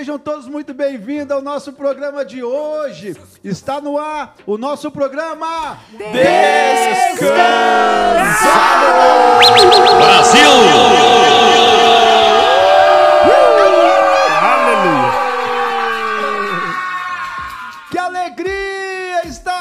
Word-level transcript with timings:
Sejam 0.00 0.18
todos 0.18 0.48
muito 0.48 0.72
bem-vindos 0.72 1.30
ao 1.30 1.42
nosso 1.42 1.74
programa 1.74 2.24
de 2.24 2.42
hoje. 2.42 3.14
Está 3.44 3.82
no 3.82 3.98
ar 3.98 4.34
o 4.46 4.56
nosso 4.56 4.90
programa 4.90 5.78
Descansado! 5.90 7.20
Brasil! 9.98 11.39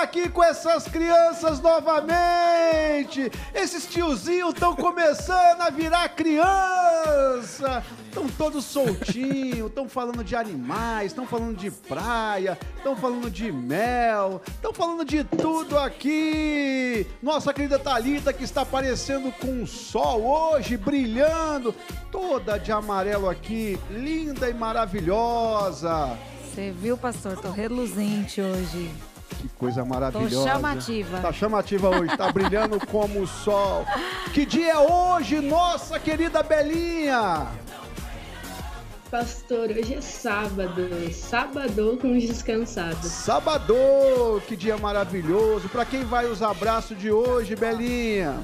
Aqui 0.10 0.28
com 0.28 0.44
essas 0.44 0.86
crianças 0.86 1.60
novamente! 1.60 3.32
Esses 3.54 3.86
tiozinhos 3.86 4.56
estão 4.56 4.76
começando 4.76 5.62
a 5.62 5.70
virar 5.70 6.10
criança! 6.10 7.84
Estão 8.08 8.28
todos 8.28 8.66
soltinhos, 8.66 9.68
estão 9.68 9.88
falando 9.88 10.24
de 10.24 10.36
animais, 10.36 11.12
estão 11.12 11.28
falando 11.28 11.56
de 11.56 11.70
praia, 11.70 12.58
estão 12.76 12.96
falando 12.96 13.30
de 13.30 13.52
mel, 13.52 14.42
estão 14.48 14.74
falando 14.74 15.06
de 15.06 15.24
tudo 15.24 15.78
aqui! 15.78 17.06
Nossa 17.22 17.54
querida 17.54 17.78
Thalita 17.78 18.34
que 18.34 18.44
está 18.44 18.62
aparecendo 18.62 19.32
com 19.34 19.62
o 19.62 19.68
sol 19.68 20.26
hoje, 20.26 20.76
brilhando, 20.76 21.74
toda 22.12 22.58
de 22.58 22.72
amarelo 22.72 23.30
aqui, 23.30 23.80
linda 23.92 24.50
e 24.50 24.56
maravilhosa! 24.56 26.18
Você 26.44 26.72
viu, 26.72 26.98
pastor? 26.98 27.38
Tô 27.38 27.52
reluzente 27.52 28.42
hoje. 28.42 28.92
Que 29.38 29.48
coisa 29.50 29.86
maravilhosa. 29.86 30.50
chamativa. 30.50 31.20
Tá 31.20 31.32
chamativa 31.32 31.90
hoje, 31.90 32.18
tá 32.18 32.32
brilhando 32.32 32.80
como 32.88 33.22
o 33.22 33.28
sol. 33.28 33.86
Que 34.34 34.46
dia 34.46 34.74
é 34.74 34.78
hoje, 34.78 35.40
nossa 35.40 36.00
querida 36.00 36.44
Belinha? 36.44 37.48
Pastor, 39.10 39.70
hoje 39.72 39.96
é 39.96 40.02
sábado. 40.02 40.88
Sábado 41.12 41.98
com 42.00 42.16
os 42.16 42.24
descansados. 42.24 43.10
Sábado, 43.10 43.74
que 44.48 44.56
dia 44.56 44.78
maravilhoso. 44.78 45.68
Pra 45.70 45.84
quem 45.84 46.04
vai 46.04 46.28
os 46.28 46.44
abraços 46.44 46.98
de 46.98 47.12
hoje, 47.12 47.56
Belinha? 47.56 48.38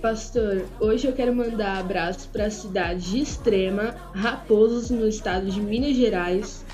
Pastor, 0.00 0.66
hoje 0.78 1.08
eu 1.08 1.12
quero 1.12 1.34
mandar 1.34 1.78
abraço 1.78 2.28
para 2.28 2.46
a 2.46 2.50
cidade 2.50 3.10
de 3.10 3.20
Extrema, 3.20 3.96
Raposos, 4.14 4.90
no 4.90 5.08
estado 5.08 5.50
de 5.50 5.60
Minas 5.60 5.96
Gerais, 5.96 6.64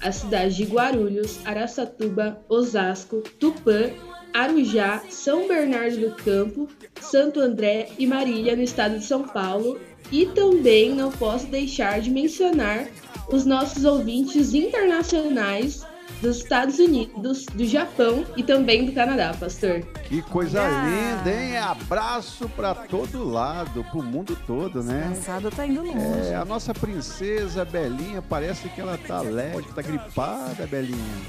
a 0.00 0.12
cidade 0.12 0.56
de 0.56 0.64
Guarulhos, 0.64 1.40
Araçatuba, 1.44 2.40
Osasco, 2.48 3.22
Tupã, 3.38 3.90
Arujá, 4.32 5.02
São 5.10 5.48
Bernardo 5.48 5.98
do 5.98 6.10
Campo, 6.16 6.68
Santo 7.00 7.40
André 7.40 7.90
e 7.98 8.06
Marília, 8.06 8.56
no 8.56 8.62
estado 8.62 8.98
de 8.98 9.04
São 9.04 9.24
Paulo. 9.24 9.80
E 10.10 10.26
também 10.26 10.94
não 10.94 11.10
posso 11.10 11.46
deixar 11.46 12.00
de 12.00 12.10
mencionar 12.10 12.88
os 13.30 13.44
nossos 13.44 13.84
ouvintes 13.84 14.54
internacionais 14.54 15.84
dos 16.20 16.38
Estados 16.38 16.78
Unidos, 16.78 17.46
do 17.46 17.64
Japão 17.66 18.24
e 18.36 18.42
também 18.42 18.84
do 18.86 18.92
Canadá, 18.92 19.34
pastor. 19.38 19.80
Que 20.04 20.20
coisa 20.22 20.60
linda, 20.68 21.30
hein? 21.30 21.56
Abraço 21.58 22.48
pra 22.50 22.74
todo 22.74 23.24
lado, 23.28 23.84
pro 23.84 24.02
mundo 24.02 24.36
todo, 24.46 24.82
né? 24.82 25.12
Cansado 25.14 25.50
tá 25.50 25.66
indo 25.66 25.82
longe. 25.82 26.28
É, 26.30 26.34
a 26.34 26.44
nossa 26.44 26.74
princesa 26.74 27.64
Belinha 27.64 28.20
parece 28.22 28.68
que 28.68 28.80
ela 28.80 28.98
tá 28.98 29.18
alérgica, 29.18 29.74
tá 29.74 29.82
gripada, 29.82 30.66
Belinha. 30.66 31.20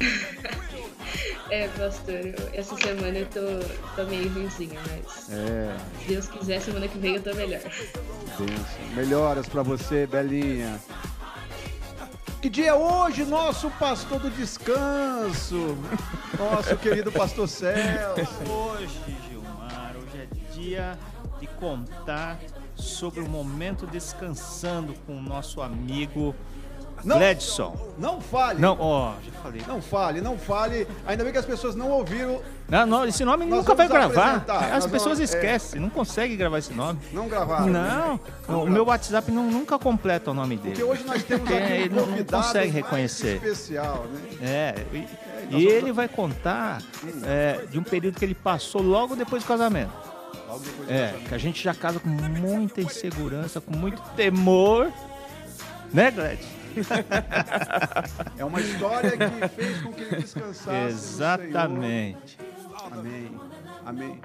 É, 1.50 1.66
pastor, 1.76 2.14
essa 2.52 2.76
semana 2.76 3.18
eu 3.18 3.26
tô, 3.26 3.40
tô 3.96 4.08
meio 4.08 4.28
ruimzinha, 4.32 4.78
mas 4.88 5.28
É, 5.30 5.74
se 6.00 6.06
Deus 6.08 6.28
quiser, 6.28 6.60
semana 6.60 6.86
que 6.86 6.96
vem 6.96 7.16
eu 7.16 7.22
tô 7.22 7.34
melhor. 7.34 7.60
benção. 8.38 8.46
Melhoras 8.94 9.48
pra 9.48 9.64
você, 9.64 10.06
Belinha. 10.06 10.80
Que 12.40 12.48
dia 12.48 12.68
é 12.68 12.74
hoje, 12.74 13.22
nosso 13.26 13.70
pastor 13.72 14.18
do 14.18 14.30
descanso? 14.30 15.76
Nosso 16.38 16.74
querido 16.78 17.12
pastor 17.12 17.46
Celso. 17.46 18.50
Hoje, 18.50 18.98
Gilmar, 19.28 19.94
hoje 19.94 20.22
é 20.22 20.54
dia 20.54 20.98
de 21.38 21.46
contar 21.46 22.38
sobre 22.74 23.20
o 23.20 23.28
momento 23.28 23.86
descansando 23.86 24.94
com 25.06 25.18
o 25.18 25.20
nosso 25.20 25.60
amigo 25.60 26.34
Não. 27.04 27.16
Gledson. 27.18 27.76
Não 27.98 28.20
fale. 28.20 28.60
Não, 28.60 28.76
ó, 28.80 29.12
já 29.24 29.32
falei. 29.42 29.62
Não 29.66 29.80
fale, 29.82 30.20
não 30.20 30.38
fale. 30.38 30.86
Ainda 31.06 31.22
bem 31.24 31.32
que 31.32 31.38
as 31.38 31.44
pessoas 31.46 31.74
não 31.74 31.90
ouviram. 31.90 32.40
Não, 32.68 32.86
não, 32.86 33.04
esse 33.04 33.24
nome 33.24 33.44
Nós 33.46 33.58
nunca 33.60 33.74
vai 33.74 33.88
gravar. 33.88 34.44
As 34.48 34.84
nós 34.84 34.86
pessoas 34.86 35.18
vamos- 35.18 35.20
é. 35.20 35.24
esquecem, 35.36 35.80
não 35.80 35.90
conseguem 35.90 36.36
gravar 36.36 36.58
esse 36.58 36.72
nome. 36.72 36.98
Não 37.12 37.28
gravaram. 37.28 37.66
né? 37.66 38.18
Não, 38.48 38.62
o 38.64 38.70
meu 38.70 38.84
WhatsApp 38.86 39.30
não- 39.32 39.50
nunca 39.50 39.78
completa 39.78 40.30
o 40.30 40.34
nome 40.34 40.56
dele. 40.56 40.70
Porque 40.76 40.84
hoje 40.84 41.04
nós 41.04 41.22
temos 41.24 41.50
aqui 41.50 41.62
um 41.62 41.66
ele 41.66 41.94
não 41.94 42.24
consegue 42.24 42.70
reconhecer. 42.70 43.34
especial, 43.36 44.04
né? 44.12 44.20
É, 44.40 44.74
e, 44.92 44.98
nós 45.50 45.62
e 45.62 45.66
ele 45.66 45.92
vai 45.92 46.06
contar 46.08 46.80
é, 47.24 47.64
de 47.68 47.78
um 47.78 47.82
período 47.82 48.18
que 48.18 48.24
ele 48.24 48.34
passou 48.34 48.80
logo 48.82 49.16
depois 49.16 49.42
do 49.42 49.46
casamento. 49.48 49.90
Logo 50.48 50.60
depois 50.60 50.86
do 50.88 50.92
É, 50.94 51.06
casamento. 51.06 51.28
que 51.28 51.34
a 51.34 51.38
gente 51.38 51.62
já 51.64 51.74
casa 51.74 51.98
com 51.98 52.08
muita 52.08 52.80
insegurança, 52.80 53.60
com 53.60 53.76
muito 53.76 54.00
temor. 54.16 54.92
Né, 55.92 56.08
Gled? 56.12 56.38
É 58.38 58.44
uma 58.44 58.60
história 58.60 59.12
que 59.12 59.48
fez 59.48 59.82
com 59.82 59.92
que 59.92 60.02
ele 60.02 60.16
descansasse. 60.16 60.86
Exatamente. 60.88 62.38
Amém. 62.90 63.40
Amém. 63.84 64.20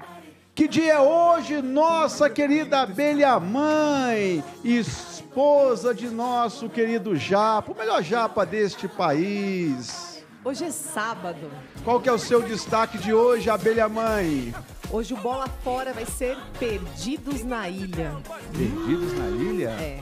Que 0.54 0.66
dia 0.66 0.94
é 0.94 1.00
hoje, 1.00 1.60
nossa 1.60 2.30
querida 2.30 2.80
abelha 2.80 3.38
mãe, 3.38 4.42
esposa 4.64 5.94
de 5.94 6.08
nosso 6.08 6.70
querido 6.70 7.14
Japa, 7.14 7.72
o 7.72 7.76
melhor 7.76 8.02
Japa 8.02 8.46
deste 8.46 8.88
país. 8.88 10.24
Hoje 10.42 10.64
é 10.64 10.70
sábado. 10.70 11.50
Qual 11.84 12.00
que 12.00 12.08
é 12.08 12.12
o 12.12 12.18
seu 12.18 12.40
destaque 12.40 12.96
de 12.96 13.12
hoje, 13.12 13.50
abelha 13.50 13.86
mãe? 13.86 14.54
Hoje 14.90 15.12
o 15.12 15.16
Bola 15.18 15.46
Fora 15.62 15.92
vai 15.92 16.06
ser 16.06 16.38
Perdidos 16.58 17.44
na 17.44 17.68
Ilha. 17.68 18.16
Perdidos 18.56 19.12
na 19.12 19.26
ilha? 19.26 19.70
É, 19.70 20.00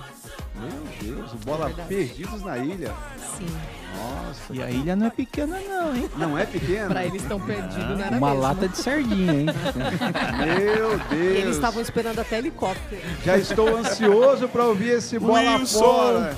Meu 0.57 0.71
Deus, 1.17 1.33
o 1.33 1.37
bola 1.39 1.67
Verdade. 1.67 1.89
perdidos 1.89 2.43
na 2.43 2.59
ilha. 2.59 2.93
sim. 3.37 3.47
Nossa, 3.97 4.53
E 4.53 4.61
a 4.63 4.71
ilha 4.71 4.97
não 4.97 5.07
é 5.07 5.11
pequena, 5.11 5.59
não, 5.69 5.95
hein? 5.95 6.11
não 6.17 6.39
é 6.39 6.45
pequeno? 6.45 6.89
Pra 6.89 7.05
eles 7.05 7.23
estão 7.23 7.39
perdidos, 7.41 7.97
não 7.99 8.19
Uma 8.19 8.31
mesmo. 8.31 8.41
lata 8.41 8.69
de 8.69 8.77
sardinha, 8.77 9.33
hein? 9.33 9.47
Meu 9.47 10.99
Deus. 10.99 11.37
Eles 11.39 11.55
estavam 11.57 11.81
esperando 11.81 12.19
até 12.21 12.39
helicóptero. 12.39 13.01
Já 13.25 13.37
estou 13.39 13.77
ansioso 13.77 14.49
para 14.49 14.65
ouvir 14.65 14.91
esse 14.99 15.19
bola 15.19 15.65
fora. 15.67 16.37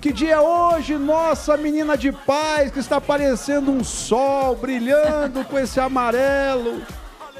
Que 0.00 0.12
dia 0.12 0.34
é 0.34 0.40
hoje, 0.40 0.96
nossa 0.96 1.56
menina 1.56 1.96
de 1.98 2.10
paz, 2.12 2.70
que 2.70 2.78
está 2.78 3.00
parecendo 3.00 3.70
um 3.70 3.84
sol 3.84 4.56
brilhando 4.56 5.44
com 5.44 5.58
esse 5.58 5.78
amarelo. 5.80 6.82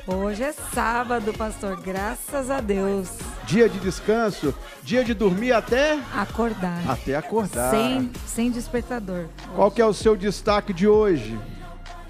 Hoje 0.06 0.42
é 0.44 0.52
sábado, 0.74 1.32
pastor. 1.32 1.80
Graças 1.80 2.50
a 2.50 2.60
Deus. 2.60 3.08
Dia 3.46 3.68
de 3.68 3.78
descanso, 3.80 4.54
dia 4.82 5.04
de 5.04 5.12
dormir 5.14 5.52
até 5.52 5.98
Acordar. 6.14 6.88
até 6.88 7.14
acordar. 7.16 7.70
Sem, 7.70 8.10
sem 8.26 8.50
despertador. 8.50 9.26
Qual 9.54 9.70
que 9.70 9.80
é 9.82 9.86
o 9.86 9.92
seu 9.92 10.16
destaque 10.16 10.72
de 10.72 10.86
hoje? 10.86 11.38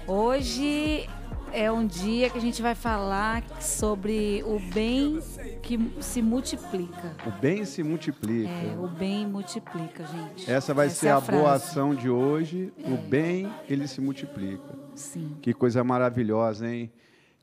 Hoje 0.07 1.09
é 1.51 1.71
um 1.71 1.85
dia 1.85 2.29
que 2.29 2.37
a 2.37 2.41
gente 2.41 2.61
vai 2.61 2.75
falar 2.75 3.43
sobre 3.59 4.43
o 4.45 4.59
bem 4.73 5.19
que 5.61 5.79
se 6.01 6.21
multiplica. 6.21 7.15
O 7.25 7.31
bem 7.31 7.65
se 7.65 7.83
multiplica. 7.83 8.49
É, 8.49 8.75
o 8.77 8.87
bem 8.87 9.25
multiplica, 9.27 10.05
gente. 10.05 10.49
Essa 10.51 10.73
vai 10.73 10.89
ser 10.89 11.07
é 11.07 11.11
a, 11.11 11.19
boa 11.19 11.43
frase. 11.43 11.65
ação 11.65 11.95
de 11.95 12.09
hoje. 12.09 12.71
O 12.85 12.95
bem, 12.97 13.51
ele 13.69 13.87
se 13.87 14.01
multiplica. 14.01 14.75
Sim. 14.95 15.35
Que 15.41 15.53
coisa 15.53 15.83
maravilhosa, 15.83 16.67
hein? 16.67 16.91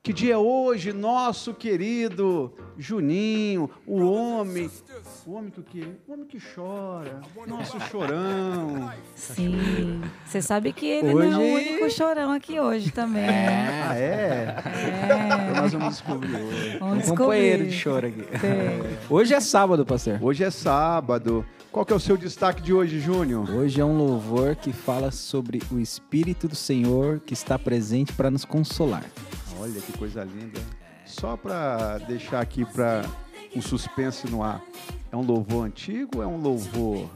Que 0.02 0.14
dia 0.14 0.32
é 0.32 0.38
hoje, 0.38 0.94
nosso 0.94 1.52
querido 1.52 2.50
Juninho, 2.78 3.68
o 3.86 4.00
homem, 4.00 4.70
o 5.26 5.32
homem 5.32 5.50
que 5.50 5.60
o 5.60 5.62
quê? 5.62 5.84
O 6.08 6.12
homem 6.14 6.24
que 6.26 6.38
chora, 6.54 7.20
nosso 7.46 7.78
chorão. 7.80 8.90
Sim. 9.14 10.00
Você 10.24 10.40
sabe 10.40 10.72
que 10.72 10.86
ele 10.86 11.12
Hoje- 11.14 11.28
não 11.28 11.42
é 11.42 11.44
o 11.44 11.54
único 11.54 11.90
chorão 11.90 12.32
aqui 12.32 12.58
hoje 12.58 12.90
também. 12.90 13.26
né? 13.26 13.86
Ah, 13.90 13.98
é? 13.98 14.56
É. 15.10 15.60
Nós 15.60 15.72
vamos 15.74 15.88
descobrir 15.96 16.34
hoje. 16.34 16.78
Vamos 16.78 17.06
Um 17.06 17.14
companheiro 17.14 17.64
de 17.64 17.68
descobrir. 17.70 18.14
choro 18.14 18.38
aqui. 18.40 19.04
Hoje 19.10 19.34
é 19.34 19.40
sábado, 19.40 19.84
pastor. 19.84 20.18
Hoje 20.22 20.42
é 20.44 20.50
sábado. 20.50 21.44
Qual 21.70 21.84
que 21.84 21.92
é 21.92 21.96
o 21.96 22.00
seu 22.00 22.16
destaque 22.16 22.62
de 22.62 22.72
hoje, 22.72 22.98
Júnior? 23.00 23.48
Hoje 23.50 23.78
é 23.80 23.84
um 23.84 23.98
louvor 23.98 24.56
que 24.56 24.72
fala 24.72 25.10
sobre 25.10 25.60
o 25.70 25.78
Espírito 25.78 26.48
do 26.48 26.56
Senhor 26.56 27.20
que 27.20 27.34
está 27.34 27.58
presente 27.58 28.14
para 28.14 28.30
nos 28.30 28.46
consolar. 28.46 29.04
Olha 29.60 29.80
que 29.80 29.92
coisa 29.98 30.24
linda. 30.24 30.60
Só 31.04 31.36
para 31.36 31.98
deixar 31.98 32.40
aqui 32.40 32.64
para 32.64 33.04
um 33.54 33.60
suspense 33.60 34.26
no 34.28 34.42
ar. 34.42 34.60
É 35.12 35.16
um 35.16 35.22
louvor 35.22 35.66
antigo 35.66 36.18
ou 36.18 36.22
é 36.22 36.26
um 36.26 36.36
louvor 36.40 37.08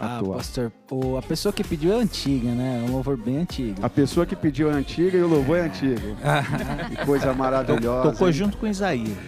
Ah, 0.00 0.16
atual? 0.16 0.38
pastor, 0.38 0.72
o- 0.90 1.16
a 1.18 1.22
pessoa 1.22 1.52
que 1.52 1.62
pediu 1.62 1.92
é 1.92 1.96
antiga, 1.96 2.50
né? 2.50 2.82
É 2.84 2.88
um 2.88 2.92
louvor 2.94 3.16
bem 3.16 3.36
antigo. 3.38 3.84
A 3.84 3.90
pessoa 3.90 4.24
que 4.24 4.34
pediu 4.34 4.70
é 4.70 4.74
antiga 4.74 5.16
e 5.18 5.22
o 5.22 5.28
louvor 5.28 5.58
é 5.58 5.62
antigo. 5.62 6.00
que 6.90 7.04
coisa 7.06 7.32
maravilhosa. 7.34 8.10
Tocou 8.12 8.26
hein? 8.28 8.32
junto 8.32 8.56
com 8.56 8.66
Isaías. 8.66 9.16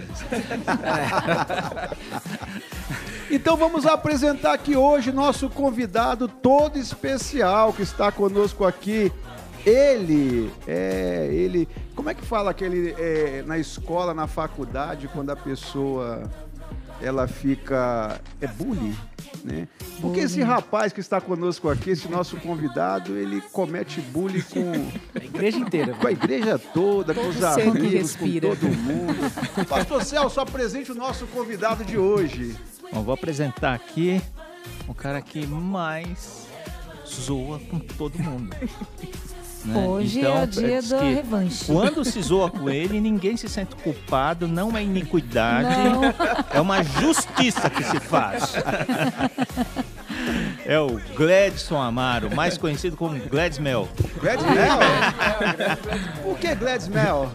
Então 3.31 3.57
vamos 3.57 3.85
apresentar 3.87 4.53
aqui 4.53 4.77
hoje 4.77 5.11
nosso 5.11 5.49
convidado 5.51 6.29
todo 6.29 6.79
especial 6.79 7.73
que 7.73 7.83
está 7.83 8.13
conosco 8.13 8.65
aqui. 8.65 9.11
Ele, 9.65 10.53
é, 10.67 11.29
ele, 11.33 11.69
como 11.95 12.11
é 12.11 12.15
que 12.15 12.25
fala 12.25 12.51
aquele 12.51 12.95
é, 12.99 13.43
na 13.47 13.59
escola, 13.59 14.13
na 14.13 14.27
faculdade, 14.27 15.09
quando 15.09 15.31
a 15.31 15.37
pessoa 15.37 16.31
ela 17.01 17.27
fica 17.27 18.21
é 18.41 18.47
bullying, 18.47 18.97
né? 19.43 19.69
Porque 20.01 20.21
esse 20.21 20.43
rapaz 20.43 20.93
que 20.93 21.01
está 21.01 21.21
conosco 21.21 21.69
aqui, 21.69 21.91
esse 21.91 22.09
nosso 22.09 22.37
convidado, 22.39 23.17
ele 23.17 23.41
comete 23.53 24.01
bullying 24.01 24.43
com 24.43 24.73
A 25.19 25.25
igreja 25.25 25.59
inteira. 25.59 25.95
com 25.95 26.07
a 26.07 26.13
igreja 26.13 26.59
toda, 26.59 27.15
com 27.15 27.29
os 27.29 27.43
amigos, 27.43 28.17
com 28.17 28.27
todo 28.41 28.69
mundo. 28.69 29.67
Pastor 29.69 30.05
Celso, 30.05 30.41
apresente 30.41 30.93
o 30.93 30.95
nosso 30.95 31.27
convidado 31.27 31.85
de 31.85 31.99
hoje. 31.99 32.57
Bom, 32.93 33.03
vou 33.03 33.15
apresentar 33.15 33.75
aqui 33.75 34.21
o 34.89 34.95
cara 34.95 35.21
que 35.21 35.47
mais 35.47 36.47
zoa 37.07 37.59
com 37.71 37.79
todo 37.79 38.19
mundo. 38.19 38.55
Né? 39.65 39.87
Hoje 39.87 40.21
Então, 40.21 40.39
é 40.39 40.43
o 40.43 40.47
dia 40.47 40.83
da 40.83 41.01
revanche. 41.01 41.65
Quando 41.67 42.05
se 42.05 42.21
zoa 42.23 42.51
com 42.51 42.69
ele, 42.71 43.01
ninguém 43.01 43.37
se 43.37 43.49
sente 43.49 43.75
culpado, 43.77 44.47
não 44.49 44.77
é 44.77 44.83
iniquidade, 44.83 45.69
Não. 45.89 46.03
é 46.53 46.61
uma 46.61 46.83
justiça 46.83 47.69
que 47.71 47.83
se 47.83 47.99
faz. 48.01 48.55
É 50.65 50.79
o 50.79 50.99
Gladson 51.17 51.81
Amaro, 51.81 52.35
mais 52.35 52.57
conhecido 52.57 52.97
como 52.97 53.19
Glads 53.29 53.59
Mel. 53.59 53.89
Gladys 54.21 54.45
Mel? 54.47 54.79
Por 56.23 56.39
que 56.39 56.55
Gladys 56.55 56.89
Mel? 56.89 57.31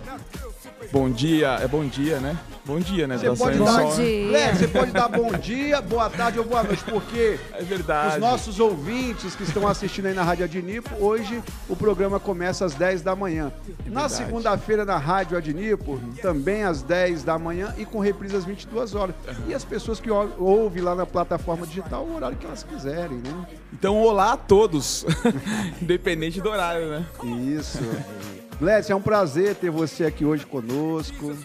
Bom 0.91 1.07
dia, 1.09 1.49
é 1.61 1.67
bom 1.67 1.85
dia, 1.85 2.19
né? 2.19 2.35
Bom 2.65 2.79
dia, 2.79 3.07
né? 3.07 3.15
Você 3.17 3.27
Tá 3.29 3.35
pode 3.35 3.59
dar, 3.59 3.77
né? 3.85 3.95
dia. 3.95 4.55
Você 4.55 4.67
pode 4.67 4.91
dar 4.91 5.07
bom 5.07 5.31
dia, 5.33 5.81
boa 5.81 6.09
tarde 6.09 6.39
ou 6.39 6.45
boa 6.45 6.63
noite, 6.63 6.83
porque 6.83 7.39
É 7.53 7.61
os 7.61 7.67
verdade. 7.67 8.19
nossos 8.19 8.59
ouvintes 8.59 9.35
que 9.35 9.43
estão 9.43 9.67
assistindo 9.67 10.07
aí 10.07 10.13
na 10.15 10.23
Rádio 10.23 10.45
Adnipo, 10.45 10.89
hoje 10.99 11.43
o 11.67 11.75
programa 11.75 12.19
começa 12.19 12.65
às 12.65 12.73
10 12.73 13.03
da 13.03 13.15
manhã. 13.15 13.51
Na 13.85 14.01
verdade. 14.01 14.13
segunda-feira 14.13 14.83
na 14.83 14.97
Rádio 14.97 15.37
Adnipo, 15.37 15.99
também 16.23 16.63
às 16.63 16.81
10 16.81 17.23
da 17.23 17.37
manhã 17.37 17.73
e 17.77 17.85
com 17.85 17.99
reprise 17.99 18.35
às 18.35 18.45
22 18.45 18.95
horas. 18.95 19.13
E 19.47 19.53
as 19.53 19.63
pessoas 19.63 19.99
que 19.99 20.09
ou- 20.09 20.33
ouvem 20.39 20.81
lá 20.81 20.95
na 20.95 21.05
plataforma 21.05 21.67
digital, 21.67 22.03
o 22.03 22.15
horário 22.15 22.35
que 22.37 22.45
elas 22.47 22.63
quiserem, 22.63 23.17
né? 23.17 23.45
Então, 23.71 23.95
olá 24.01 24.33
a 24.33 24.37
todos. 24.37 25.05
Independente 25.81 26.41
do 26.41 26.49
horário, 26.49 26.89
né? 26.89 27.05
Isso. 27.23 27.77
Glécio, 28.59 28.91
é 28.91 28.95
um 28.95 29.01
prazer 29.01 29.55
ter 29.55 29.69
você 29.69 30.05
aqui 30.05 30.25
hoje 30.25 30.45
conosco. 30.45 31.35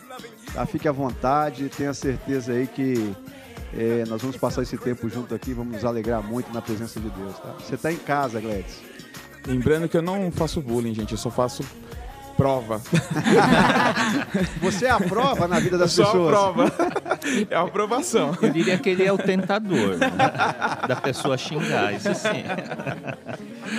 Tá? 0.53 0.67
Fique 0.67 0.89
à 0.89 0.93
vontade, 0.93 1.69
tenha 1.69 1.95
certeza 1.95 2.53
aí 2.53 2.67
que 2.67 3.15
é, 3.73 4.05
nós 4.09 4.21
vamos 4.21 4.37
passar 4.37 4.63
esse 4.63 4.77
tempo 4.77 5.09
junto 5.09 5.35
aqui, 5.35 5.53
vamos 5.53 5.75
nos 5.75 5.85
alegrar 5.85 6.23
muito 6.23 6.53
na 6.53 6.61
presença 6.61 6.99
de 6.99 7.09
Deus. 7.11 7.39
Tá? 7.39 7.55
Você 7.61 7.77
está 7.77 7.93
em 7.93 7.97
casa, 7.97 8.41
Glécio. 8.41 8.83
Lembrando 9.47 9.89
que 9.89 9.97
eu 9.97 10.03
não 10.03 10.33
faço 10.33 10.61
bullying, 10.61 10.95
gente. 10.95 11.13
Eu 11.13 11.19
só 11.19 11.31
faço 11.31 11.63
prova. 12.37 12.81
Você 14.61 14.87
é 14.87 14.91
a 14.91 14.99
prova 14.99 15.47
na 15.47 15.61
vida 15.61 15.77
Eu 15.77 15.81
das 15.81 15.93
só 15.93 16.07
pessoas. 16.07 16.31
prova. 16.31 16.73
É 17.49 17.55
a 17.55 17.63
aprovação. 17.63 18.37
Eu 18.43 18.51
diria 18.51 18.77
que 18.77 18.91
ele 18.91 19.05
é 19.05 19.13
o 19.13 19.19
tentador 19.19 19.97
né? 19.97 20.11
da 20.89 20.97
pessoa 20.97 21.39
xingar, 21.39 21.95
isso 21.95 22.13
sim. 22.15 22.45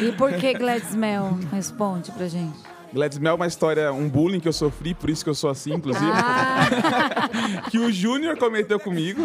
E 0.02 0.12
por 0.14 0.34
que 0.34 0.54
Gladys 0.54 0.96
Mel? 0.96 1.38
Responde 1.52 2.12
pra 2.12 2.28
gente. 2.28 2.75
Gladys 2.96 3.20
Mel 3.20 3.34
é 3.34 3.36
uma 3.36 3.46
história, 3.46 3.92
um 3.92 4.08
bullying 4.08 4.40
que 4.40 4.48
eu 4.48 4.54
sofri, 4.54 4.94
por 4.94 5.10
isso 5.10 5.22
que 5.22 5.30
eu 5.30 5.36
sou 5.36 5.50
assim, 5.50 5.74
inclusive. 5.74 6.10
Ah, 6.14 7.68
que 7.70 7.78
o 7.78 7.92
Júnior 7.92 8.38
cometeu 8.38 8.80
comigo. 8.80 9.22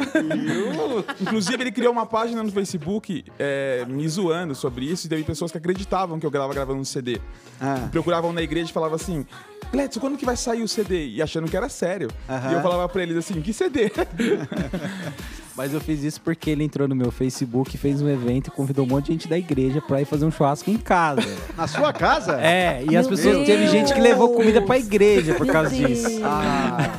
Inclusive, 1.20 1.62
ele 1.62 1.70
criou 1.70 1.93
uma 1.93 2.05
página 2.05 2.43
no 2.43 2.50
Facebook 2.50 3.25
é, 3.38 3.84
me 3.87 4.08
zoando 4.08 4.56
sobre 4.56 4.87
isso, 4.87 5.06
e 5.06 5.08
teve 5.08 5.22
pessoas 5.22 5.52
que 5.52 5.58
acreditavam 5.58 6.19
que 6.19 6.26
eu 6.26 6.31
estava 6.31 6.52
gravando 6.52 6.81
um 6.81 6.84
CD. 6.84 7.20
Ah. 7.61 7.88
Procuravam 7.93 8.32
na 8.32 8.43
igreja 8.43 8.70
e 8.70 8.72
falavam 8.72 8.96
assim: 8.96 9.25
Gledson, 9.70 10.00
quando 10.00 10.19
que 10.19 10.26
vai 10.26 10.37
sair 10.37 10.62
o 10.62 10.69
CD? 10.69 11.06
E 11.06 11.23
achando 11.23 11.49
que 11.49 11.56
era 11.56 11.69
sério. 11.69 12.11
E 12.50 12.52
eu 12.52 12.61
falava 12.62 12.88
pra 12.88 13.05
eles 13.05 13.16
assim: 13.16 13.40
que 13.40 13.52
CD? 13.52 13.93
Mas 15.56 15.75
eu 15.75 15.81
fiz 15.81 16.02
isso 16.02 16.20
porque 16.20 16.49
ele 16.50 16.64
entrou 16.64 16.87
no 16.88 16.94
meu 16.94 17.11
Facebook, 17.11 17.76
fez 17.76 18.00
um 18.00 18.08
evento 18.08 18.49
e 18.49 18.50
convidou 18.50 18.85
um 18.85 18.88
monte 18.88 19.06
de 19.06 19.12
gente 19.12 19.29
da 19.29 19.37
igreja 19.37 19.81
pra 19.82 20.00
ir 20.00 20.05
fazer 20.05 20.25
um 20.25 20.31
churrasco 20.31 20.70
em 20.70 20.76
casa. 20.79 21.23
Na 21.56 21.67
sua 21.67 21.93
casa? 21.93 22.41
É, 22.41 22.82
e 22.88 22.97
as 22.97 23.06
Meu 23.06 23.17
pessoas. 23.17 23.47
Teve 23.47 23.58
Deus! 23.64 23.70
gente 23.70 23.93
que 23.93 24.00
levou 24.00 24.32
comida 24.35 24.62
pra 24.62 24.79
igreja 24.79 25.35
por 25.35 25.44
Meu 25.44 25.52
causa 25.52 25.70
Deus. 25.70 25.88
disso. 25.88 26.20
Ah, 26.25 26.91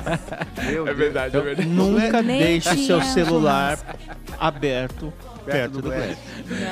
meu 0.63 0.83
É 0.83 0.85
Deus. 0.85 0.97
verdade, 0.97 1.37
é 1.37 1.41
verdade. 1.41 1.67
Nunca 1.69 2.21
Nem 2.21 2.39
deixe 2.39 2.69
tinha 2.75 2.85
seu 2.85 3.01
celular 3.01 3.79
aberto 4.39 5.11
perto, 5.45 5.71
do 5.73 5.81
do 5.81 5.89
Gladys. 5.89 6.17
Gladys. 6.47 6.65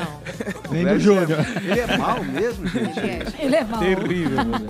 Não. 0.68 0.72
Nem 0.72 0.86
do 0.86 1.00
Júnior. 1.00 1.40
é- 1.40 1.72
Ele 1.72 1.80
é 1.80 1.98
mal 1.98 2.24
mesmo, 2.24 2.68
gente. 2.68 3.36
ele 3.42 3.56
é 3.56 3.64
mau. 3.64 3.80
Terrível, 3.80 4.38
mano. 4.46 4.68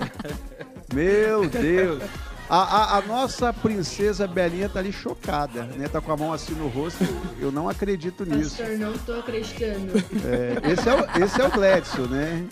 Meu 0.94 1.48
Deus. 1.48 2.02
A, 2.50 2.56
a- 2.56 2.98
a 2.98 3.02
nossa 3.02 3.52
princesa 3.52 4.26
Belinha 4.26 4.68
tá 4.68 4.80
ali 4.80 4.92
chocada, 4.92 5.62
né? 5.62 5.86
Tá 5.88 6.00
com 6.00 6.10
a 6.10 6.16
mão 6.16 6.32
assim 6.32 6.52
no 6.54 6.66
rosto. 6.66 7.04
Eu 7.40 7.52
não 7.52 7.68
acredito 7.68 8.24
nisso. 8.24 8.56
Pastor, 8.56 8.76
não 8.76 8.92
tô 8.98 9.12
acreditando. 9.20 9.92
É, 10.26 10.72
esse, 10.72 10.88
é 10.88 10.94
o, 10.94 11.24
esse 11.24 11.40
é 11.40 11.44
o 11.46 11.50
Gledson, 11.52 12.02
né? 12.06 12.44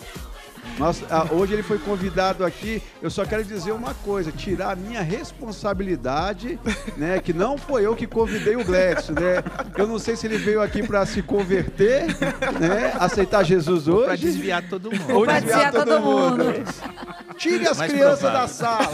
Ah, 1.09 1.27
hoje 1.31 1.53
ele 1.53 1.63
foi 1.63 1.77
convidado 1.77 2.45
aqui. 2.45 2.81
Eu 3.01 3.09
só 3.09 3.25
quero 3.25 3.43
dizer 3.43 3.71
uma 3.71 3.93
coisa: 3.93 4.31
tirar 4.31 4.71
a 4.71 4.75
minha 4.75 5.01
responsabilidade, 5.01 6.59
né? 6.97 7.19
Que 7.19 7.33
não 7.33 7.57
foi 7.57 7.85
eu 7.85 7.95
que 7.95 8.07
convidei 8.07 8.55
o 8.55 8.63
Gledson, 8.63 9.13
né? 9.13 9.43
Eu 9.77 9.85
não 9.87 9.99
sei 9.99 10.15
se 10.15 10.25
ele 10.27 10.37
veio 10.37 10.61
aqui 10.61 10.81
para 10.81 11.05
se 11.05 11.21
converter, 11.21 12.05
né? 12.59 12.93
Aceitar 12.99 13.43
Jesus 13.43 13.83
Pra 13.83 13.93
hoje. 13.93 14.25
desviar 14.25 14.63
todo 14.69 14.89
mundo. 14.91 15.13
Ou 15.15 15.23
Pra 15.25 15.39
desviar 15.39 15.71
todo 15.71 15.99
mundo. 15.99 16.43
Tire 17.37 17.67
as 17.67 17.77
Mais 17.77 17.91
crianças 17.91 18.19
provável. 18.19 18.41
da 18.41 18.47
sala. 18.47 18.89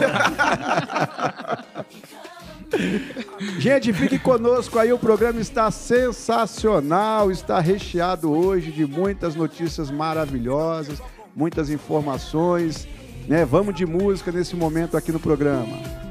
Gente, 3.59 3.93
fique 3.93 4.17
conosco 4.19 4.77
aí, 4.79 4.91
o 4.91 4.97
programa 4.99 5.39
está 5.39 5.69
sensacional, 5.71 7.31
está 7.31 7.59
recheado 7.59 8.31
hoje 8.31 8.71
de 8.71 8.85
muitas 8.85 9.36
notícias 9.36 9.89
maravilhosas, 9.91 11.00
muitas 11.36 11.70
informações, 11.70 12.88
né? 13.27 13.44
Vamos 13.44 13.75
de 13.75 13.86
música 13.86 14.32
nesse 14.32 14.56
momento 14.56 14.96
aqui 14.96 15.12
no 15.12 15.20
programa. 15.20 16.06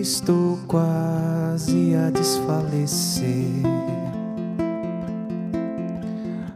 Estou 0.00 0.58
quase 0.66 1.94
a 1.94 2.10
desfalecer. 2.10 3.62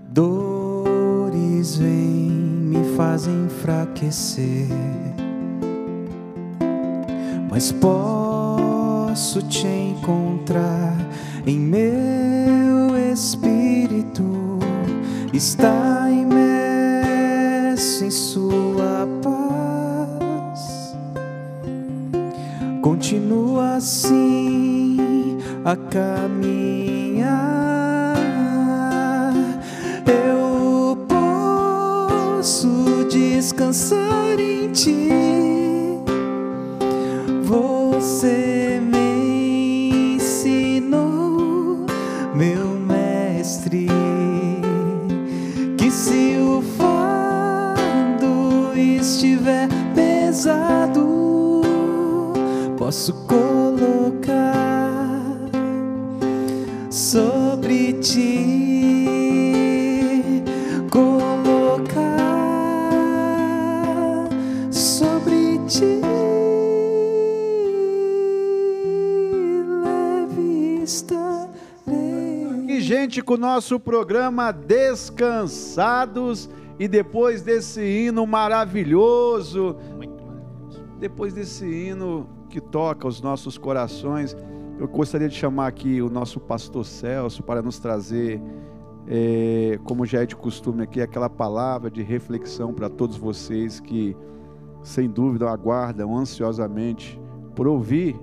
Dores 0.09 1.77
vêm, 1.77 2.31
me 2.31 2.97
fazem 2.97 3.45
enfraquecer. 3.45 4.67
Mas 7.51 7.71
posso 9.14 9.40
te 9.42 9.68
encontrar 9.68 10.97
em 11.47 11.56
meu 11.56 12.97
espírito. 13.12 14.59
Está 15.33 16.11
imerso 16.11 18.06
em 18.06 18.11
sua 18.11 19.06
paz. 19.23 20.97
Continua 22.83 23.76
assim 23.76 25.38
a 25.64 25.76
caminhar. 25.76 27.37
Eu 30.09 31.06
posso 31.06 33.06
descansar 33.09 34.40
em 34.40 34.73
ti. 34.73 35.44
Você 37.54 38.80
me 38.82 40.16
ensinou, 40.16 41.87
meu 42.34 42.66
mestre, 42.80 43.87
que 45.78 45.88
se 45.88 46.37
o 46.40 46.61
fardo 46.76 48.73
estiver 48.76 49.68
pesado, 49.94 51.62
posso 52.76 53.12
colocar 53.28 54.34
sobre 56.90 57.92
ti, 58.00 58.63
gente, 73.14 73.23
com 73.23 73.35
o 73.35 73.38
nosso 73.38 73.78
programa 73.78 74.50
Descansados 74.50 76.50
e 76.80 76.88
depois 76.88 77.42
desse 77.42 77.80
hino 77.80 78.26
maravilhoso. 78.26 79.76
depois 80.99 81.33
desse 81.33 81.64
hino 81.64 82.26
que 82.49 82.61
toca 82.61 83.06
os 83.06 83.21
nossos 83.21 83.56
corações, 83.56 84.37
eu 84.80 84.88
gostaria 84.88 85.28
de 85.28 85.37
chamar 85.37 85.68
aqui 85.68 86.02
o 86.02 86.11
nosso 86.11 86.40
pastor 86.40 86.85
Celso 86.85 87.42
para 87.42 87.62
nos 87.62 87.78
trazer, 87.78 88.42
é, 89.06 89.78
como 89.85 90.04
já 90.04 90.23
é 90.23 90.26
de 90.26 90.35
costume 90.35 90.83
aqui, 90.83 91.00
aquela 91.00 91.30
palavra 91.30 91.90
de 91.90 92.02
reflexão 92.02 92.75
para 92.75 92.88
todos 92.88 93.16
vocês 93.16 93.78
que, 93.78 94.16
sem 94.83 95.09
dúvida, 95.09 95.49
aguardam 95.49 96.16
ansiosamente 96.16 97.21
por 97.54 97.68
ouvir, 97.68 98.18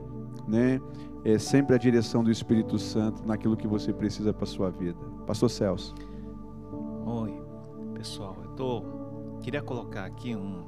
né? 0.48 0.82
É, 1.24 1.38
sempre 1.38 1.76
a 1.76 1.78
direção 1.78 2.24
do 2.24 2.32
Espírito 2.32 2.80
Santo 2.80 3.26
naquilo 3.26 3.56
que 3.56 3.68
você 3.68 3.94
precisa 3.94 4.34
para 4.34 4.46
sua 4.46 4.70
vida. 4.72 4.98
Pastor 5.28 5.50
Celso. 5.50 5.94
Oi, 7.06 7.42
pessoal. 7.94 8.36
Eu 8.44 8.50
tô, 8.52 8.84
queria 9.42 9.62
colocar 9.62 10.06
aqui 10.06 10.36
um. 10.36 10.64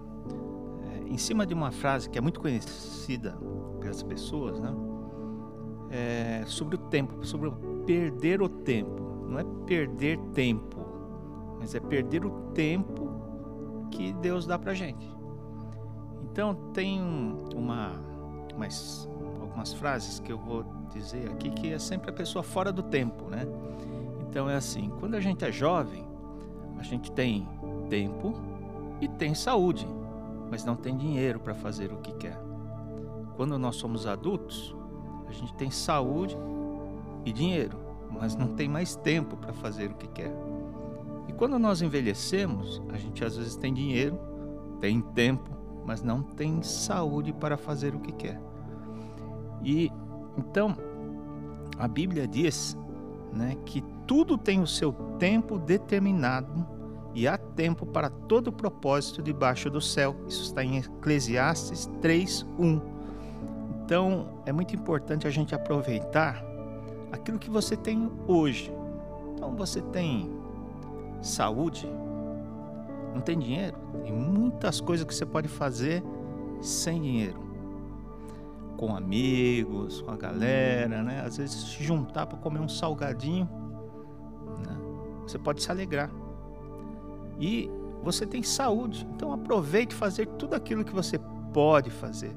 é, 0.83 1.09
em 1.11 1.17
cima 1.17 1.45
de 1.45 1.53
uma 1.55 1.71
frase 1.71 2.07
que 2.09 2.17
é 2.19 2.21
muito 2.21 2.39
conhecida 2.39 3.35
pelas 3.79 4.03
pessoas, 4.03 4.59
né? 4.59 4.71
É, 5.89 6.43
sobre 6.45 6.75
o 6.75 6.79
tempo, 6.79 7.25
sobre 7.25 7.51
perder 7.85 8.41
o 8.41 8.49
tempo. 8.49 9.01
Não 9.27 9.39
é 9.39 9.43
perder 9.65 10.19
tempo, 10.33 10.77
mas 11.59 11.73
é 11.73 11.79
perder 11.79 12.25
o 12.25 12.29
tempo 12.53 13.09
que 13.89 14.13
Deus 14.13 14.45
dá 14.45 14.59
pra 14.59 14.73
gente. 14.75 15.11
Então 16.31 16.53
tem 16.73 17.01
um- 17.01 17.43
uma, 17.55 17.91
umas, 19.53 19.73
frases 19.73 20.19
que 20.19 20.31
eu 20.31 20.37
vou 20.37 20.65
dizer 20.91 21.29
aqui 21.31 21.49
que 21.49 21.71
é 21.71 21.79
sempre 21.79 22.09
a 22.09 22.13
pessoa 22.13 22.43
fora 22.43 22.71
do 22.71 22.83
tempo, 22.83 23.29
né? 23.29 23.45
Então 24.29 24.49
é 24.49 24.55
assim, 24.55 24.91
quando 24.99 25.15
a 25.15 25.19
gente 25.19 25.45
é 25.45 25.51
jovem, 25.51 26.05
a 26.77 26.83
gente 26.83 27.11
tem 27.11 27.47
tempo 27.89 28.33
e 28.99 29.07
tem 29.07 29.33
saúde, 29.33 29.87
mas 30.49 30.65
não 30.65 30.75
tem 30.75 30.97
dinheiro 30.97 31.39
para 31.39 31.53
fazer 31.53 31.91
o 31.91 31.97
que 31.97 32.13
quer. 32.13 32.39
Quando 33.35 33.57
nós 33.57 33.75
somos 33.75 34.05
adultos, 34.05 34.75
a 35.27 35.31
gente 35.31 35.53
tem 35.53 35.71
saúde 35.71 36.37
e 37.25 37.31
dinheiro, 37.31 37.77
mas 38.11 38.35
não 38.35 38.47
tem 38.47 38.67
mais 38.67 38.95
tempo 38.95 39.35
para 39.35 39.53
fazer 39.53 39.91
o 39.91 39.95
que 39.95 40.07
quer. 40.07 40.33
E 41.27 41.33
quando 41.33 41.57
nós 41.57 41.81
envelhecemos, 41.81 42.81
a 42.89 42.97
gente 42.97 43.23
às 43.23 43.37
vezes 43.37 43.55
tem 43.55 43.73
dinheiro, 43.73 44.19
tem 44.79 45.01
tempo, 45.01 45.49
mas 45.85 46.01
não 46.01 46.21
tem 46.21 46.61
saúde 46.61 47.33
para 47.33 47.57
fazer 47.57 47.95
o 47.95 47.99
que 47.99 48.11
quer. 48.11 48.39
E 49.63 49.91
então 50.37 50.75
a 51.77 51.87
Bíblia 51.87 52.27
diz, 52.27 52.77
né, 53.31 53.55
que 53.65 53.83
tudo 54.05 54.37
tem 54.37 54.61
o 54.61 54.67
seu 54.67 54.93
tempo 55.17 55.57
determinado 55.57 56.65
e 57.15 57.27
há 57.27 57.37
tempo 57.37 57.85
para 57.85 58.09
todo 58.09 58.51
propósito 58.51 59.21
debaixo 59.21 59.69
do 59.69 59.79
céu. 59.79 60.15
Isso 60.27 60.43
está 60.43 60.63
em 60.63 60.77
Eclesiastes 60.77 61.89
3:1. 62.01 62.81
Então, 63.85 64.39
é 64.45 64.51
muito 64.51 64.75
importante 64.75 65.27
a 65.27 65.29
gente 65.29 65.53
aproveitar 65.53 66.43
aquilo 67.11 67.37
que 67.37 67.49
você 67.49 67.75
tem 67.75 68.11
hoje. 68.27 68.73
Então, 69.33 69.55
você 69.55 69.81
tem 69.81 70.31
saúde, 71.21 71.87
não 73.13 73.21
tem 73.21 73.37
dinheiro, 73.37 73.77
tem 74.03 74.11
muitas 74.11 74.81
coisas 74.81 75.05
que 75.05 75.13
você 75.13 75.25
pode 75.25 75.47
fazer 75.47 76.03
sem 76.61 77.01
dinheiro. 77.01 77.42
Com 78.77 78.95
amigos, 78.95 80.01
com 80.01 80.11
a 80.11 80.17
galera, 80.17 81.03
né? 81.03 81.21
Às 81.25 81.37
vezes 81.37 81.55
se 81.55 81.83
juntar 81.83 82.25
para 82.25 82.37
comer 82.37 82.59
um 82.59 82.67
salgadinho, 82.67 83.47
né? 84.65 84.77
Você 85.21 85.37
pode 85.37 85.61
se 85.61 85.71
alegrar. 85.71 86.09
E 87.39 87.69
você 88.03 88.25
tem 88.25 88.43
saúde, 88.43 89.07
então 89.15 89.31
aproveite 89.31 89.95
fazer 89.95 90.27
tudo 90.27 90.55
aquilo 90.55 90.83
que 90.83 90.93
você 90.93 91.17
pode 91.53 91.89
fazer, 91.89 92.35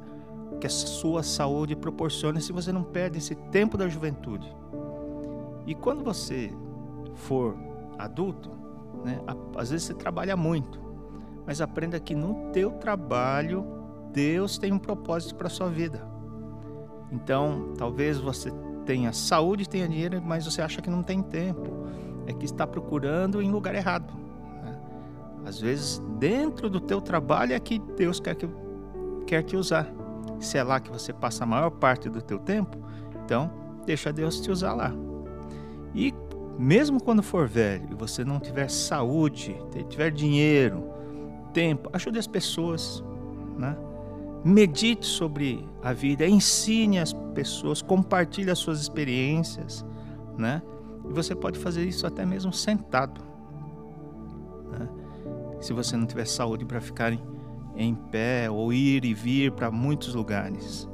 que 0.61 0.67
a 0.67 0.71
sua 0.71 1.23
saúde 1.23 1.75
proporciona 1.75 2.41
se 2.41 2.53
você 2.53 2.71
não 2.71 2.85
perde 2.85 3.19
esse 3.19 3.35
tempo 3.35 3.77
da 3.77 3.89
juventude. 3.89 4.55
E 5.67 5.75
quando 5.75 6.05
você 6.05 6.53
for 7.15 7.57
adulto, 7.99 8.51
né, 9.05 9.21
às 9.57 9.71
vezes 9.71 9.87
você 9.87 9.95
trabalha 9.95 10.37
muito, 10.37 10.81
mas 11.45 11.61
aprenda 11.61 11.99
que 11.99 12.15
no 12.15 12.51
teu 12.53 12.73
trabalho 12.73 13.67
Deus 14.13 14.59
tem 14.59 14.73
um 14.73 14.79
propósito 14.79 15.35
para 15.35 15.49
sua 15.49 15.69
vida. 15.69 16.16
Então, 17.11 17.73
talvez 17.77 18.19
você 18.19 18.53
tenha 18.85 19.13
saúde, 19.13 19.69
tenha 19.69 19.89
dinheiro, 19.89 20.23
mas 20.25 20.45
você 20.45 20.63
acha 20.63 20.81
que 20.81 20.91
não 20.91 21.03
tem 21.03 21.23
tempo. 21.23 21.87
É 22.27 22.33
que 22.33 22.45
está 22.45 22.67
procurando 22.67 23.41
em 23.41 23.51
lugar 23.51 23.75
errado. 23.75 24.13
né? 24.63 24.79
Às 25.45 25.61
vezes, 25.61 26.03
dentro 26.19 26.69
do 26.69 26.81
teu 26.81 27.01
trabalho 27.01 27.53
é 27.53 27.61
que 27.61 27.79
Deus 27.79 28.19
quer, 28.19 28.35
que, 28.35 28.49
quer 29.27 29.43
te 29.43 29.57
usar. 29.57 29.87
Se 30.41 30.59
é 30.59 30.63
lá 30.63 30.81
que 30.81 30.91
você 30.91 31.13
passa 31.13 31.45
a 31.45 31.47
maior 31.47 31.71
parte 31.71 32.09
do 32.09 32.21
teu 32.21 32.39
tempo, 32.39 32.77
então 33.25 33.51
deixa 33.87 34.13
Deus 34.13 34.41
te 34.41 34.51
usar 34.51 34.75
lá. 34.75 34.93
E 35.95 36.13
mesmo 36.59 37.03
quando 37.03 37.23
for 37.23 37.47
velho 37.49 37.89
e 37.91 37.95
você 37.95 38.25
não 38.25 38.39
tiver 38.39 38.69
saúde, 38.69 39.57
tiver 39.89 40.11
dinheiro, 40.11 40.91
tempo, 41.53 41.89
ajude 41.93 42.19
as 42.19 42.27
pessoas, 42.27 43.03
né? 43.57 43.77
Medite 44.47 45.05
sobre 45.05 45.69
a 45.83 45.93
vida, 45.93 46.25
ensine 46.25 47.01
as 47.01 47.13
pessoas, 47.35 47.83
compartilhe 47.83 48.49
as 48.49 48.61
suas 48.61 48.81
experiências, 48.81 49.85
né? 50.39 50.63
E 51.05 51.13
você 51.13 51.35
pode 51.35 51.59
fazer 51.59 51.85
isso 51.85 52.07
até 52.07 52.25
mesmo 52.25 52.53
sentado, 52.53 53.21
né? 54.71 54.89
Se 55.61 55.73
você 55.73 55.97
não 55.97 56.07
tiver 56.07 56.27
saúde 56.27 56.65
para 56.65 56.81
ficar 56.81 57.13
em, 57.13 57.21
em 57.75 57.93
pé 57.93 58.49
ou 58.49 58.73
ir 58.73 59.05
e 59.05 59.13
vir 59.13 59.51
para 59.51 59.69
muitos 59.69 60.15
lugares. 60.15 60.89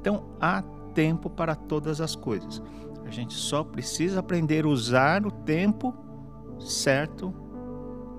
Então 0.00 0.24
há 0.40 0.60
tempo 0.92 1.30
para 1.30 1.54
todas 1.54 2.00
as 2.00 2.16
coisas. 2.16 2.60
A 3.04 3.10
gente 3.12 3.34
só 3.34 3.62
precisa 3.62 4.18
aprender 4.18 4.64
a 4.64 4.68
usar 4.68 5.24
o 5.24 5.30
tempo 5.30 5.94
certo, 6.58 7.32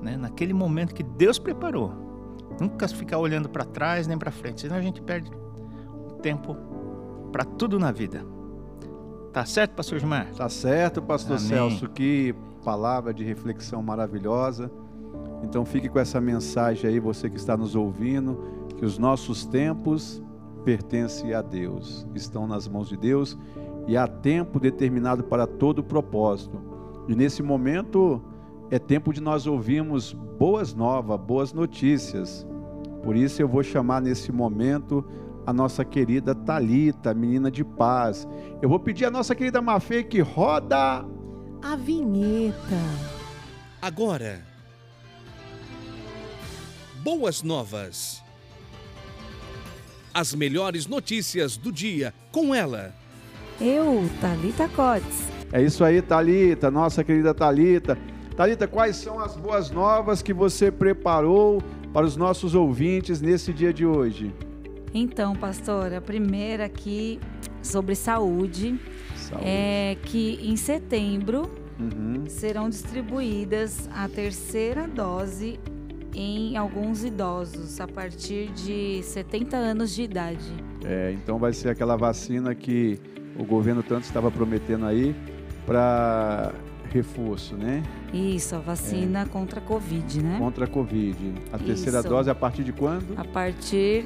né? 0.02 0.16
naquele 0.16 0.54
momento 0.54 0.96
que 0.96 1.04
Deus 1.04 1.38
preparou. 1.38 2.07
Nunca 2.60 2.88
ficar 2.88 3.18
olhando 3.18 3.50
para 3.50 3.64
trás 3.64 4.08
nem 4.08 4.18
para 4.18 4.32
frente, 4.32 4.62
senão 4.62 4.76
a 4.76 4.82
gente 4.82 5.02
perde 5.02 5.32
tempo 6.22 6.56
para 7.32 7.46
tudo 7.46 7.80
na 7.80 7.92
vida. 7.92 8.26
Tá 9.32 9.46
certo, 9.46 9.76
pastor 9.76 10.00
Gilmar? 10.00 10.28
Tá 10.36 10.50
certo, 10.50 11.02
pastor 11.02 11.38
Amém. 11.38 11.48
Celso, 11.48 11.88
que 11.90 12.34
palavra 12.64 13.14
de 13.14 13.24
reflexão 13.24 13.84
maravilhosa. 13.84 14.72
Então 15.44 15.64
fique 15.66 15.88
com 15.88 16.00
essa 16.00 16.20
mensagem 16.20 16.90
aí, 16.90 17.00
você 17.00 17.30
que 17.30 17.38
está 17.38 17.56
nos 17.56 17.76
ouvindo, 17.76 18.44
que 18.78 18.84
os 18.84 18.98
nossos 18.98 19.46
tempos 19.46 20.22
pertencem 20.66 21.34
a 21.34 21.42
Deus, 21.42 22.08
estão 22.16 22.48
nas 22.48 22.68
mãos 22.68 22.90
de 22.90 22.98
Deus 22.98 23.38
e 23.88 23.96
há 23.96 24.08
tempo 24.08 24.60
determinado 24.60 25.24
para 25.24 25.48
todo 25.48 25.84
propósito. 25.84 26.60
E 27.08 27.16
nesse 27.16 27.42
momento 27.42 28.22
é 28.70 28.78
tempo 28.78 29.14
de 29.14 29.22
nós 29.22 29.48
ouvirmos 29.48 30.14
boas 30.14 30.74
novas, 30.74 31.20
boas 31.20 31.54
notícias. 31.54 32.46
Por 33.04 33.16
isso 33.16 33.42
eu 33.42 33.48
vou 33.48 33.64
chamar 33.64 34.02
nesse 34.02 34.32
momento 34.32 35.06
a 35.46 35.54
nossa 35.54 35.86
querida 35.86 36.36
Talita, 36.36 37.14
menina 37.14 37.50
de 37.50 37.64
paz. 37.64 38.28
Eu 38.62 38.68
vou 38.68 38.80
pedir 38.80 39.06
a 39.06 39.12
nossa 39.12 39.34
querida 39.34 39.62
Mafê 39.62 40.04
que 40.04 40.20
roda 40.20 41.06
A 41.62 41.76
vinheta. 41.78 42.82
Agora. 43.82 44.42
Boas 47.02 47.42
novas. 47.42 48.22
As 50.14 50.34
melhores 50.34 50.88
notícias 50.88 51.56
do 51.56 51.72
dia 51.72 52.14
com 52.32 52.54
ela. 52.54 52.94
Eu, 53.62 54.10
Thalita 54.20 54.68
Cotes. 54.68 55.30
É 55.52 55.62
isso 55.62 55.84
aí, 55.84 56.02
Talita, 56.02 56.70
nossa 56.70 57.04
querida 57.04 57.34
Talita. 57.34 57.98
Talita, 58.38 58.68
quais 58.68 58.96
são 58.98 59.20
as 59.20 59.36
boas 59.36 59.72
novas 59.72 60.22
que 60.22 60.32
você 60.32 60.72
preparou 60.72 61.60
para 61.92 62.06
os 62.06 62.16
nossos 62.16 62.54
ouvintes 62.54 63.20
nesse 63.20 63.52
dia 63.52 63.74
de 63.74 63.84
hoje? 63.84 64.32
Então, 64.94 65.36
pastor, 65.36 65.92
a 65.92 66.00
primeira 66.00 66.66
aqui 66.66 67.20
sobre 67.64 67.96
saúde, 67.96 68.80
Saúde. 69.16 69.44
é 69.44 69.98
que 70.04 70.40
em 70.44 70.56
setembro 70.56 71.50
Uhum. 71.80 72.26
serão 72.28 72.70
distribuídas 72.70 73.90
a 73.92 74.08
terceira 74.08 74.88
dose 74.88 75.60
em 76.16 76.58
alguns 76.58 77.04
idosos 77.04 77.80
a 77.82 77.88
partir 77.88 78.50
de 78.52 79.02
70 79.04 79.58
anos 79.58 79.94
de 79.96 80.04
idade. 80.04 80.52
É, 80.86 81.12
então 81.12 81.40
vai 81.40 81.54
ser 81.54 81.70
aquela 81.70 81.96
vacina 81.96 82.54
que 82.54 83.00
o 83.38 83.44
governo 83.44 83.82
tanto 83.84 84.04
estava 84.04 84.30
prometendo 84.32 84.86
aí 84.86 85.16
para 85.68 86.52
reforço, 86.98 87.56
né? 87.56 87.84
Isso, 88.14 88.56
a 88.56 88.60
vacina 88.60 89.26
contra 89.26 89.60
a 89.60 89.64
Covid, 89.64 90.22
né? 90.22 90.36
Contra 90.40 90.66
a 90.66 90.68
Covid. 90.68 91.18
A 91.52 91.58
terceira 91.58 92.00
Isso. 92.00 92.10
dose 92.10 92.30
a 92.30 92.36
partir 92.36 92.64
de 92.64 92.72
quando? 92.72 93.18
A 93.18 93.24
partir 93.24 94.06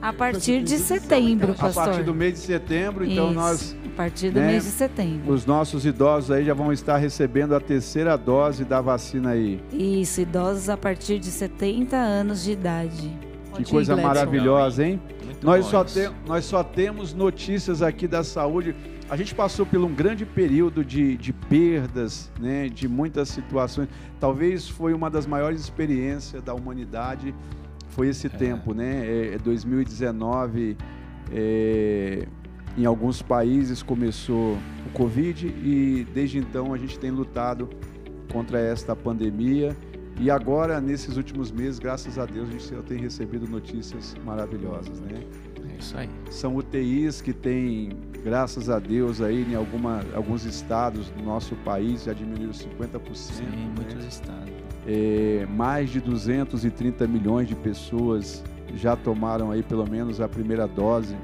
a 0.00 0.12
partir 0.12 0.62
de 0.62 0.78
setembro, 0.78 1.52
A 1.52 1.54
pastor. 1.54 1.84
partir 1.86 2.04
do 2.04 2.14
mês 2.14 2.34
de 2.34 2.40
setembro, 2.40 3.04
então 3.04 3.26
Isso, 3.26 3.34
nós, 3.34 3.76
a 3.84 3.96
partir 3.96 4.30
do 4.30 4.38
né, 4.40 4.46
mês 4.52 4.64
de 4.64 4.70
setembro. 4.70 5.32
os 5.32 5.44
nossos 5.44 5.84
idosos 5.84 6.30
aí 6.30 6.44
já 6.44 6.54
vão 6.54 6.72
estar 6.72 6.96
recebendo 6.98 7.54
a 7.54 7.60
terceira 7.60 8.16
dose 8.16 8.64
da 8.64 8.80
vacina 8.80 9.30
aí. 9.30 9.60
Isso, 9.72 10.20
idosos 10.20 10.68
a 10.68 10.76
partir 10.76 11.18
de 11.18 11.30
70 11.30 11.96
anos 11.96 12.44
de 12.44 12.52
idade. 12.52 13.10
Que 13.56 13.64
coisa 13.64 13.96
maravilhosa, 13.96 14.86
hein? 14.86 15.00
Muito 15.24 15.44
Nós 15.44 15.66
só, 15.66 15.84
tem, 15.84 16.08
nós 16.26 16.44
só 16.44 16.62
temos 16.64 17.12
notícias 17.12 17.82
aqui 17.82 18.06
da 18.06 18.24
saúde. 18.24 18.74
A 19.12 19.16
gente 19.16 19.34
passou 19.34 19.66
por 19.66 19.78
um 19.78 19.94
grande 19.94 20.24
período 20.24 20.82
de, 20.82 21.18
de 21.18 21.34
perdas, 21.34 22.32
né, 22.40 22.66
de 22.70 22.88
muitas 22.88 23.28
situações. 23.28 23.86
Talvez 24.18 24.66
foi 24.66 24.94
uma 24.94 25.10
das 25.10 25.26
maiores 25.26 25.60
experiências 25.60 26.42
da 26.42 26.54
humanidade, 26.54 27.34
foi 27.90 28.08
esse 28.08 28.30
tempo, 28.30 28.72
né? 28.72 29.34
É, 29.34 29.38
2019, 29.38 30.78
é, 31.30 32.26
em 32.74 32.86
alguns 32.86 33.20
países 33.20 33.82
começou 33.82 34.56
o 34.86 34.90
Covid 34.94 35.46
e 35.46 36.06
desde 36.14 36.38
então 36.38 36.72
a 36.72 36.78
gente 36.78 36.98
tem 36.98 37.10
lutado 37.10 37.68
contra 38.32 38.58
esta 38.58 38.96
pandemia. 38.96 39.76
E 40.18 40.30
agora, 40.30 40.80
nesses 40.80 41.18
últimos 41.18 41.50
meses, 41.50 41.78
graças 41.78 42.18
a 42.18 42.24
Deus, 42.24 42.48
a 42.48 42.52
gente 42.52 42.82
tem 42.84 42.98
recebido 42.98 43.46
notícias 43.46 44.16
maravilhosas, 44.24 45.02
né? 45.02 45.22
É 45.70 45.78
isso 45.78 45.98
aí. 45.98 46.08
São 46.30 46.56
UTIs 46.56 47.20
que 47.20 47.34
têm, 47.34 47.90
graças 48.22 48.70
a 48.70 48.78
Deus, 48.78 49.20
aí 49.20 49.42
em 49.50 49.54
alguma, 49.54 50.02
alguns 50.14 50.44
estados 50.44 51.10
do 51.10 51.22
nosso 51.22 51.54
país 51.56 52.04
já 52.04 52.12
diminuíram 52.12 52.52
50%. 52.52 53.14
Sim, 53.14 53.44
né? 53.44 53.72
muitos 53.76 54.04
estados. 54.04 54.52
É, 54.86 55.46
mais 55.50 55.90
de 55.90 56.00
230 56.00 57.06
milhões 57.06 57.48
de 57.48 57.54
pessoas 57.54 58.42
já 58.74 58.96
tomaram 58.96 59.50
aí 59.50 59.62
pelo 59.62 59.88
menos 59.88 60.20
a 60.20 60.28
primeira 60.28 60.66
dose. 60.66 61.16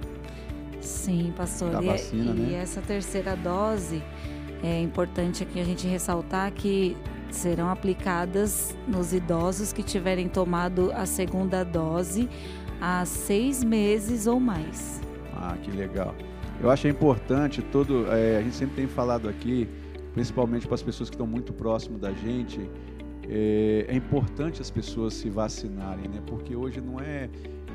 Sim, 0.80 1.32
pastor. 1.36 1.70
Da 1.70 1.82
e, 1.82 1.86
vacina, 1.86 2.32
e 2.32 2.34
né? 2.34 2.62
essa 2.62 2.80
terceira 2.80 3.34
dose 3.36 4.02
é 4.62 4.80
importante 4.80 5.42
aqui 5.42 5.60
a 5.60 5.64
gente 5.64 5.86
ressaltar 5.86 6.52
que 6.52 6.96
serão 7.30 7.68
aplicadas 7.68 8.76
nos 8.86 9.12
idosos 9.12 9.72
que 9.72 9.82
tiverem 9.82 10.28
tomado 10.28 10.92
a 10.92 11.04
segunda 11.04 11.64
dose 11.64 12.28
há 12.80 13.04
seis 13.04 13.62
meses 13.62 14.26
ou 14.26 14.40
mais. 14.40 15.00
Ah, 15.34 15.56
que 15.62 15.70
legal. 15.70 16.14
Eu 16.60 16.70
acho 16.70 16.88
importante 16.88 17.62
todo, 17.62 18.06
é, 18.12 18.38
a 18.38 18.42
gente 18.42 18.56
sempre 18.56 18.76
tem 18.76 18.86
falado 18.88 19.28
aqui, 19.28 19.68
principalmente 20.12 20.66
para 20.66 20.74
as 20.74 20.82
pessoas 20.82 21.08
que 21.08 21.14
estão 21.14 21.26
muito 21.26 21.52
próximo 21.52 21.98
da 21.98 22.12
gente, 22.12 22.68
é, 23.28 23.86
é 23.88 23.94
importante 23.94 24.60
as 24.60 24.70
pessoas 24.70 25.14
se 25.14 25.28
vacinarem, 25.30 26.08
né? 26.08 26.20
Porque 26.26 26.56
hoje 26.56 26.80
não 26.80 26.98
é, 26.98 27.28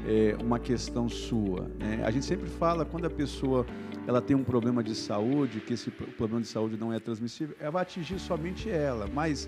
é, 0.06 0.36
uma 0.44 0.60
questão 0.60 1.08
sua, 1.08 1.70
né? 1.80 2.02
A 2.04 2.12
gente 2.12 2.26
sempre 2.26 2.50
fala 2.50 2.84
quando 2.84 3.06
a 3.06 3.10
pessoa 3.10 3.66
ela 4.06 4.22
tem 4.22 4.36
um 4.36 4.44
problema 4.44 4.84
de 4.84 4.94
saúde, 4.96 5.62
que 5.62 5.76
esse 5.76 5.90
pro- 5.90 6.08
problema 6.08 6.42
de 6.42 6.48
saúde 6.48 6.76
não 6.78 6.92
é 6.92 7.00
transmissível, 7.00 7.56
ela 7.62 7.72
vai 7.72 7.84
atingir 7.84 8.20
somente 8.20 8.70
ela, 8.70 9.08
mas 9.14 9.48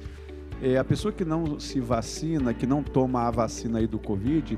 é, 0.61 0.77
a 0.77 0.83
pessoa 0.83 1.11
que 1.11 1.25
não 1.25 1.59
se 1.59 1.81
vacina, 1.81 2.53
que 2.53 2.65
não 2.65 2.81
toma 2.81 3.23
a 3.23 3.31
vacina 3.31 3.79
aí 3.79 3.87
do 3.87 3.99
Covid, 3.99 4.57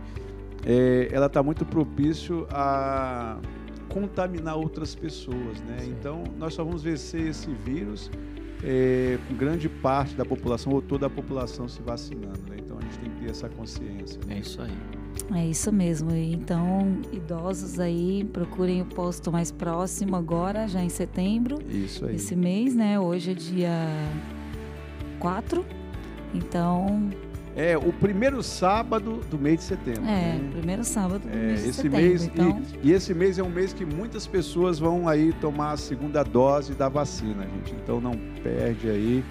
é, 0.63 1.10
ela 1.12 1.25
está 1.25 1.41
muito 1.41 1.65
propício 1.65 2.46
a 2.51 3.39
contaminar 3.89 4.56
outras 4.58 4.94
pessoas, 4.96 5.62
né? 5.62 5.77
Então, 5.88 6.24
nós 6.38 6.53
só 6.53 6.63
vamos 6.63 6.84
vencer 6.84 7.27
esse 7.27 7.50
vírus 7.65 8.10
é, 8.63 9.17
com 9.27 9.36
grande 9.36 9.70
parte 9.70 10.15
da 10.15 10.25
população 10.25 10.74
ou 10.74 10.82
toda 10.82 11.06
a 11.08 11.10
população 11.10 11.67
se 11.67 11.82
vacinando, 11.82 12.39
né? 12.50 12.58
Então, 12.58 12.77
a 12.77 12.82
gente 12.82 13.00
tem 13.00 13.10
que 13.12 13.20
ter 13.25 13.32
essa 13.32 13.50
consciência. 13.50 14.20
É 14.25 14.34
Né? 14.36 14.39
isso 14.39 14.62
aí. 14.62 14.77
É 15.34 15.46
isso 15.48 15.72
mesmo. 15.74 16.12
Então, 16.12 17.00
idosos 17.12 17.79
aí, 17.79 18.24
procurem 18.32 18.82
o 18.82 18.86
posto 18.86 19.32
mais 19.32 19.51
próximo 19.51 20.15
agora, 20.15 20.67
já 20.67 20.84
em 20.84 20.89
setembro, 20.89 21.58
Isso 21.70 22.06
aí. 22.06 22.15
esse 22.15 22.36
mês, 22.36 22.75
né? 22.75 23.00
Hoje 23.00 23.32
é 23.32 23.34
dia 23.34 23.72
4. 25.20 25.65
Então, 26.33 27.09
É 27.59 27.75
o 27.75 27.91
primeiro 27.91 28.43
sábado 28.43 29.20
do 29.31 29.37
mês 29.37 29.57
de 29.57 29.63
setembro. 29.65 30.03
é, 30.03 30.05
né? 30.37 30.50
primeiro 30.51 30.83
sábado 30.83 31.22
do 31.22 31.29
É, 31.29 31.35
mês 31.35 31.63
de 31.63 31.70
esse 31.70 31.74
setembro. 31.81 31.98
mês 32.00 32.24
então, 32.25 32.61
e, 32.83 32.89
e 32.89 32.91
esse 32.93 33.13
mês 33.15 33.39
é 33.39 33.43
um 33.43 33.50
mês 33.50 33.74
que 33.74 33.83
muitas 33.83 34.27
pessoas 34.27 34.77
vão 34.77 35.09
aí 35.09 35.33
tomar 35.33 35.72
a 35.72 35.77
segunda 35.77 36.22
dose 36.22 36.74
da 36.75 36.87
vacina, 36.87 37.48
gente. 37.55 37.74
Então 37.83 38.00
não 38.00 38.11
perde 38.43 38.87
aí 38.91 39.25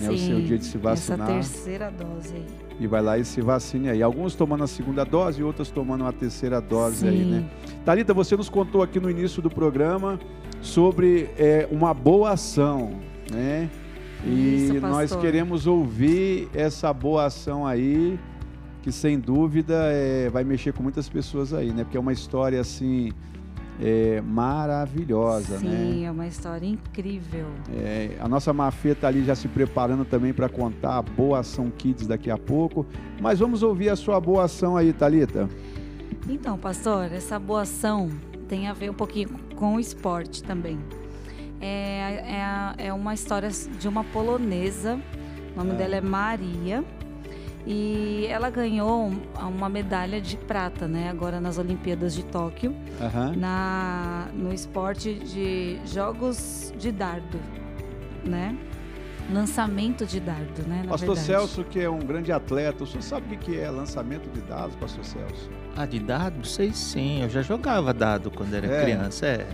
né, 0.00 0.10
o 0.10 0.18
seu 0.18 0.38
sim, 0.38 0.44
dia 0.46 0.58
de 0.58 0.64
se 0.64 0.78
essa 0.78 0.78
vacinar 0.80 1.28
terceira 1.28 1.90
dose 1.92 2.34
aí. 2.34 2.46
e 2.80 2.86
vai 2.88 3.02
lá 3.02 3.16
e 3.18 3.24
se 3.24 3.40
vacine 3.40 3.88
aí. 3.88 4.02
Alguns 4.02 4.34
tomando 4.34 4.64
a 4.64 4.66
segunda 4.66 5.04
dose 5.04 5.40
e 5.40 5.44
outras 5.44 5.70
tomando 5.70 6.04
a 6.04 6.12
terceira 6.12 6.60
dose 6.60 7.06
aí, 7.06 7.18
Sim. 7.18 7.30
né? 7.30 7.44
Talita, 7.84 8.12
você 8.12 8.36
nos 8.36 8.48
contou 8.48 8.82
aqui 8.82 8.98
no 8.98 9.08
início 9.08 9.40
do 9.40 9.48
programa 9.48 10.18
sobre 10.60 11.30
é, 11.38 11.68
uma 11.70 11.94
boa 11.94 12.30
ação, 12.32 12.94
né? 13.30 13.70
E 14.24 14.66
Isso, 14.66 14.80
nós 14.80 15.14
queremos 15.16 15.66
ouvir 15.66 16.48
essa 16.54 16.92
boa 16.92 17.26
ação 17.26 17.66
aí, 17.66 18.18
que 18.82 18.92
sem 18.92 19.18
dúvida 19.18 19.74
é, 19.90 20.28
vai 20.28 20.44
mexer 20.44 20.72
com 20.72 20.82
muitas 20.82 21.08
pessoas 21.08 21.54
aí, 21.54 21.72
né? 21.72 21.84
Porque 21.84 21.96
é 21.96 22.00
uma 22.00 22.12
história 22.12 22.60
assim 22.60 23.12
é, 23.80 24.20
maravilhosa, 24.20 25.58
né? 25.58 25.60
Sim, 25.60 26.04
é 26.04 26.10
uma 26.10 26.26
história 26.26 26.66
incrível. 26.66 27.46
É, 27.72 28.16
a 28.20 28.28
nossa 28.28 28.52
Mafê 28.52 28.90
está 28.90 29.08
ali 29.08 29.24
já 29.24 29.34
se 29.34 29.48
preparando 29.48 30.04
também 30.04 30.32
para 30.32 30.48
contar 30.48 30.98
a 30.98 31.02
Boa 31.02 31.40
Ação 31.40 31.70
Kids 31.70 32.06
daqui 32.06 32.30
a 32.30 32.36
pouco. 32.36 32.86
Mas 33.20 33.38
vamos 33.38 33.62
ouvir 33.62 33.88
a 33.88 33.96
sua 33.96 34.20
boa 34.20 34.44
ação 34.44 34.76
aí, 34.76 34.92
Thalita. 34.92 35.48
Então, 36.28 36.58
pastor, 36.58 37.10
essa 37.12 37.38
boa 37.38 37.62
ação 37.62 38.10
tem 38.48 38.68
a 38.68 38.72
ver 38.72 38.90
um 38.90 38.94
pouquinho 38.94 39.30
com 39.56 39.76
o 39.76 39.80
esporte 39.80 40.42
também. 40.42 40.78
É, 41.60 42.74
é, 42.78 42.86
é 42.86 42.92
uma 42.92 43.12
história 43.14 43.50
de 43.50 43.86
uma 43.88 44.02
polonesa, 44.04 44.98
o 45.54 45.58
nome 45.58 45.72
Ah. 45.72 45.74
dela 45.74 45.96
é 45.96 46.00
Maria, 46.00 46.82
e 47.66 48.26
ela 48.30 48.48
ganhou 48.48 49.08
um- 49.08 49.20
uma 49.46 49.68
medalha 49.68 50.20
de 50.20 50.36
prata, 50.36 50.88
né? 50.88 51.10
Agora 51.10 51.40
nas 51.40 51.58
Olimpíadas 51.58 52.14
de 52.14 52.24
Tóquio, 52.24 52.74
Aham. 53.00 53.34
na, 53.36 54.28
no 54.34 54.52
esporte 54.54 55.14
de 55.14 55.78
jogos 55.84 56.72
de 56.78 56.90
dardo, 56.90 57.38
né? 58.24 58.56
Lançamento 59.30 60.04
de 60.06 60.18
dardo, 60.18 60.62
né? 60.66 60.82
na 60.84 60.88
Pastor 60.90 61.14
verdade. 61.14 61.26
Celso, 61.26 61.62
que 61.64 61.78
é 61.78 61.88
um 61.88 62.00
grande 62.00 62.32
atleta, 62.32 62.82
o 62.82 62.86
senhor 62.86 63.02
sabe 63.02 63.26
o 63.26 63.38
que 63.38 63.52
que 63.52 63.60
é 63.60 63.70
lançamento 63.70 64.28
de 64.32 64.40
dados, 64.40 64.74
Pastor 64.76 65.04
Celso? 65.04 65.48
Ah, 65.76 65.86
de 65.86 66.00
dado? 66.00 66.44
Sei 66.44 66.72
sim. 66.72 67.22
Eu 67.22 67.28
já 67.28 67.40
jogava 67.42 67.94
dado 67.94 68.28
quando 68.30 68.54
era 68.54 68.66
É. 68.66 68.82
criança. 68.82 69.26
É. 69.26 69.46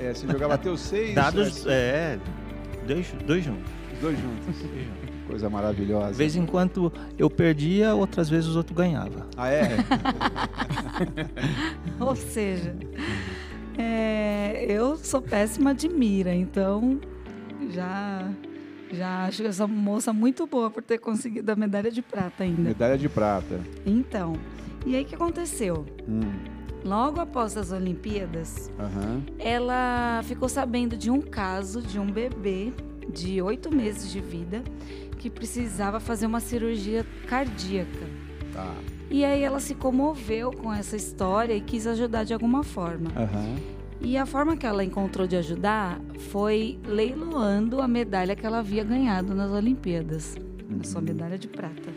É, 0.00 0.12
você 0.12 0.26
jogava 0.26 0.54
até 0.54 0.70
os 0.70 0.80
seis, 0.80 1.14
Dados, 1.14 1.66
é, 1.66 1.70
é. 1.70 2.18
Dois, 2.86 3.12
dois 3.26 3.44
juntos. 3.44 3.70
os 3.94 3.98
dois 4.00 4.18
juntos. 4.18 4.56
Coisa 5.26 5.48
maravilhosa. 5.48 6.12
De 6.12 6.18
vez 6.18 6.36
em 6.36 6.44
quando 6.44 6.92
eu 7.16 7.30
perdia, 7.30 7.94
outras 7.94 8.28
vezes 8.28 8.46
os 8.46 8.56
outros 8.56 8.76
ganhavam. 8.76 9.26
Ah, 9.36 9.48
é? 9.48 9.68
Ou 11.98 12.14
seja, 12.14 12.76
é, 13.78 14.66
eu 14.68 14.96
sou 14.96 15.22
péssima 15.22 15.74
de 15.74 15.88
mira, 15.88 16.34
então 16.34 17.00
já, 17.70 18.30
já 18.92 19.24
acho 19.24 19.42
essa 19.44 19.66
moça 19.66 20.12
muito 20.12 20.46
boa 20.46 20.70
por 20.70 20.82
ter 20.82 20.98
conseguido 20.98 21.50
a 21.50 21.56
medalha 21.56 21.90
de 21.90 22.02
prata 22.02 22.44
ainda. 22.44 22.60
Medalha 22.60 22.98
de 22.98 23.08
prata. 23.08 23.60
Então, 23.86 24.34
e 24.84 24.94
aí 24.94 25.02
o 25.02 25.06
que 25.06 25.14
aconteceu? 25.14 25.86
Hum, 26.06 26.20
Logo 26.84 27.18
após 27.18 27.56
as 27.56 27.72
Olimpíadas, 27.72 28.70
aham. 28.78 29.22
ela 29.38 30.20
ficou 30.24 30.48
sabendo 30.48 30.96
de 30.96 31.10
um 31.10 31.20
caso 31.20 31.80
de 31.80 31.98
um 31.98 32.06
bebê 32.10 32.72
de 33.08 33.40
oito 33.40 33.74
meses 33.74 34.10
de 34.12 34.20
vida 34.20 34.62
que 35.18 35.30
precisava 35.30 35.98
fazer 35.98 36.26
uma 36.26 36.40
cirurgia 36.40 37.06
cardíaca. 37.26 38.06
Tá. 38.52 38.74
E 39.10 39.24
aí 39.24 39.42
ela 39.42 39.60
se 39.60 39.74
comoveu 39.74 40.52
com 40.52 40.72
essa 40.72 40.96
história 40.96 41.54
e 41.54 41.60
quis 41.60 41.86
ajudar 41.86 42.24
de 42.24 42.34
alguma 42.34 42.62
forma. 42.62 43.10
Aham. 43.16 43.56
E 44.00 44.18
a 44.18 44.26
forma 44.26 44.54
que 44.54 44.66
ela 44.66 44.84
encontrou 44.84 45.26
de 45.26 45.36
ajudar 45.36 45.98
foi 46.30 46.78
leiloando 46.86 47.80
a 47.80 47.88
medalha 47.88 48.36
que 48.36 48.44
ela 48.44 48.58
havia 48.58 48.84
ganhado 48.84 49.34
nas 49.34 49.50
Olimpíadas, 49.50 50.36
a 50.78 50.84
sua 50.84 51.00
medalha 51.00 51.38
de 51.38 51.48
prata. 51.48 51.90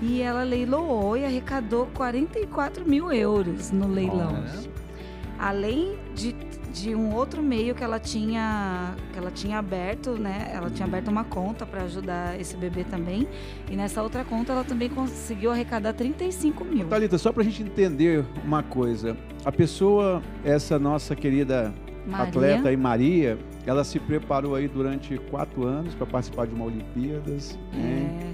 E 0.00 0.20
ela 0.22 0.42
leiloou 0.42 1.16
e 1.16 1.24
arrecadou 1.24 1.86
44 1.94 2.88
mil 2.88 3.12
euros 3.12 3.70
no 3.70 3.88
leilão. 3.88 4.44
Além 5.38 5.96
de, 6.14 6.34
de 6.72 6.94
um 6.94 7.14
outro 7.14 7.42
meio 7.42 7.74
que 7.74 7.82
ela 7.82 7.98
tinha 7.98 8.94
que 9.12 9.18
ela 9.18 9.30
tinha 9.30 9.58
aberto, 9.58 10.12
né? 10.12 10.50
Ela 10.52 10.70
tinha 10.70 10.86
aberto 10.86 11.08
uma 11.08 11.24
conta 11.24 11.64
para 11.64 11.82
ajudar 11.82 12.40
esse 12.40 12.56
bebê 12.56 12.84
também. 12.84 13.26
E 13.70 13.76
nessa 13.76 14.02
outra 14.02 14.24
conta 14.24 14.52
ela 14.52 14.64
também 14.64 14.88
conseguiu 14.88 15.50
arrecadar 15.50 15.92
35 15.92 16.64
mil. 16.64 16.88
Thalita, 16.88 17.18
só 17.18 17.32
pra 17.32 17.42
gente 17.42 17.62
entender 17.62 18.24
uma 18.44 18.62
coisa. 18.62 19.16
A 19.44 19.52
pessoa, 19.52 20.22
essa 20.44 20.78
nossa 20.78 21.14
querida 21.14 21.72
Maria. 22.06 22.26
atleta 22.26 22.68
aí, 22.68 22.76
Maria, 22.76 23.38
ela 23.66 23.84
se 23.84 23.98
preparou 24.00 24.54
aí 24.54 24.66
durante 24.66 25.18
quatro 25.30 25.64
anos 25.64 25.94
para 25.94 26.06
participar 26.06 26.46
de 26.46 26.54
uma 26.54 26.64
Olimpíadas, 26.64 27.58
né? 27.72 28.27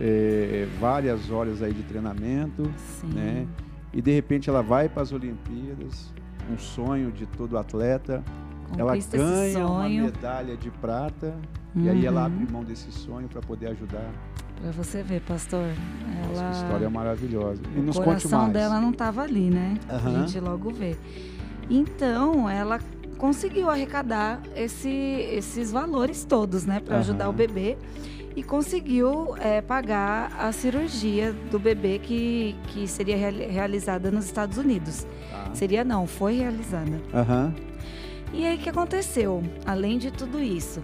É, 0.00 0.66
É, 0.66 0.68
várias 0.80 1.30
horas 1.30 1.62
aí 1.62 1.72
de 1.72 1.82
treinamento, 1.82 2.70
sim. 3.00 3.08
né? 3.14 3.46
E 3.92 4.02
de 4.02 4.10
repente 4.12 4.50
ela 4.50 4.62
vai 4.62 4.88
para 4.88 5.02
as 5.02 5.12
Olimpíadas, 5.12 6.12
um 6.52 6.58
sonho 6.58 7.12
de 7.12 7.26
todo 7.26 7.56
atleta. 7.56 8.22
Ela 8.76 8.90
Conquista 8.92 9.16
esse 9.16 9.24
ganha 9.54 9.66
uma 9.66 9.88
medalha 9.88 10.56
de 10.56 10.70
prata 10.70 11.34
e 11.76 11.88
aí 11.88 12.04
ela 12.04 12.20
Uhum. 12.22 12.26
abre 12.26 12.52
mão 12.52 12.64
desse 12.64 12.90
sonho 12.90 13.28
para 13.28 13.40
poder 13.40 13.68
ajudar. 13.68 14.10
Pra 14.60 14.70
você 14.72 15.02
ver, 15.02 15.20
pastor. 15.20 15.62
Nossa, 16.28 16.40
Ela... 16.40 16.50
que 16.50 16.56
história 16.56 16.90
maravilhosa. 16.90 17.62
E 17.74 17.78
o 17.78 17.82
nos 17.82 17.96
conte 17.96 18.06
coração 18.06 18.50
dela 18.50 18.80
não 18.80 18.90
estava 18.90 19.22
ali, 19.22 19.48
né? 19.50 19.78
A 19.88 19.96
Aham. 19.96 20.26
gente 20.26 20.40
logo 20.40 20.70
vê. 20.70 20.96
Então, 21.70 22.48
ela 22.48 22.80
conseguiu 23.18 23.70
arrecadar 23.70 24.40
esse- 24.56 24.88
esses 24.88 25.70
valores 25.70 26.24
todos, 26.24 26.66
né, 26.66 26.80
para 26.80 26.98
ajudar 26.98 27.24
Aham. 27.24 27.30
o 27.30 27.36
bebê 27.36 27.76
e 28.36 28.42
conseguiu 28.42 29.34
é, 29.38 29.60
pagar 29.60 30.32
a 30.38 30.50
cirurgia 30.52 31.32
do 31.50 31.58
bebê 31.58 32.00
que, 32.02 32.56
que 32.68 32.86
seria 32.88 33.16
reali- 33.16 33.46
realizada 33.46 34.10
nos 34.10 34.24
Estados 34.24 34.58
Unidos. 34.58 35.06
Tá. 35.30 35.50
Seria 35.54 35.84
não, 35.84 36.06
foi 36.06 36.38
realizada. 36.38 37.00
Aham. 37.12 37.54
E 38.32 38.44
aí 38.44 38.56
o 38.56 38.58
que 38.58 38.68
aconteceu? 38.68 39.42
Além 39.64 39.98
de 39.98 40.10
tudo 40.10 40.42
isso, 40.42 40.82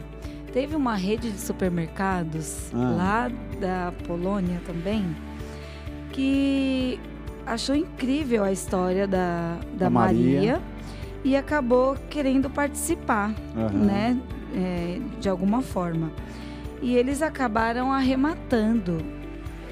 teve 0.53 0.77
uma 0.77 0.95
rede 0.95 1.31
de 1.33 1.41
supermercados 1.41 2.73
Ah. 2.73 2.77
lá 2.97 3.31
da 3.61 3.93
Polônia 4.07 4.61
também 4.65 5.05
que 6.13 6.99
achou 7.47 7.75
incrível 7.75 8.45
a 8.45 8.53
história 8.53 9.07
da, 9.07 9.57
da, 9.73 9.85
Da 9.87 9.91
Maria. 9.91 10.37
Maria. 10.37 10.61
e 11.25 11.37
acabou 11.37 11.97
querendo 12.09 12.49
participar, 12.49 13.35
Aham. 13.57 13.69
né? 13.85 14.21
é, 14.55 14.99
de 15.21 15.29
alguma 15.29 15.63
forma. 15.63 16.11
E 16.83 16.97
eles 16.97 17.21
acabaram 17.23 17.93
arrematando 17.93 18.99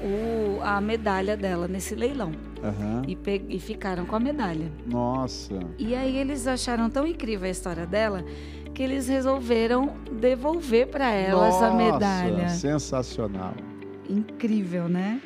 o- 0.03 0.61
a 0.61 0.79
medalha 0.79 1.35
dela 1.35 1.67
nesse 1.67 1.95
leilão 1.95 2.31
Aham. 2.63 3.01
e, 3.07 3.17
e 3.49 3.59
ficaram 3.59 4.05
com 4.05 4.15
a 4.15 4.19
medalha. 4.19 4.71
Nossa. 4.85 5.59
E 5.77 5.95
aí 5.95 6.17
eles 6.17 6.45
acharam 6.47 6.89
tão 6.89 7.05
incrível 7.07 7.47
a 7.47 7.51
história 7.51 7.85
dela 7.85 8.23
que 8.73 8.83
eles 8.83 9.07
resolveram 9.07 9.95
devolver 10.21 10.87
para 10.87 11.11
ela 11.11 11.47
essa 11.47 11.71
medalha. 11.71 12.49
Sensacional. 12.49 13.53
Incrível, 14.07 14.87
né? 14.87 15.19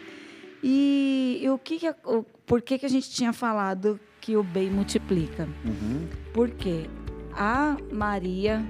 E, 0.63 1.39
e 1.43 1.49
o 1.49 1.57
que, 1.57 1.77
que 1.79 1.87
a- 1.87 1.95
o, 2.05 2.23
por 2.45 2.61
que, 2.61 2.77
que 2.79 2.85
a 2.85 2.89
gente 2.89 3.09
tinha 3.09 3.33
falado 3.33 3.99
que 4.21 4.35
o 4.37 4.43
bem 4.43 4.69
multiplica? 4.69 5.47
Uhum. 5.65 6.07
Porque 6.33 6.89
a 7.33 7.75
Maria 7.91 8.63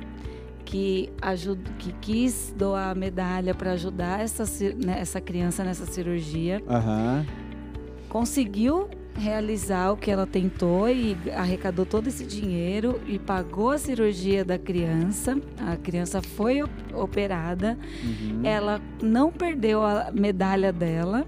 que, 0.66 1.10
ajuda, 1.22 1.70
que 1.80 1.92
quis 2.02 2.54
doar 2.58 2.90
a 2.92 2.96
medalha 2.96 3.54
para 3.54 3.72
ajudar 3.74 4.22
essa, 4.22 4.44
né, 4.76 4.98
essa 5.00 5.20
criança 5.22 5.64
nessa 5.64 5.86
cirurgia, 5.86 6.62
Aham. 6.68 7.26
conseguiu 8.10 8.88
realizar 9.16 9.92
o 9.92 9.98
que 9.98 10.10
ela 10.10 10.26
tentou 10.26 10.90
e 10.90 11.16
arrecadou 11.36 11.86
todo 11.86 12.08
esse 12.08 12.26
dinheiro 12.26 13.00
e 13.08 13.20
pagou 13.20 13.70
a 13.72 13.78
cirurgia 13.78 14.44
da 14.44 14.58
criança. 14.58 15.38
A 15.60 15.76
criança 15.78 16.20
foi 16.22 16.64
op- 16.64 16.72
operada, 16.96 17.78
Uhum. 18.04 18.42
ela 18.44 18.82
não 19.02 19.32
perdeu 19.32 19.84
a 19.84 20.12
medalha 20.12 20.74
dela. 20.74 21.28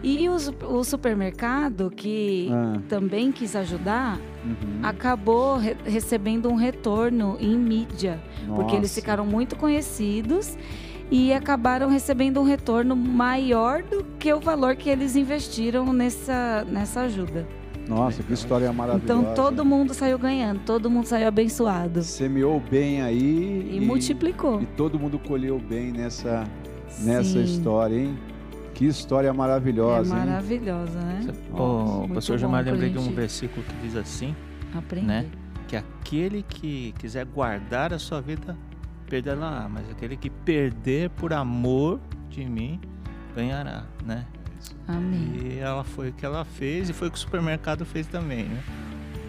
E 0.00 0.28
o 0.28 0.84
supermercado, 0.84 1.90
que 1.90 2.48
Ah. 2.52 2.78
também 2.88 3.32
quis 3.32 3.56
ajudar, 3.56 4.16
Uhum. 4.48 4.80
acabou 4.82 5.56
re- 5.58 5.76
recebendo 5.84 6.48
um 6.48 6.54
retorno 6.54 7.36
em 7.40 7.56
mídia, 7.56 8.20
porque 8.54 8.72
eles 8.76 8.90
Nossa. 8.90 9.00
ficaram 9.00 9.26
muito 9.26 9.56
conhecidos 9.56 10.56
e 11.10 11.32
acabaram 11.32 11.88
recebendo 11.88 12.40
um 12.40 12.44
retorno 12.44 12.94
maior 12.96 13.82
do 13.82 14.04
que 14.18 14.32
o 14.32 14.40
valor 14.40 14.76
que 14.76 14.88
eles 14.90 15.16
investiram 15.16 15.92
nessa, 15.92 16.64
nessa 16.70 17.02
ajuda. 17.02 17.46
Nossa, 17.88 18.22
que 18.22 18.34
história 18.34 18.70
maravilhosa. 18.70 19.20
Então 19.22 19.34
todo 19.34 19.64
mundo 19.64 19.94
saiu 19.94 20.18
ganhando, 20.18 20.60
todo 20.66 20.90
mundo 20.90 21.06
saiu 21.06 21.26
abençoado 21.26 22.02
Semeou 22.02 22.60
bem 22.70 23.00
aí 23.00 23.70
e, 23.72 23.80
multiplicou. 23.80 24.60
E 24.60 24.66
todo 24.66 24.98
mundo 24.98 25.18
colheu 25.18 25.58
bem 25.58 25.90
nessa, 25.90 26.44
nessa 27.00 27.24
Sim. 27.30 27.44
história, 27.44 27.96
hein? 27.96 28.18
Que 28.74 28.86
história 28.86 29.28
É 29.28 29.32
maravilhosa, 29.32 30.14
hein? 30.14 30.24
maravilhosa, 30.26 30.98
né? 31.00 31.26
Ô, 31.52 31.98
Muito 32.00 32.14
pastor 32.14 32.38
Gilmar, 32.38 32.62
pra 32.62 32.72
lembrei 32.72 32.90
de 32.90 32.98
um 32.98 33.12
versículo 33.12 33.64
que 33.66 33.74
diz 33.86 33.96
assim, 33.96 34.34
Aprender. 34.74 35.06
né? 35.06 35.26
Que 35.66 35.76
aquele 35.76 36.42
que 36.42 36.94
quiser 36.98 37.24
guardar 37.26 37.92
a 37.92 37.98
sua 37.98 38.20
vida, 38.20 38.56
perderá, 39.10 39.68
mas 39.68 39.90
aquele 39.90 40.16
que 40.16 40.30
perder 40.30 41.10
por 41.10 41.32
amor 41.32 41.98
de 42.30 42.44
mim, 42.44 42.80
ganhará, 43.34 43.84
né? 44.06 44.24
Amém. 44.86 45.32
E 45.54 45.58
ela 45.58 45.82
foi 45.84 46.10
o 46.10 46.12
que 46.12 46.24
ela 46.24 46.44
fez 46.44 46.88
e 46.88 46.92
foi 46.92 47.08
o 47.08 47.10
que 47.10 47.16
o 47.16 47.20
supermercado 47.20 47.84
fez 47.84 48.06
também, 48.06 48.44
né? 48.44 48.62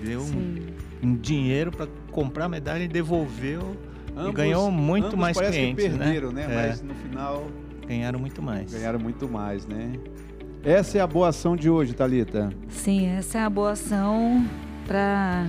Deu 0.04 0.22
um, 0.22 0.56
um 1.04 1.16
dinheiro 1.16 1.72
para 1.72 1.88
comprar 2.12 2.46
a 2.46 2.50
medalha 2.50 2.84
e 2.84 2.88
devolveu 2.88 3.76
e 4.16 4.20
Ambos- 4.20 4.34
ganhou 4.34 4.72
muito 4.72 5.08
ambos 5.08 5.20
mais 5.20 5.36
parece 5.38 5.58
clientes, 5.58 5.84
que 5.86 5.90
perderam, 5.90 6.32
né? 6.32 6.44
É, 6.50 6.68
Mas 6.70 6.82
no 6.82 6.94
final 6.96 7.48
ganharam 7.90 8.20
muito 8.20 8.42
mais. 8.42 8.72
ganharam 8.72 9.00
muito 9.00 9.28
mais, 9.28 9.66
né? 9.66 9.94
Essa 10.64 11.00
é 11.00 11.02
a 11.02 11.08
boa 11.08 11.30
ação 11.30 11.56
de 11.56 11.70
hoje, 11.70 11.94
Thalita. 11.94 12.54
Sim, 12.68 13.08
essa 13.08 13.40
é 13.40 13.42
a 13.42 13.50
boa 13.50 13.72
ação 13.72 14.46
para 14.86 15.48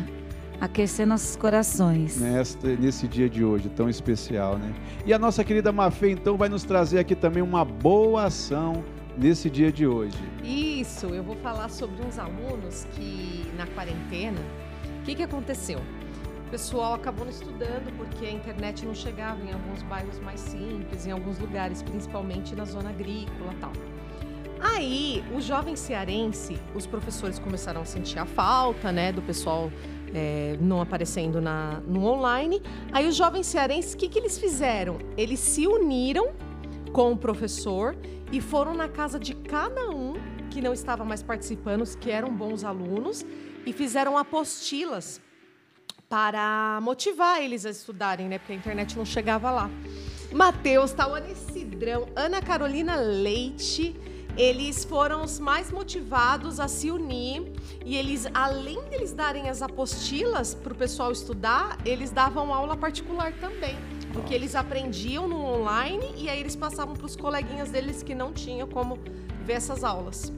aquecer 0.59 1.07
nossos 1.07 1.37
corações. 1.37 2.19
Nesta, 2.19 2.69
nesse 2.77 3.07
dia 3.07 3.29
de 3.29 3.45
hoje 3.45 3.69
tão 3.69 3.91
especial, 3.91 4.57
né? 4.57 4.73
E 5.05 5.13
a 5.13 5.19
nossa 5.19 5.45
querida 5.45 5.71
Mafê, 5.71 6.13
então, 6.13 6.37
vai 6.37 6.49
nos 6.49 6.65
trazer 6.65 6.99
aqui 6.99 7.15
também 7.15 7.43
uma 7.43 7.65
boa 7.65 8.25
ação 8.25 8.83
nesse 9.19 9.51
dia 9.51 9.71
de 9.71 9.87
hoje. 9.87 10.17
Isso, 10.43 11.07
eu 11.09 11.23
vou 11.23 11.37
falar 11.37 11.69
sobre 11.69 12.03
uns 12.07 12.19
alunos 12.19 12.87
que 12.93 13.51
na 13.59 13.67
quarentena, 13.67 14.41
o 15.01 15.03
que, 15.03 15.15
que 15.15 15.23
aconteceu? 15.23 15.81
O 16.51 16.59
pessoal 16.59 16.95
acabou 16.95 17.25
não 17.25 17.31
estudando 17.31 17.97
porque 17.97 18.27
a 18.27 18.31
internet 18.33 18.85
não 18.85 18.93
chegava 18.93 19.41
em 19.41 19.53
alguns 19.53 19.85
bairros 19.85 20.19
mais 20.19 20.41
simples, 20.41 21.07
em 21.07 21.13
alguns 21.13 21.39
lugares, 21.39 21.81
principalmente 21.81 22.57
na 22.57 22.65
zona 22.65 22.91
agrícola 22.91 23.55
tal. 23.61 23.71
Aí, 24.59 25.23
o 25.33 25.41
jovem 25.41 25.77
cearense, 25.77 26.59
os 26.75 26.89
professores 26.89 27.39
começaram 27.39 27.81
a 27.83 27.85
sentir 27.85 28.19
a 28.19 28.27
falta, 28.27 28.91
né, 28.91 29.13
do 29.13 29.23
pessoal 29.23 29.71
é, 30.13 30.59
não 30.61 30.81
aparecendo 30.81 31.41
na, 31.41 31.81
no 31.87 32.05
online. 32.05 32.61
Aí, 32.91 33.07
os 33.07 33.15
jovens 33.15 33.47
cearenses, 33.47 33.95
o 33.95 33.97
que, 33.97 34.09
que 34.09 34.19
eles 34.19 34.37
fizeram? 34.37 34.99
Eles 35.17 35.39
se 35.39 35.69
uniram 35.69 36.33
com 36.93 37.13
o 37.13 37.17
professor 37.17 37.97
e 38.33 38.41
foram 38.41 38.75
na 38.75 38.89
casa 38.89 39.21
de 39.21 39.37
cada 39.37 39.89
um 39.89 40.15
que 40.51 40.61
não 40.61 40.73
estava 40.73 41.05
mais 41.05 41.23
participando, 41.23 41.85
que 41.97 42.11
eram 42.11 42.35
bons 42.35 42.65
alunos, 42.65 43.25
e 43.65 43.73
fizeram 43.73 44.19
apostilas 44.19 45.21
para 46.11 46.81
motivar 46.83 47.41
eles 47.41 47.65
a 47.65 47.71
estudarem, 47.71 48.29
né? 48.29 48.39
Porque 48.41 48.53
a 48.53 48.57
internet 48.57 48.99
não 48.99 49.05
chegava 49.05 49.49
lá. 49.49 49.71
Matheus, 50.33 50.91
Tawane 50.93 51.37
Cidrão, 51.37 52.09
Ana 52.17 52.43
Carolina 52.43 52.97
Leite, 52.97 53.95
eles 54.37 54.85
foram 54.85 55.23
os 55.23 55.39
mais 55.39 55.71
motivados 55.71 56.59
a 56.59 56.67
se 56.67 56.91
unir 56.91 57.53
e 57.87 57.97
eles, 57.97 58.27
além 58.35 58.83
deles 58.89 59.13
darem 59.13 59.49
as 59.49 59.63
apostilas 59.63 60.53
para 60.53 60.73
o 60.73 60.77
pessoal 60.77 61.13
estudar, 61.13 61.79
eles 61.85 62.11
davam 62.11 62.53
aula 62.53 62.77
particular 62.77 63.33
também. 63.35 63.77
Porque 64.13 64.35
eles 64.35 64.57
aprendiam 64.57 65.29
no 65.29 65.41
online 65.45 66.13
e 66.17 66.29
aí 66.29 66.41
eles 66.41 66.57
passavam 66.57 66.97
para 66.97 67.07
os 67.07 67.15
coleguinhas 67.15 67.71
deles 67.71 68.03
que 68.03 68.17
não 68.17 68.33
tinham 68.33 68.67
como 68.67 68.99
ver 69.45 69.53
essas 69.53 69.85
aulas. 69.85 70.33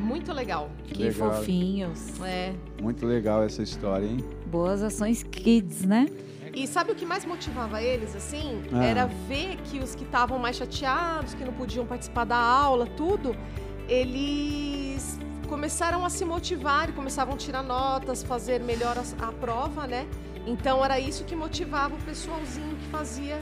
Muito 0.00 0.32
legal. 0.32 0.70
Que 0.84 1.04
Legal. 1.04 1.32
fofinhos. 1.32 2.20
É. 2.22 2.52
Muito 2.80 3.06
legal 3.06 3.42
essa 3.42 3.62
história, 3.62 4.06
hein? 4.06 4.18
Boas 4.46 4.82
ações 4.82 5.22
kids, 5.22 5.84
né? 5.84 6.08
E 6.54 6.66
sabe 6.66 6.90
o 6.90 6.94
que 6.94 7.06
mais 7.06 7.24
motivava 7.24 7.80
eles, 7.80 8.16
assim? 8.16 8.62
Ah. 8.72 8.84
Era 8.84 9.06
ver 9.28 9.56
que 9.64 9.78
os 9.78 9.94
que 9.94 10.04
estavam 10.04 10.38
mais 10.38 10.56
chateados, 10.56 11.34
que 11.34 11.44
não 11.44 11.52
podiam 11.52 11.86
participar 11.86 12.24
da 12.24 12.36
aula, 12.36 12.86
tudo, 12.86 13.36
eles 13.88 15.18
começaram 15.48 16.04
a 16.04 16.10
se 16.10 16.24
motivar 16.24 16.88
e 16.88 16.92
começavam 16.92 17.34
a 17.34 17.36
tirar 17.36 17.62
notas, 17.62 18.22
fazer 18.22 18.60
melhor 18.60 18.96
a, 18.98 19.26
a 19.26 19.32
prova, 19.32 19.86
né? 19.86 20.06
Então 20.46 20.84
era 20.84 20.98
isso 20.98 21.24
que 21.24 21.36
motivava 21.36 21.94
o 21.94 21.98
pessoalzinho 21.98 22.76
que 22.76 22.86
fazia, 22.88 23.38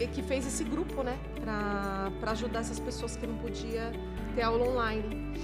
e 0.00 0.06
que 0.06 0.22
fez 0.22 0.46
esse 0.46 0.64
grupo, 0.64 1.02
né? 1.02 1.16
Pra, 1.40 2.10
pra 2.20 2.32
ajudar 2.32 2.60
essas 2.60 2.78
pessoas 2.78 3.16
que 3.16 3.26
não 3.26 3.36
podiam 3.36 3.90
ter 4.34 4.42
aula 4.42 4.68
online. 4.68 5.34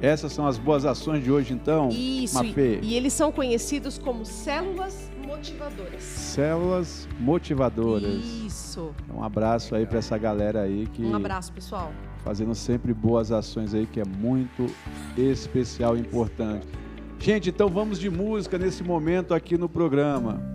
Essas 0.00 0.32
são 0.32 0.46
as 0.46 0.56
boas 0.58 0.84
ações 0.86 1.22
de 1.22 1.30
hoje, 1.30 1.52
então, 1.52 1.88
Isso, 1.90 2.34
Mafê. 2.34 2.78
e, 2.82 2.92
e 2.92 2.94
eles 2.94 3.12
são 3.12 3.30
conhecidos 3.30 3.98
como 3.98 4.24
células 4.24 5.10
motivadoras. 5.26 6.02
Células 6.02 7.08
motivadoras. 7.18 8.24
Isso. 8.46 8.90
Um 9.14 9.22
abraço 9.22 9.74
aí 9.74 9.84
para 9.86 9.98
essa 9.98 10.16
galera 10.16 10.62
aí 10.62 10.86
que 10.92 11.04
Um 11.04 11.14
abraço, 11.14 11.52
pessoal. 11.52 11.92
fazendo 12.24 12.54
sempre 12.54 12.94
boas 12.94 13.30
ações 13.30 13.74
aí, 13.74 13.86
que 13.86 14.00
é 14.00 14.04
muito 14.04 14.66
especial 15.18 15.96
e 15.96 16.00
importante. 16.00 16.66
Gente, 17.18 17.50
então 17.50 17.68
vamos 17.68 17.98
de 18.00 18.08
música 18.08 18.56
nesse 18.58 18.82
momento 18.82 19.34
aqui 19.34 19.58
no 19.58 19.68
programa. 19.68 20.49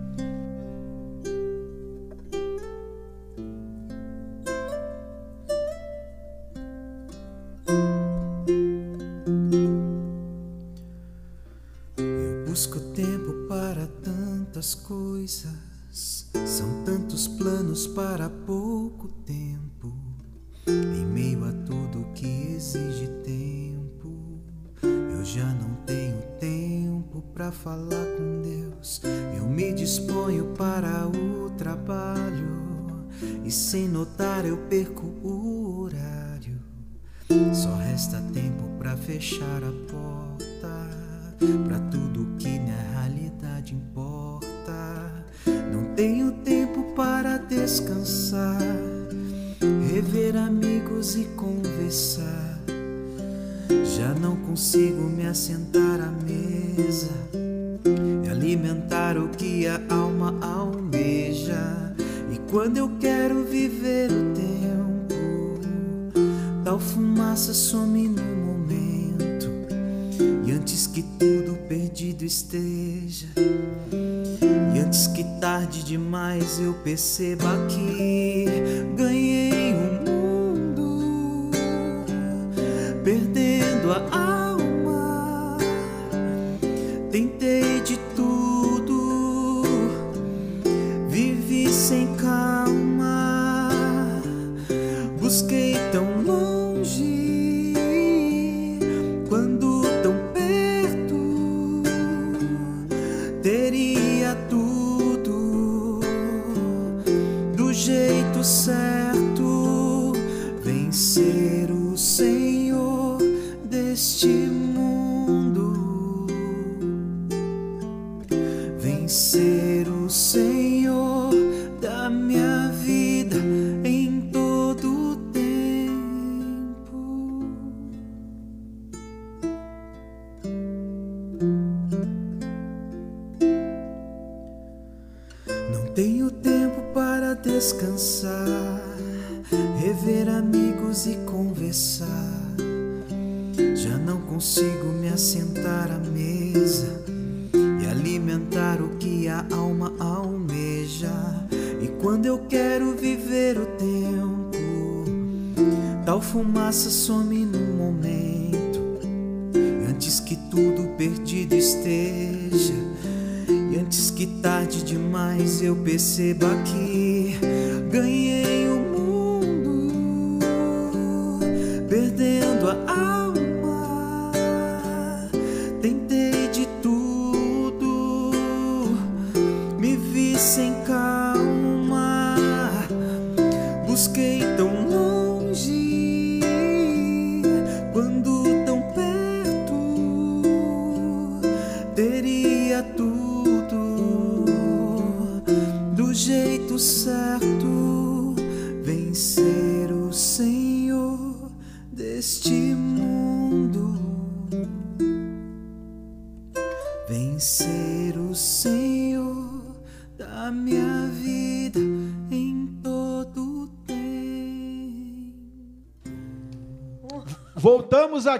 Deste 114.16 114.55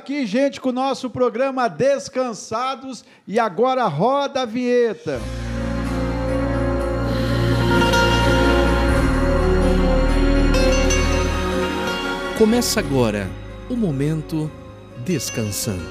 aqui, 0.06 0.24
gente, 0.24 0.60
com 0.60 0.68
o 0.68 0.72
nosso 0.72 1.10
programa 1.10 1.66
Descansados 1.66 3.04
e 3.26 3.40
agora 3.40 3.88
roda 3.88 4.42
a 4.42 4.44
vinheta. 4.44 5.18
Começa 12.38 12.78
agora 12.78 13.28
o 13.68 13.74
momento 13.74 14.48
descansando. 15.04 15.82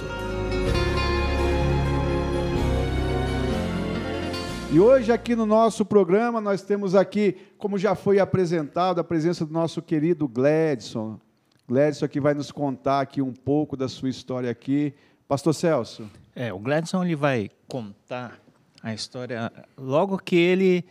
E 4.72 4.80
hoje 4.80 5.12
aqui 5.12 5.36
no 5.36 5.46
nosso 5.46 5.84
programa 5.84 6.40
nós 6.40 6.62
temos 6.62 6.96
aqui, 6.96 7.36
como 7.58 7.78
já 7.78 7.96
foi 7.96 8.20
apresentado, 8.20 9.02
a 9.02 9.04
presença 9.04 9.46
do 9.46 9.52
nosso 9.52 9.82
querido 9.82 10.26
Gladson. 10.26 11.20
Gladson 11.68 12.06
aqui 12.06 12.20
vai 12.20 12.34
nos 12.34 12.52
contar 12.52 13.02
aqui 13.02 13.22
um 13.22 13.34
pouco 13.34 13.76
da 13.76 13.88
sua 13.88 14.10
história 14.10 14.52
aqui. 14.52 14.94
Pastor 15.28 15.54
Celso. 15.54 16.10
É, 16.36 16.54
o 16.54 16.60
Gladson 16.60 17.04
ele 17.04 17.16
vai 17.16 17.50
contar 17.68 18.40
a 18.84 18.94
história 18.94 19.52
logo 19.76 20.18
que 20.20 20.36
ele 20.36 20.86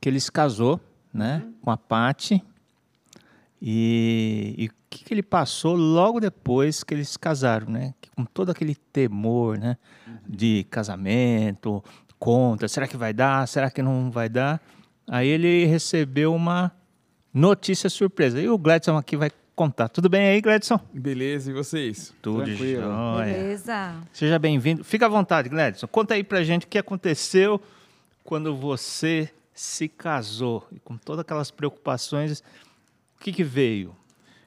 que 0.00 0.08
ele 0.08 0.20
se 0.20 0.30
casou, 0.30 0.80
né, 1.12 1.44
com 1.60 1.70
a 1.70 1.76
Pati. 1.76 2.42
E, 3.60 4.54
e 4.56 4.66
o 4.68 4.70
que, 4.88 5.04
que 5.04 5.12
ele 5.12 5.22
passou 5.22 5.74
logo 5.74 6.20
depois 6.20 6.84
que 6.84 6.94
eles 6.94 7.10
se 7.10 7.18
casaram, 7.18 7.68
né? 7.68 7.92
Com 8.14 8.24
todo 8.24 8.50
aquele 8.50 8.76
temor, 8.76 9.58
né, 9.58 9.76
de 10.26 10.64
casamento, 10.70 11.82
contra, 12.18 12.68
será 12.68 12.86
que 12.86 12.96
vai 12.96 13.12
dar? 13.12 13.46
Será 13.48 13.70
que 13.70 13.82
não 13.82 14.10
vai 14.10 14.28
dar? 14.28 14.62
Aí 15.08 15.26
ele 15.26 15.64
recebeu 15.64 16.32
uma 16.32 16.72
notícia 17.34 17.90
surpresa. 17.90 18.40
E 18.40 18.48
o 18.48 18.56
Gladson 18.56 18.96
aqui 18.96 19.16
vai 19.16 19.30
contar. 19.58 19.88
Tudo 19.88 20.08
bem 20.08 20.28
aí, 20.28 20.40
Gladson? 20.40 20.78
Beleza, 20.94 21.50
e 21.50 21.52
vocês? 21.52 22.14
Tudo 22.22 22.44
Tranquilo. 22.44 22.82
jóia. 22.82 23.34
Beleza. 23.34 23.94
Seja 24.12 24.38
bem-vindo. 24.38 24.84
Fica 24.84 25.06
à 25.06 25.08
vontade, 25.08 25.48
Gladson. 25.48 25.88
Conta 25.88 26.14
aí 26.14 26.22
pra 26.22 26.44
gente 26.44 26.64
o 26.64 26.68
que 26.68 26.78
aconteceu 26.78 27.60
quando 28.22 28.54
você 28.54 29.28
se 29.52 29.88
casou. 29.88 30.64
E 30.70 30.78
com 30.78 30.96
todas 30.96 31.22
aquelas 31.22 31.50
preocupações, 31.50 32.38
o 32.38 33.20
que, 33.20 33.32
que 33.32 33.42
veio? 33.42 33.92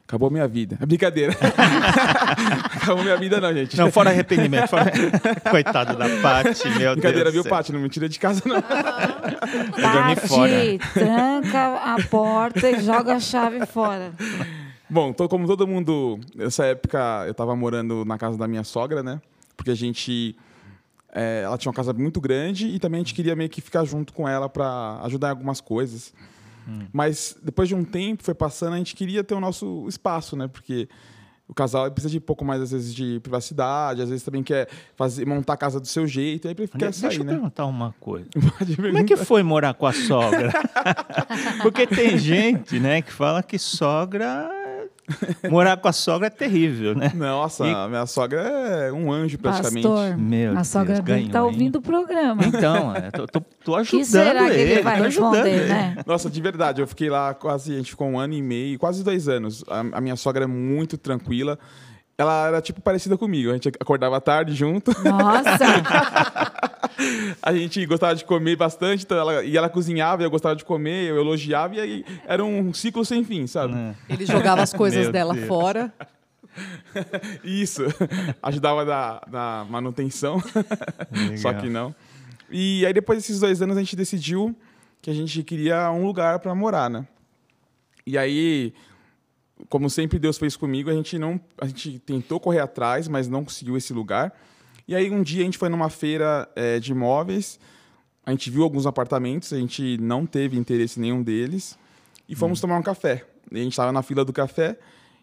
Acabou 0.08 0.32
minha 0.32 0.47
vida. 0.47 0.78
É 0.82 0.86
brincadeira. 0.86 1.34
Acabou 2.76 3.04
minha 3.04 3.17
vida, 3.17 3.41
não, 3.41 3.54
gente. 3.54 3.78
Não, 3.78 3.91
fora 3.91 4.12
arrependimento. 4.12 4.67
Fora... 4.67 4.91
Coitado 5.50 5.97
da 5.97 6.06
Paty, 6.21 6.69
meu 6.69 6.93
Brincadeira, 6.93 7.32
Deus. 7.32 7.34
viu. 7.34 7.43
Paty? 7.43 7.74
Não 7.74 7.82
me 7.82 7.89
tira 7.89 8.08
de 8.08 8.17
casa, 8.17 8.41
não. 8.45 8.62
Tati, 8.62 10.80
tranca 10.93 11.95
a 11.95 11.97
porta 12.10 12.69
e 12.69 12.82
joga 12.82 13.15
a 13.15 13.19
chave 13.19 13.65
fora. 13.65 14.13
Bom, 14.91 15.13
tô, 15.13 15.30
como 15.30 15.47
todo 15.47 15.65
mundo, 15.65 16.19
nessa 16.36 16.65
época 16.65 17.23
eu 17.25 17.34
tava 17.34 17.56
morando 17.56 18.04
na 18.04 18.17
casa 18.17 18.38
da 18.38 18.45
minha 18.45 18.65
sogra, 18.65 19.01
né? 19.01 19.21
Porque 19.56 19.71
a 19.71 19.75
gente. 19.75 20.36
é, 21.13 21.43
ela 21.45 21.58
tinha 21.58 21.69
uma 21.69 21.75
casa 21.75 21.93
muito 21.93 22.19
grande 22.19 22.67
e 22.67 22.77
também 22.77 22.97
a 22.97 23.04
gente 23.04 23.13
queria 23.13 23.34
meio 23.34 23.49
que 23.49 23.62
ficar 23.62 23.86
junto 23.86 24.12
com 24.12 24.27
ela 24.27 24.49
para 24.49 24.99
ajudar 25.04 25.27
em 25.27 25.32
algumas 25.32 25.62
coisas. 25.62 26.13
Mas 26.91 27.38
depois 27.41 27.67
de 27.69 27.75
um 27.75 27.84
tempo, 27.84 28.23
foi 28.23 28.34
passando, 28.34 28.73
a 28.73 28.77
gente 28.77 28.93
queria 28.95 29.23
ter 29.23 29.34
o 29.34 29.39
nosso 29.39 29.86
espaço, 29.88 30.36
né? 30.36 30.47
Porque 30.47 30.89
o 31.47 31.54
casal 31.54 31.89
precisa 31.91 32.12
de 32.12 32.17
um 32.17 32.21
pouco 32.21 32.45
mais, 32.45 32.62
às 32.62 32.71
vezes, 32.71 32.93
de 32.93 33.19
privacidade, 33.21 34.01
às 34.01 34.10
vezes 34.10 34.23
também 34.23 34.41
quer 34.43 34.69
fazer, 34.95 35.25
montar 35.25 35.54
a 35.54 35.58
casa 35.58 35.80
do 35.80 35.88
seu 35.88 36.08
jeito, 36.08 36.47
aí 36.47 36.56
quer 36.56 36.69
Deixa 36.75 36.93
sair, 36.93 37.17
eu 37.17 37.25
né? 37.25 37.34
perguntar 37.34 37.65
uma 37.65 37.93
coisa. 37.99 38.27
Pode 38.58 38.75
Como 38.75 38.97
é 38.97 39.04
que 39.04 39.17
foi 39.17 39.43
morar 39.43 39.73
com 39.73 39.86
a 39.86 39.93
sogra? 39.93 40.51
Porque 41.62 41.88
tem 41.88 42.17
gente, 42.17 42.80
né, 42.80 43.01
que 43.01 43.12
fala 43.12 43.43
que 43.43 43.60
sogra. 43.60 44.61
Morar 45.50 45.78
com 45.78 45.88
a 45.88 45.91
sogra 45.93 46.28
é 46.28 46.30
terrível, 46.30 46.95
né? 46.95 47.12
Nossa, 47.15 47.65
E- 47.67 47.74
a 47.74 47.88
minha 47.88 48.06
sogra 48.06 48.41
é 48.41 48.91
um 48.91 49.12
anjo 49.12 49.38
praticamente. 49.38 49.88
Pastor, 49.88 50.17
Meu 50.17 50.58
a 50.58 50.63
sogra 50.63 50.93
Deus, 50.95 51.06
dele 51.06 51.26
tá 51.28 51.32
ganhou, 51.34 51.47
hein? 51.50 51.54
ouvindo 51.54 51.76
o 51.78 51.82
programa. 51.82 52.43
Então, 52.45 52.95
é, 52.95 53.12
tô, 53.12 53.26
tô, 53.28 53.41
tô 53.63 53.76
ajudando 53.76 54.00
que 54.00 54.06
será 54.06 54.50
que 54.50 54.58
ele 54.58 54.82
vai 54.82 55.02
responder, 55.02 55.47
ele. 55.47 55.69
né? 55.69 55.95
Nossa, 56.06 56.30
de 56.30 56.41
verdade, 56.41 56.82
eu 56.82 56.88
fiquei 56.88 57.10
lá 57.10 57.34
quase, 57.34 57.74
a 57.74 57.78
gente 57.78 57.91
ficou 57.91 58.08
um 58.08 58.19
ano 58.19 58.34
e 58.34 58.41
meio, 58.41 58.78
quase 58.80 59.04
dois 59.04 59.28
anos. 59.28 59.63
A, 59.67 59.80
a 59.97 60.02
minha 60.02 60.15
sogra 60.15 60.43
é 60.43 60.47
muito 60.47 60.97
tranquila. 60.97 61.58
Ela 62.21 62.47
era, 62.47 62.62
tipo, 62.62 62.79
parecida 62.79 63.17
comigo. 63.17 63.49
A 63.49 63.53
gente 63.53 63.69
acordava 63.69 64.17
à 64.17 64.21
tarde 64.21 64.53
junto. 64.53 64.91
Nossa, 65.03 65.57
A 67.41 67.51
gente 67.51 67.84
gostava 67.88 68.13
de 68.13 68.23
comer 68.23 68.55
bastante, 68.55 69.03
então 69.05 69.17
ela, 69.17 69.43
e 69.43 69.57
ela 69.57 69.67
cozinhava, 69.67 70.21
e 70.21 70.25
eu 70.25 70.29
gostava 70.29 70.55
de 70.55 70.63
comer, 70.63 71.10
eu 71.10 71.19
elogiava, 71.19 71.75
e 71.77 71.79
aí 71.79 72.05
era 72.27 72.45
um 72.45 72.71
ciclo 72.75 73.03
sem 73.03 73.23
fim, 73.23 73.47
sabe? 73.47 73.73
Ele 74.07 74.23
jogava 74.23 74.62
as 74.62 74.71
coisas 74.71 75.10
dela 75.10 75.34
Deus. 75.34 75.47
fora. 75.47 75.91
Isso. 77.43 77.81
Ajudava 78.43 78.86
na, 78.86 79.21
na 79.27 79.65
manutenção, 79.67 80.39
só 81.38 81.49
Legal. 81.49 81.63
que 81.63 81.69
não. 81.69 81.95
E 82.51 82.86
aí, 82.86 82.93
depois 82.93 83.17
desses 83.17 83.39
dois 83.39 83.63
anos, 83.63 83.77
a 83.77 83.79
gente 83.79 83.95
decidiu 83.95 84.55
que 85.01 85.10
a 85.10 85.13
gente 85.13 85.41
queria 85.41 85.89
um 85.89 86.05
lugar 86.05 86.38
para 86.38 86.53
morar, 86.53 86.88
né? 86.88 87.07
E 88.05 88.15
aí, 88.15 88.73
como 89.69 89.89
sempre 89.89 90.19
Deus 90.19 90.38
fez 90.38 90.56
comigo, 90.56 90.89
a 90.89 90.93
gente 90.93 91.17
não, 91.17 91.39
a 91.58 91.65
gente 91.65 92.00
tentou 92.00 92.39
correr 92.39 92.60
atrás, 92.60 93.08
mas 93.08 93.28
não 93.28 93.43
conseguiu 93.43 93.78
esse 93.78 93.93
lugar. 93.93 94.34
E 94.88 94.95
aí 94.95 95.10
um 95.10 95.21
dia 95.21 95.41
a 95.41 95.45
gente 95.45 95.58
foi 95.58 95.69
numa 95.69 95.89
feira 95.89 96.50
eh, 96.56 96.80
de 96.80 96.91
imóveis, 96.91 97.60
a 98.26 98.32
gente 98.32 98.50
viu 98.50 98.63
alguns 98.63 98.86
apartamentos, 98.86 99.52
a 99.54 99.58
gente 99.58 99.97
não 99.97 100.26
teve 100.26 100.58
interesse 100.58 101.00
em 101.00 101.04
nenhum 101.04 101.24
deles 101.24 101.78
e 102.28 102.36
fomos 102.36 102.60
tomar 102.62 102.78
um 102.78 102.84
café. 102.84 103.26
E 103.52 103.60
a 103.60 103.63
gente 103.63 103.74
estava 103.74 103.91
na 103.91 104.02
fila 104.02 104.24
do 104.24 104.32
café 104.32 104.78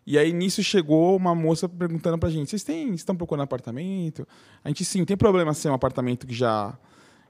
e 0.06 0.18
aí 0.18 0.32
nisso 0.32 0.62
chegou 0.62 1.16
uma 1.16 1.34
moça 1.34 1.68
perguntando 1.68 2.18
pra 2.18 2.30
gente: 2.30 2.50
"Vocês 2.50 2.64
têm, 2.64 2.94
estão 2.94 3.14
procurando 3.14 3.44
apartamento?" 3.44 4.26
A 4.64 4.68
gente 4.68 4.84
sim, 4.84 5.04
tem 5.04 5.16
problema 5.16 5.52
ser 5.52 5.70
um 5.70 5.74
apartamento 5.74 6.26
que 6.26 6.34
já 6.34 6.76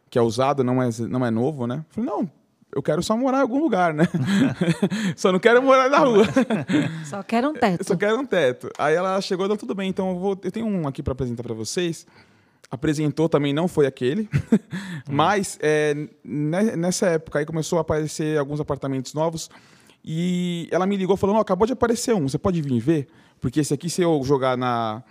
que 0.08 0.18
é 0.18 0.22
usado, 0.22 0.64
não 0.64 0.82
é 0.82 0.88
não 1.08 1.26
é 1.26 1.30
novo, 1.30 1.66
né? 1.66 1.84
Eu 1.88 1.94
falei: 1.94 2.10
"Não, 2.10 2.30
eu 2.74 2.82
quero 2.82 3.02
só 3.02 3.16
morar 3.16 3.38
em 3.38 3.42
algum 3.42 3.58
lugar, 3.58 3.94
né? 3.94 4.04
só 5.16 5.32
não 5.32 5.38
quero 5.38 5.62
morar 5.62 5.88
na 5.88 5.98
rua." 5.98 6.24
só 7.08 7.22
quero 7.22 7.48
um 7.50 7.54
teto. 7.54 7.84
só 7.84 7.96
quero 7.96 8.18
um 8.18 8.26
teto. 8.26 8.70
Aí 8.78 8.94
ela 8.94 9.20
chegou 9.20 9.46
e 9.46 9.48
falou, 9.48 9.58
tudo 9.58 9.74
bem, 9.74 9.88
então 9.88 10.10
eu, 10.10 10.18
vou, 10.18 10.40
eu 10.42 10.50
tenho 10.50 10.66
um 10.66 10.86
aqui 10.86 11.02
para 11.02 11.12
apresentar 11.12 11.42
para 11.42 11.54
vocês. 11.54 12.06
Apresentou 12.70 13.28
também, 13.28 13.54
não 13.54 13.66
foi 13.66 13.86
aquele. 13.86 14.28
Mas 15.08 15.58
é, 15.62 15.94
ne- 16.22 16.76
nessa 16.76 17.06
época 17.06 17.38
aí 17.38 17.46
começou 17.46 17.78
a 17.78 17.80
aparecer 17.80 18.38
alguns 18.38 18.60
apartamentos 18.60 19.14
novos. 19.14 19.48
E 20.04 20.68
ela 20.70 20.86
me 20.86 20.96
ligou 20.96 21.16
falando, 21.16 21.36
"Ó, 21.36 21.40
acabou 21.40 21.66
de 21.66 21.72
aparecer 21.72 22.14
um, 22.14 22.28
você 22.28 22.38
pode 22.38 22.60
vir 22.60 22.78
ver? 22.78 23.08
Porque 23.40 23.60
esse 23.60 23.72
aqui, 23.72 23.88
se 23.88 24.02
eu 24.02 24.20
jogar 24.22 24.56
na, 24.56 25.02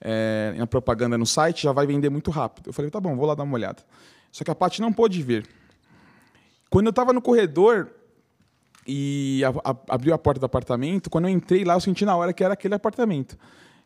é, 0.00 0.54
na 0.56 0.66
propaganda 0.66 1.16
no 1.16 1.24
site, 1.26 1.62
já 1.62 1.72
vai 1.72 1.86
vender 1.86 2.10
muito 2.10 2.30
rápido. 2.30 2.68
Eu 2.68 2.72
falei, 2.72 2.90
tá 2.90 3.00
bom, 3.00 3.16
vou 3.16 3.24
lá 3.26 3.34
dar 3.34 3.44
uma 3.44 3.54
olhada. 3.54 3.82
Só 4.30 4.44
que 4.44 4.50
a 4.50 4.54
Paty 4.54 4.80
não 4.80 4.92
pôde 4.92 5.22
ver. 5.22 5.46
Quando 6.72 6.86
eu 6.86 6.90
estava 6.90 7.12
no 7.12 7.20
corredor, 7.22 7.88
e 8.86 9.42
a- 9.44 9.70
a- 9.70 9.76
abriu 9.94 10.12
a 10.14 10.18
porta 10.18 10.40
do 10.40 10.46
apartamento. 10.46 11.08
Quando 11.08 11.26
eu 11.26 11.30
entrei 11.30 11.64
lá, 11.64 11.74
eu 11.74 11.80
senti 11.80 12.04
na 12.04 12.16
hora 12.16 12.32
que 12.32 12.42
era 12.42 12.54
aquele 12.54 12.74
apartamento. 12.74 13.38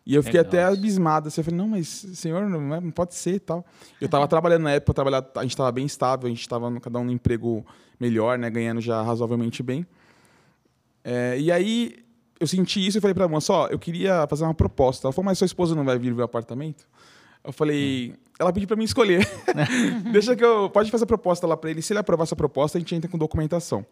E 0.06 0.14
eu 0.14 0.22
fiquei 0.22 0.40
Legal. 0.40 0.48
até 0.48 0.64
abismado. 0.72 1.28
Assim, 1.28 1.40
eu 1.40 1.44
falei, 1.44 1.58
não, 1.58 1.68
mas 1.68 1.88
senhor, 1.88 2.48
não, 2.48 2.74
é- 2.74 2.80
não 2.80 2.90
pode 2.92 3.14
ser 3.14 3.34
e 3.34 3.40
tal. 3.40 3.66
Eu 4.00 4.06
estava 4.06 4.26
trabalhando 4.28 4.62
na 4.62 4.70
época, 4.70 4.90
eu 4.90 4.94
trabalhava- 4.94 5.28
a 5.36 5.42
gente 5.42 5.50
estava 5.50 5.70
bem 5.72 5.84
estável, 5.84 6.26
a 6.26 6.30
gente 6.30 6.40
estava 6.40 6.80
cada 6.80 6.98
um 7.00 7.04
no 7.04 7.12
emprego 7.12 7.66
melhor, 7.98 8.38
né, 8.38 8.48
ganhando 8.48 8.80
já 8.80 9.02
razoavelmente 9.02 9.62
bem. 9.62 9.84
É, 11.04 11.38
e 11.38 11.50
aí 11.52 11.96
eu 12.38 12.46
senti 12.46 12.86
isso 12.86 12.98
e 12.98 13.00
falei 13.00 13.14
pra 13.14 13.26
moça, 13.28 13.52
ó, 13.52 13.66
eu 13.68 13.78
queria 13.78 14.26
fazer 14.28 14.44
uma 14.44 14.54
proposta. 14.54 15.06
Ela 15.06 15.12
falou, 15.12 15.26
mas 15.26 15.38
sua 15.38 15.46
esposa 15.46 15.74
não 15.74 15.84
vai 15.84 15.98
vir 15.98 16.14
ver 16.14 16.22
o 16.22 16.24
apartamento? 16.24 16.86
Eu 17.46 17.52
falei, 17.52 18.14
ela 18.38 18.52
pediu 18.52 18.66
pra 18.66 18.76
mim 18.76 18.84
escolher. 18.84 19.26
Deixa 20.12 20.34
que 20.36 20.44
eu. 20.44 20.68
Pode 20.68 20.90
fazer 20.90 21.04
a 21.04 21.06
proposta 21.06 21.46
lá 21.46 21.56
pra 21.56 21.70
ele. 21.70 21.80
Se 21.80 21.92
ele 21.92 22.00
aprovar 22.00 22.24
essa 22.24 22.36
proposta, 22.36 22.76
a 22.76 22.80
gente 22.80 22.94
entra 22.94 23.08
com 23.10 23.16
documentação. 23.16 23.86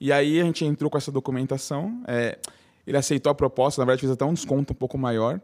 E 0.00 0.10
aí 0.12 0.40
a 0.40 0.44
gente 0.44 0.64
entrou 0.64 0.90
com 0.90 0.98
essa 0.98 1.12
documentação. 1.12 2.02
é, 2.06 2.38
ele 2.86 2.96
aceitou 2.98 3.30
a 3.30 3.34
proposta, 3.34 3.80
na 3.80 3.86
verdade 3.86 4.00
fez 4.00 4.12
até 4.12 4.24
um 4.24 4.34
desconto 4.34 4.72
um 4.72 4.76
pouco 4.76 4.98
maior. 4.98 5.40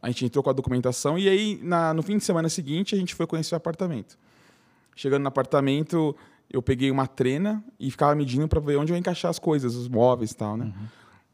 A 0.00 0.08
gente 0.08 0.24
entrou 0.26 0.42
com 0.42 0.50
a 0.50 0.52
documentação 0.52 1.18
e 1.18 1.28
aí 1.28 1.58
na- 1.62 1.92
no 1.92 2.02
fim 2.02 2.16
de 2.18 2.24
semana 2.24 2.48
seguinte 2.48 2.94
a 2.94 2.98
gente 2.98 3.14
foi 3.14 3.26
conhecer 3.26 3.54
o 3.54 3.56
apartamento. 3.58 4.16
Chegando 4.96 5.22
no 5.22 5.28
apartamento, 5.28 6.14
eu 6.50 6.62
peguei 6.62 6.90
uma 6.90 7.06
trena 7.06 7.62
e 7.80 7.90
ficava 7.90 8.14
medindo 8.14 8.46
para 8.48 8.60
ver 8.60 8.76
onde 8.76 8.92
eu 8.92 8.96
ia 8.96 9.00
encaixar 9.00 9.30
as 9.30 9.38
coisas, 9.38 9.74
os 9.74 9.88
móveis 9.88 10.30
e 10.30 10.36
tal, 10.36 10.56
né? 10.56 10.72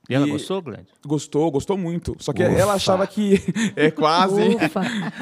E 0.08 0.14
ela 0.14 0.26
E- 0.26 0.30
gostou, 0.30 0.60
Glenn? 0.62 0.84
Gostou, 1.06 1.50
gostou 1.50 1.76
muito. 1.78 2.16
Só 2.18 2.32
que 2.32 2.42
ela 2.42 2.74
achava 2.74 3.06
que 3.06 3.34
é 3.76 3.90
quase. 3.90 4.42
Ufa. 4.56 4.80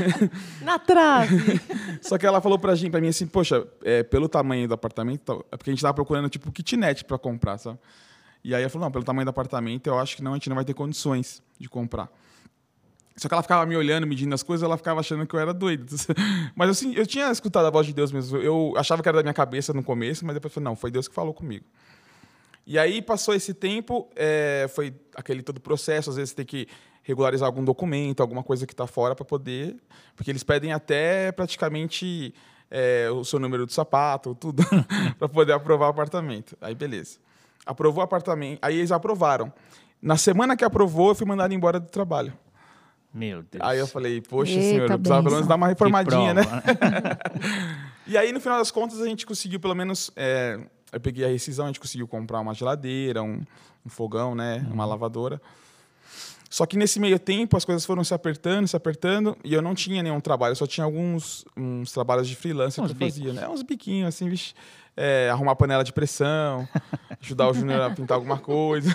Na 0.63 0.79
trave. 0.79 1.61
Só 2.01 2.17
que 2.17 2.25
ela 2.27 2.41
falou 2.41 2.59
pra, 2.59 2.75
gente, 2.75 2.91
pra 2.91 3.01
mim 3.01 3.09
assim, 3.09 3.27
poxa, 3.27 3.67
é, 3.83 4.03
pelo 4.03 4.29
tamanho 4.29 4.67
do 4.67 4.75
apartamento, 4.75 5.45
é 5.53 5.57
porque 5.57 5.71
a 5.71 5.73
gente 5.75 5.83
tava 5.83 5.95
procurando 5.95 6.29
tipo 6.31 6.51
kitnet 6.51 7.05
pra 7.05 7.19
comprar, 7.19 7.59
sabe? 7.59 7.79
E 8.43 8.55
aí 8.55 8.63
ela 8.63 8.71
falou, 8.71 8.87
não, 8.87 8.93
pelo 8.93 9.05
tamanho 9.05 9.27
do 9.27 9.31
apartamento, 9.31 9.89
eu 9.89 9.99
acho 9.99 10.17
que 10.17 10.23
não, 10.23 10.33
a 10.33 10.35
gente 10.37 10.49
não 10.49 10.57
vai 10.57 10.65
ter 10.65 10.73
condições 10.75 11.43
de 11.59 11.69
comprar. 11.69 12.09
Só 13.17 13.27
que 13.29 13.35
ela 13.35 13.43
ficava 13.43 13.67
me 13.67 13.77
olhando, 13.77 14.07
medindo 14.07 14.33
as 14.33 14.45
coisas, 14.45 14.63
ela 14.65 14.77
ficava 14.77 15.01
achando 15.01 15.27
que 15.27 15.35
eu 15.35 15.41
era 15.41 15.53
doido. 15.53 15.85
Mas 16.55 16.71
assim, 16.71 16.95
eu 16.95 17.05
tinha 17.05 17.31
escutado 17.33 17.67
a 17.67 17.71
voz 17.71 17.85
de 17.85 17.93
Deus 17.93 18.13
mesmo. 18.13 18.39
Eu 18.39 18.73
achava 18.77 19.03
que 19.03 19.09
era 19.09 19.19
da 19.19 19.23
minha 19.25 19.35
cabeça 19.35 19.75
no 19.75 19.83
começo, 19.83 20.25
mas 20.25 20.35
depois 20.35 20.53
eu 20.53 20.55
falei, 20.55 20.65
não, 20.71 20.77
foi 20.77 20.89
Deus 20.91 21.09
que 21.09 21.15
falou 21.15 21.35
comigo. 21.35 21.65
E 22.69 22.79
aí 22.79 23.01
passou 23.01 23.35
esse 23.35 23.55
tempo, 23.55 24.11
é, 24.15 24.67
foi 24.69 24.95
aquele 25.17 25.43
todo 25.43 25.59
processo, 25.59 26.11
às 26.11 26.17
vezes 26.17 26.35
tem 26.35 26.45
que 26.45 26.69
regularizar 27.03 27.47
algum 27.47 27.65
documento, 27.65 28.21
alguma 28.21 28.43
coisa 28.43 28.67
que 28.67 28.75
está 28.75 28.87
fora 28.87 29.15
para 29.15 29.25
poder, 29.25 29.75
porque 30.15 30.31
eles 30.31 30.43
pedem 30.43 30.75
até 30.75 31.33
praticamente 31.33 32.35
é, 32.71 33.09
o 33.11 33.25
seu 33.25 33.39
número 33.39 33.65
de 33.65 33.73
sapato, 33.73 34.35
tudo, 34.35 34.63
para 35.19 35.31
poder 35.31 35.55
aprovar 35.55 35.87
o 35.87 35.89
apartamento. 35.89 36.59
Aí 36.61 36.75
beleza. 36.75 37.17
Aprovou 37.65 38.03
o 38.03 38.05
apartamento, 38.05 38.59
aí 38.61 38.77
eles 38.77 38.93
aprovaram. 38.93 39.51
Na 40.03 40.19
semana 40.19 40.55
que 40.55 40.63
aprovou, 40.63 41.09
eu 41.09 41.15
fui 41.15 41.27
mandado 41.27 41.55
embora 41.55 41.81
do 41.81 41.89
trabalho. 41.89 42.35
Meu 43.15 43.43
Deus. 43.45 43.65
Aí 43.65 43.79
eu 43.79 43.87
falei, 43.87 44.21
poxa 44.21 44.53
Eita, 44.53 44.63
senhor, 44.63 44.91
eu 44.91 44.99
precisava 44.99 45.23
pelo 45.23 45.35
menos 45.37 45.49
dar 45.49 45.55
uma 45.55 45.69
reformadinha, 45.69 46.35
né? 46.35 46.43
prova, 46.43 47.19
E 48.07 48.19
aí, 48.19 48.31
no 48.31 48.41
final 48.41 48.59
das 48.59 48.71
contas, 48.71 49.01
a 49.01 49.07
gente 49.07 49.25
conseguiu, 49.25 49.59
pelo 49.59 49.75
menos. 49.75 50.11
é, 50.15 50.61
eu 50.93 51.01
peguei 51.01 51.25
a 51.25 51.29
rescisão, 51.29 51.67
a 51.67 51.69
gente 51.69 51.81
conseguiu 51.81 52.07
comprar 52.09 52.41
uma 52.41 52.55
geladeira, 52.55 53.23
um, 53.23 53.43
um 53.85 53.89
fogão, 53.89 54.35
né? 54.35 54.67
Uma 54.71 54.85
lavadora. 54.85 55.41
Só 56.51 56.65
que 56.65 56.79
nesse 56.79 56.99
meio 56.99 57.19
tempo, 57.19 57.59
as 57.59 57.65
coisas 57.65 57.85
foram 57.85 58.03
se 58.03 58.15
apertando, 58.15 58.67
se 58.67 58.75
apertando, 58.75 59.37
e 59.45 59.53
eu 59.53 59.61
não 59.61 59.75
tinha 59.75 60.03
nenhum 60.03 60.19
trabalho, 60.19 60.53
eu 60.53 60.57
só 60.57 60.67
tinha 60.67 60.85
alguns 60.85 61.45
uns 61.55 61.93
trabalhos 61.93 62.27
de 62.27 62.35
freelancer 62.35 62.83
Uns 62.83 62.93
que 62.93 63.03
eu 63.05 63.07
fazia, 63.09 63.33
né? 63.35 63.47
Uns 63.49 63.63
biquinhos, 63.63 64.09
assim, 64.09 64.31
vixe, 64.31 64.55
é, 64.97 65.29
arrumar 65.31 65.55
panela 65.57 65.85
de 65.85 65.93
pressão, 65.93 66.67
ajudar 67.23 67.49
o 67.51 67.55
Júnior 67.55 67.83
a 67.83 67.91
pintar 67.91 68.15
alguma 68.17 68.39
coisa. 68.39 68.89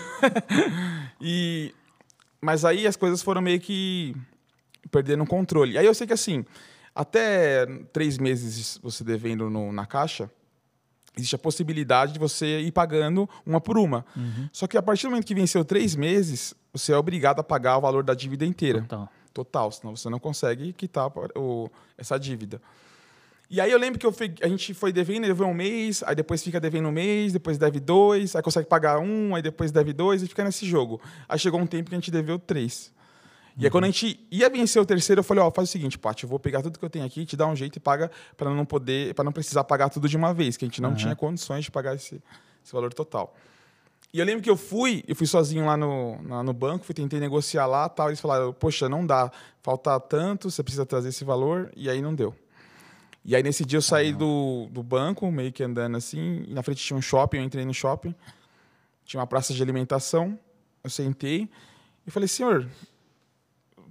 e, 1.21 1.73
mas 2.41 2.65
aí 2.65 2.87
as 2.87 2.95
coisas 2.95 3.21
foram 3.21 3.41
meio 3.41 3.59
que 3.59 4.15
perdendo 4.89 5.23
o 5.23 5.27
controle. 5.27 5.77
Aí 5.77 5.85
eu 5.85 5.93
sei 5.93 6.07
que 6.07 6.13
assim, 6.13 6.43
até 6.95 7.65
três 7.91 8.17
meses 8.17 8.79
você 8.81 9.03
devendo 9.03 9.47
no- 9.49 9.71
na 9.71 9.85
caixa, 9.85 10.29
existe 11.15 11.35
a 11.35 11.39
possibilidade 11.39 12.13
de 12.13 12.19
você 12.19 12.59
ir 12.61 12.71
pagando 12.71 13.29
uma 13.45 13.59
por 13.61 13.77
uma. 13.77 14.05
Só 14.51 14.67
que 14.67 14.77
a 14.77 14.81
partir 14.81 15.03
do 15.03 15.09
momento 15.11 15.25
que 15.25 15.35
venceu 15.35 15.63
três 15.65 15.95
meses, 15.95 16.53
você 16.73 16.91
é 16.93 16.97
obrigado 16.97 17.39
a 17.39 17.43
pagar 17.43 17.77
o 17.77 17.81
valor 17.81 18.03
da 18.03 18.13
dívida 18.13 18.45
inteira. 18.45 18.79
Então, 18.79 19.09
Total, 19.33 19.71
senão 19.71 19.95
você 19.95 20.09
não 20.11 20.19
consegue 20.19 20.73
quitar 20.73 21.11
o- 21.35 21.67
essa 21.97 22.19
dívida. 22.19 22.61
E 23.49 23.59
aí 23.59 23.71
eu 23.71 23.79
lembro 23.79 23.99
que 23.99 24.05
eu 24.05 24.11
fui- 24.11 24.33
a 24.43 24.47
gente 24.47 24.73
foi 24.75 24.91
devendo, 24.93 25.25
deveu 25.25 25.47
um 25.47 25.53
mês, 25.55 26.03
aí 26.05 26.15
depois 26.15 26.43
fica 26.43 26.59
devendo 26.59 26.87
um 26.87 26.91
mês, 26.91 27.33
depois 27.33 27.57
deve 27.57 27.79
dois, 27.79 28.35
aí 28.35 28.43
consegue 28.43 28.67
pagar 28.67 28.99
um, 28.99 29.33
aí 29.35 29.41
depois 29.41 29.71
deve 29.71 29.91
dois, 29.91 30.21
e 30.21 30.27
fica 30.27 30.43
nesse 30.43 30.67
jogo. 30.67 31.01
Aí 31.27 31.39
chegou 31.39 31.59
um 31.59 31.65
tempo 31.65 31.89
que 31.89 31.95
a 31.95 31.97
gente 31.99 32.11
deveu 32.11 32.37
três. 32.37 32.92
E 33.57 33.65
aí 33.65 33.71
quando 33.71 33.83
a 33.83 33.87
gente 33.87 34.19
ia 34.31 34.49
vencer 34.49 34.81
o 34.81 34.85
terceiro, 34.85 35.19
eu 35.19 35.23
falei, 35.23 35.43
ó, 35.43 35.51
faz 35.51 35.69
o 35.69 35.71
seguinte, 35.71 35.97
Paty, 35.97 36.23
eu 36.23 36.29
vou 36.29 36.39
pegar 36.39 36.61
tudo 36.61 36.79
que 36.79 36.83
eu 36.83 36.89
tenho 36.89 37.05
aqui, 37.05 37.25
te 37.25 37.37
dar 37.37 37.47
um 37.47 37.55
jeito 37.55 37.75
e 37.75 37.79
paga 37.79 38.09
para 38.35 38.49
não 38.49 38.65
poder, 38.65 39.13
para 39.13 39.23
não 39.23 39.31
precisar 39.31 39.63
pagar 39.63 39.89
tudo 39.89 40.09
de 40.09 40.17
uma 40.17 40.33
vez, 40.33 40.57
que 40.57 40.65
a 40.65 40.67
gente 40.67 40.81
não 40.81 40.95
tinha 40.95 41.15
condições 41.15 41.65
de 41.65 41.71
pagar 41.71 41.95
esse, 41.95 42.21
esse 42.63 42.73
valor 42.73 42.93
total. 42.93 43.35
E 44.11 44.19
eu 44.19 44.25
lembro 44.25 44.43
que 44.43 44.49
eu 44.49 44.57
fui, 44.57 45.03
eu 45.07 45.15
fui 45.15 45.25
sozinho 45.25 45.65
lá 45.65 45.75
no, 45.75 46.19
lá 46.27 46.43
no 46.43 46.53
banco, 46.53 46.85
fui 46.85 46.93
tentei 46.93 47.19
negociar 47.19 47.65
lá, 47.65 47.89
tal, 47.89 48.09
eles 48.09 48.19
falaram, 48.19 48.53
poxa, 48.53 48.87
não 48.87 49.05
dá, 49.05 49.31
falta 49.61 49.99
tanto, 49.99 50.51
você 50.51 50.61
precisa 50.61 50.85
trazer 50.85 51.09
esse 51.09 51.23
valor, 51.23 51.71
e 51.75 51.89
aí 51.89 52.01
não 52.01 52.13
deu. 52.13 52.33
E 53.25 53.35
aí 53.35 53.41
nesse 53.41 53.65
dia 53.65 53.77
eu 53.77 53.81
saí 53.81 54.13
do, 54.13 54.67
do 54.71 54.83
banco, 54.83 55.31
meio 55.31 55.51
que 55.51 55.63
andando 55.63 55.97
assim, 55.97 56.43
e 56.47 56.53
na 56.53 56.61
frente 56.61 56.83
tinha 56.83 56.97
um 56.97 57.01
shopping, 57.01 57.37
eu 57.37 57.43
entrei 57.43 57.65
no 57.65 57.73
shopping, 57.73 58.13
tinha 59.05 59.19
uma 59.19 59.27
praça 59.27 59.53
de 59.53 59.61
alimentação, 59.63 60.37
eu 60.83 60.89
sentei, 60.89 61.49
E 62.05 62.11
falei, 62.11 62.27
senhor, 62.27 62.67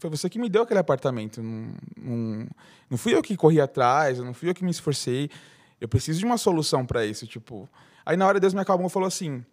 foi 0.02 0.10
você 0.10 0.28
que 0.28 0.38
me 0.38 0.48
deu 0.48 0.62
aquele 0.62 0.80
apartamento. 0.80 1.42
Não, 1.42 1.74
não, 1.96 2.46
não 2.90 2.98
fui 2.98 3.14
eu 3.14 3.22
que 3.22 3.36
corri 3.36 3.60
atrás, 3.60 4.18
não 4.18 4.34
fui 4.34 4.50
eu 4.50 4.54
que 4.54 4.64
me 4.64 4.70
esforcei. 4.70 5.30
Eu 5.80 5.88
preciso 5.88 6.18
de 6.18 6.24
uma 6.24 6.36
solução 6.36 6.84
para 6.84 7.06
isso. 7.06 7.26
Tipo, 7.26 7.68
aí 8.04 8.16
na 8.16 8.26
hora 8.26 8.40
Deus 8.40 8.52
me 8.52 8.60
acalmou 8.60 8.88
e 8.88 8.90
falou 8.90 9.06
assim: 9.06 9.44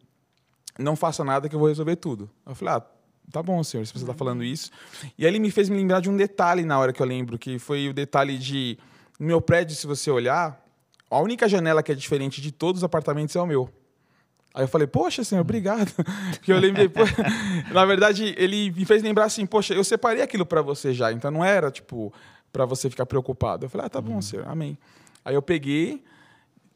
não 0.78 0.96
faça 0.96 1.24
nada 1.24 1.48
que 1.48 1.56
eu 1.56 1.60
vou 1.60 1.68
resolver 1.68 1.96
tudo. 1.96 2.30
Eu 2.46 2.56
falei, 2.56 2.74
ah, 2.76 2.84
tá 3.32 3.44
bom, 3.44 3.64
senhor, 3.64 3.86
se 3.86 3.94
você 3.94 4.00
está 4.00 4.14
falando 4.14 4.44
isso. 4.44 4.72
E 5.18 5.26
aí 5.26 5.32
ele 5.32 5.40
me 5.40 5.52
fez 5.52 5.70
me 5.70 5.78
lembrar 5.78 6.02
de 6.02 6.10
um 6.10 6.18
detalhe 6.18 6.64
na 6.66 6.80
hora 6.80 6.92
que 6.92 7.02
eu 7.02 7.06
lembro, 7.06 7.38
que 7.38 7.60
foi 7.60 7.88
o 7.88 7.94
detalhe 7.94 8.38
de 8.38 8.78
no 9.20 9.28
meu 9.28 9.42
prédio, 9.42 9.76
se 9.76 9.86
você 9.86 10.10
olhar, 10.10 10.64
a 11.10 11.20
única 11.20 11.48
janela 11.48 11.84
que 11.84 11.92
é 11.92 11.96
diferente 11.96 12.42
de 12.42 12.52
todos 12.52 12.80
os 12.80 12.84
apartamentos 12.84 13.36
é 13.36 13.42
o 13.42 13.46
meu. 13.46 13.70
Aí 14.60 14.66
eu 14.66 14.68
falei, 14.68 14.88
poxa, 14.88 15.24
senhor, 15.24 15.40
obrigado. 15.40 15.90
Porque 16.36 16.52
eu 16.52 16.60
lembrei, 16.60 16.90
pô, 16.90 17.00
na 17.72 17.86
verdade, 17.86 18.36
ele 18.38 18.70
me 18.72 18.84
fez 18.84 19.02
lembrar 19.02 19.24
assim, 19.24 19.46
poxa, 19.46 19.74
eu 19.74 19.86
separei 19.86 20.22
aquilo 20.22 20.46
para 20.46 20.62
você 20.62 20.94
já, 20.94 21.14
então 21.14 21.32
não 21.32 21.46
era 21.46 21.72
tipo 21.72 22.14
para 22.52 22.66
você 22.66 22.90
ficar 22.90 23.06
preocupado. 23.06 23.66
Eu 23.66 23.70
falei, 23.70 23.88
ah, 23.88 23.90
tá 23.90 24.02
bom, 24.02 24.22
senhor, 24.22 24.46
amém. 24.50 24.78
Aí 25.24 25.34
eu 25.34 25.42
peguei 25.42 26.04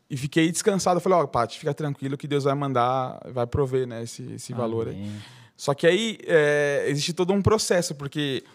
e 0.10 0.16
fiquei 0.16 0.50
descansado. 0.50 0.96
Eu 0.98 1.02
falei, 1.02 1.18
ó, 1.20 1.24
oh, 1.24 1.28
Paty, 1.28 1.60
fica 1.60 1.74
tranquilo 1.74 2.16
que 2.18 2.26
Deus 2.26 2.46
vai 2.46 2.56
mandar, 2.56 3.20
vai 3.34 3.46
prover, 3.46 3.86
né, 3.86 4.04
esse, 4.04 4.32
esse 4.32 4.54
valor 4.54 4.88
aí. 4.88 5.12
Só 5.58 5.74
que 5.74 5.86
aí 5.86 6.20
é, 6.26 6.86
existe 6.88 7.12
todo 7.12 7.34
um 7.34 7.42
processo, 7.42 7.96
porque 7.96 8.46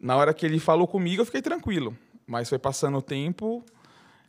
na 0.00 0.16
hora 0.16 0.32
que 0.32 0.46
ele 0.46 0.58
falou 0.58 0.88
comigo, 0.88 1.20
eu 1.20 1.26
fiquei 1.26 1.42
tranquilo. 1.42 1.94
Mas 2.26 2.48
foi 2.48 2.58
passando 2.58 2.96
o 2.96 3.02
tempo, 3.02 3.62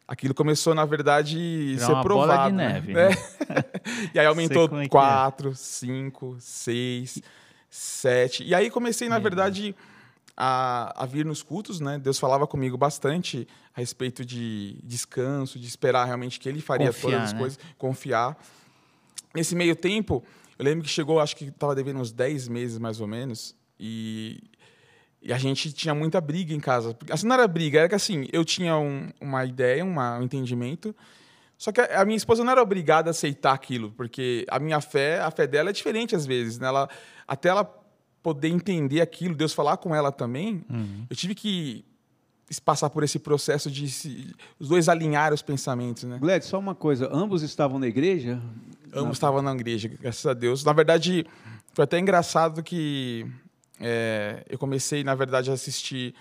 aquilo 0.08 0.34
começou, 0.34 0.76
na 0.76 0.86
verdade, 0.86 1.76
a 1.78 1.86
ser 1.86 1.92
uma 1.92 2.04
provado. 2.04 2.32
Bola 2.32 2.50
de 2.50 2.56
né? 2.56 2.74
neve. 2.74 2.94
É. 2.98 3.10
e 4.14 4.20
aí 4.20 4.26
aumentou 4.26 4.70
como 4.70 4.82
é 4.82 4.84
que 4.84 4.88
é. 4.88 4.90
quatro, 4.90 5.56
cinco, 5.56 6.36
seis, 6.40 7.22
sete. 7.70 8.44
E 8.44 8.54
aí 8.54 8.70
comecei, 8.70 9.10
na 9.10 9.20
verdade, 9.20 9.76
a, 10.36 11.04
a 11.04 11.06
vir 11.06 11.26
nos 11.26 11.42
cultos, 11.42 11.80
né? 11.80 11.98
Deus 11.98 12.20
falava 12.20 12.46
comigo 12.46 12.78
bastante 12.78 13.48
a 13.76 13.80
respeito 13.80 14.26
de 14.26 14.78
descanso, 14.84 15.60
de 15.60 15.68
esperar 15.68 16.06
realmente 16.06 16.40
que 16.40 16.48
Ele 16.48 16.62
faria 16.62 16.88
Confiar, 16.88 17.12
todas 17.12 17.24
as 17.24 17.34
né? 17.34 17.40
coisas, 17.40 17.60
confiar. 17.78 18.38
Nesse 19.34 19.56
meio 19.56 19.76
tempo, 19.76 20.24
eu 20.58 20.66
lembro 20.66 20.84
que 20.84 20.90
chegou, 20.90 21.20
acho 21.20 21.36
que 21.36 21.46
estava 21.46 21.76
devendo 21.76 22.00
uns 22.00 22.12
10 22.12 22.48
meses 22.48 22.78
mais 22.78 23.02
ou 23.02 23.08
menos, 23.08 23.56
e, 23.80 24.42
e 25.26 25.34
a 25.34 25.38
gente 25.40 25.74
tinha 25.74 25.94
muita 25.96 26.22
briga 26.22 26.54
em 26.54 26.60
casa. 26.60 26.96
Assim, 27.10 27.26
não 27.28 27.34
era 27.36 27.48
briga, 27.48 27.80
era 27.80 27.90
que 27.90 27.96
assim, 27.96 28.28
eu 28.32 28.46
tinha 28.46 28.78
um- 28.78 29.10
uma 29.20 29.44
ideia, 29.44 29.84
uma- 29.84 30.20
um 30.20 30.24
entendimento, 30.24 30.96
só 31.58 31.72
que 31.72 31.82
a, 31.82 32.02
a 32.02 32.06
minha 32.06 32.16
esposa 32.18 32.44
não 32.44 32.52
era 32.52 32.62
obrigada 32.62 33.10
a 33.10 33.12
aceitar 33.12 33.54
aquilo, 33.54 33.92
porque 33.98 34.46
a 34.50 34.60
minha 34.60 34.80
fé, 34.80 35.20
a 35.20 35.32
fé 35.32 35.48
dela 35.48 35.72
é 35.72 35.74
diferente 35.74 36.16
às 36.16 36.26
vezes. 36.26 36.60
Né? 36.60 36.68
Ela, 36.68 36.88
até 37.28 37.50
ela 37.50 37.66
poder 38.22 38.50
entender 38.50 39.02
aquilo, 39.02 39.34
Deus 39.36 39.52
falar 39.54 39.78
com 39.78 39.94
ela 39.96 40.12
também, 40.12 40.64
eu 41.10 41.16
tive 41.16 41.34
que 41.36 41.84
passar 42.64 42.90
por 42.92 43.04
esse 43.04 43.18
processo 43.18 43.72
de 43.72 43.90
se- 43.90 44.36
os 44.60 44.68
dois 44.70 44.88
alinhar 44.88 45.34
os 45.34 45.42
pensamentos, 45.42 46.04
né? 46.04 46.20
Gled, 46.20 46.46
só 46.46 46.60
uma 46.60 46.76
coisa, 46.76 47.10
ambos 47.12 47.42
estavam 47.42 47.80
na 47.80 47.88
igreja? 47.88 48.40
Ambos 48.94 49.18
estavam 49.18 49.42
na 49.42 49.52
igreja, 49.54 49.88
graças 50.00 50.26
a 50.26 50.34
Deus. 50.34 50.64
Na 50.64 50.72
verdade, 50.72 51.26
foi 51.74 51.84
até 51.84 51.98
engraçado 52.00 52.62
que 52.62 53.26
é, 53.80 54.44
eu 54.50 54.58
comecei, 54.58 55.04
na 55.04 55.16
verdade, 55.16 55.50
a 55.50 55.54
assistir 55.54 56.14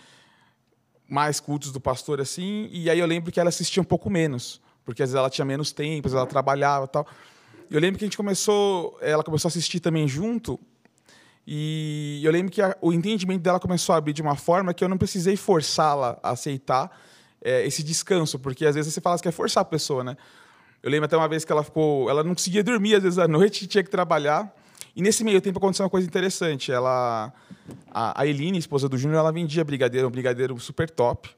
mais 1.09 1.38
cultos 1.40 1.70
do 1.70 1.80
pastor 1.80 2.20
assim, 2.20 2.68
e 2.72 2.88
aí 2.88 2.98
eu 2.98 3.07
lembro 3.07 3.30
que 3.30 3.38
ela 3.38 3.48
assistia 3.48 3.80
um 3.80 3.84
pouco 3.84 4.09
menos, 4.11 4.61
porque 4.84 5.02
às 5.02 5.11
vezes 5.11 5.18
ela 5.18 5.30
tinha 5.30 5.44
menos 5.44 5.70
tempo, 5.72 6.07
às 6.09 6.12
vezes 6.12 6.16
ela 6.16 6.26
trabalhava 6.26 6.86
tal. 6.88 7.07
Eu 7.70 7.80
lembro 7.80 7.98
que 7.98 8.05
a 8.05 8.07
gente 8.07 8.16
começou, 8.16 8.98
ela 9.00 9.22
começou 9.22 9.48
a 9.48 9.50
assistir 9.50 9.80
também 9.80 10.09
junto, 10.09 10.59
e 11.46 12.20
eu 12.24 12.32
lembro 12.32 12.50
que 12.50 12.62
a- 12.62 12.76
o 12.80 12.92
entendimento 12.92 13.42
dela 13.42 13.61
começou 13.61 13.94
a 13.94 13.98
abrir 13.98 14.14
de 14.14 14.22
uma 14.22 14.34
forma 14.34 14.72
que 14.72 14.82
eu 14.82 14.88
não 14.88 14.96
precisei 14.96 15.36
forçá-la 15.36 16.18
a 16.22 16.30
aceitar 16.30 16.90
é, 17.46 17.66
esse 17.66 17.82
descanso, 17.82 18.38
porque 18.38 18.64
às 18.64 18.74
vezes 18.74 18.94
você 18.94 19.02
fala 19.02 19.16
que 19.18 19.24
quer 19.24 19.30
forçar 19.32 19.61
a 19.61 19.64
pessoa, 19.66 20.02
né? 20.02 20.16
Eu 20.82 20.90
lembro 20.90 21.05
até 21.05 21.14
uma 21.14 21.28
vez 21.28 21.44
que 21.44 21.52
ela 21.52 21.62
ficou, 21.62 22.09
ela 22.09 22.24
não 22.24 22.34
conseguia 22.34 22.64
dormir 22.64 22.94
às 22.94 23.02
vezes 23.02 23.18
à 23.18 23.28
noite, 23.28 23.66
tinha 23.68 23.84
que 23.84 23.90
trabalhar. 23.90 24.50
E 24.97 25.03
nesse 25.03 25.24
meio 25.24 25.40
tempo 25.40 25.59
aconteceu 25.59 25.84
uma 25.84 25.90
coisa 25.90 26.07
interessante. 26.07 26.70
Ela, 26.70 27.32
a, 27.90 28.20
a 28.22 28.26
Eline, 28.26 28.59
esposa 28.59 28.88
do 28.88 28.97
Júnior, 28.97 29.18
ela 29.18 29.32
vendia 29.32 29.64
brigadeiro, 29.64 30.07
um 30.07 30.11
brigadeiro 30.11 30.59
super 30.61 30.88
top. 30.88 31.30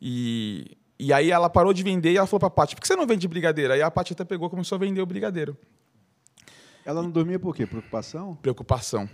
E, 0.00 0.76
e 0.98 1.12
aí 1.12 1.30
ela 1.30 1.48
parou 1.48 1.72
de 1.72 1.82
vender 1.82 2.12
e 2.12 2.16
ela 2.16 2.26
falou 2.26 2.40
para 2.40 2.48
a 2.48 2.50
Paty, 2.50 2.74
por 2.74 2.82
que 2.82 2.88
você 2.88 2.96
não 2.96 3.06
vende 3.06 3.28
brigadeiro? 3.28 3.72
Aí 3.72 3.82
a 3.82 3.90
Paty 3.90 4.12
até 4.12 4.24
pegou 4.24 4.48
e 4.48 4.50
começou 4.50 4.76
a 4.76 4.78
vender 4.78 5.00
o 5.00 5.06
brigadeiro. 5.06 5.56
Ela 6.84 7.02
não 7.02 7.10
dormia 7.10 7.38
por 7.38 7.54
quê? 7.54 7.66
Preocupação? 7.66 8.34
Preocupação. 8.36 9.08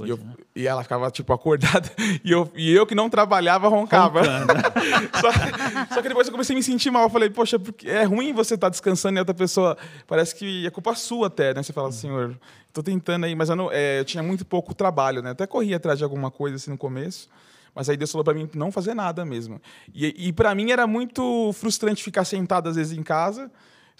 E, 0.00 0.08
eu- 0.08 0.16
né? 0.16 0.34
e 0.56 0.66
ela 0.66 0.82
ficava, 0.82 1.10
tipo, 1.10 1.32
acordada. 1.32 1.90
E 2.24 2.30
eu, 2.32 2.50
e 2.54 2.72
eu 2.72 2.86
que 2.86 2.94
não 2.94 3.10
trabalhava, 3.10 3.68
roncava. 3.68 4.22
só, 5.20 5.94
só 5.94 6.02
que 6.02 6.08
depois 6.08 6.26
eu 6.26 6.32
comecei 6.32 6.54
a 6.54 6.58
me 6.58 6.62
sentir 6.62 6.90
mal. 6.90 7.04
Eu 7.04 7.10
falei, 7.10 7.28
poxa, 7.30 7.58
porque 7.58 7.88
é 7.88 8.04
ruim 8.04 8.32
você 8.32 8.54
estar 8.54 8.68
descansando 8.68 9.18
e 9.18 9.20
outra 9.20 9.34
pessoa... 9.34 9.76
Parece 10.06 10.34
que 10.34 10.66
é 10.66 10.70
culpa 10.70 10.94
sua 10.94 11.26
até, 11.26 11.52
né? 11.54 11.62
Você 11.62 11.72
fala, 11.72 11.90
senhor, 11.92 12.38
tô 12.72 12.82
tentando 12.82 13.24
aí. 13.26 13.34
Mas 13.34 13.48
eu, 13.48 13.56
não, 13.56 13.70
é, 13.72 14.00
eu 14.00 14.04
tinha 14.04 14.22
muito 14.22 14.44
pouco 14.44 14.74
trabalho, 14.74 15.20
né? 15.22 15.30
Até 15.30 15.46
corri 15.46 15.74
atrás 15.74 15.98
de 15.98 16.04
alguma 16.04 16.30
coisa, 16.30 16.56
assim, 16.56 16.70
no 16.70 16.78
começo. 16.78 17.28
Mas 17.74 17.88
aí 17.88 17.96
Deus 17.96 18.10
falou 18.10 18.24
para 18.24 18.34
mim 18.34 18.48
não 18.54 18.70
fazer 18.72 18.94
nada 18.94 19.24
mesmo. 19.24 19.60
E, 19.94 20.28
e 20.28 20.32
para 20.32 20.54
mim 20.54 20.70
era 20.70 20.86
muito 20.86 21.52
frustrante 21.54 22.02
ficar 22.02 22.24
sentado, 22.24 22.68
às 22.68 22.76
vezes, 22.76 22.96
em 22.96 23.02
casa... 23.02 23.50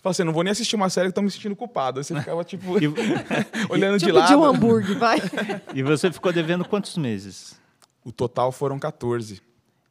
Você 0.03 0.05
fala 0.05 0.11
assim, 0.11 0.25
não 0.25 0.33
vou 0.33 0.43
nem 0.43 0.51
assistir 0.51 0.75
uma 0.75 0.91
série 0.91 1.09
que 1.09 1.15
tô 1.15 1.23
me 1.23 1.31
sentindo 1.31 1.55
culpado. 1.55 2.01
Aí 2.01 2.05
você 2.05 2.19
ficava, 2.19 2.43
tipo, 2.43 2.77
E, 2.83 2.89
olhando 3.71 3.99
de 3.99 4.07
Tipo 4.07 4.19
lado. 4.19 4.29
de 4.29 4.35
um 4.35 4.45
hambúrguer, 4.45 4.99
vai. 4.99 5.19
e 5.73 5.81
você 5.83 6.11
ficou 6.11 6.33
devendo 6.33 6.65
quantos 6.65 6.97
meses? 6.97 7.55
O 8.05 8.11
total 8.11 8.51
foram 8.51 8.81
14. 8.81 9.41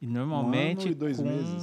E 0.02 0.06
normalmente 0.06 0.80
Um 0.80 0.82
ano 0.82 0.90
e 0.92 0.94
dois 0.94 1.16
com, 1.16 1.22
meses. 1.24 1.62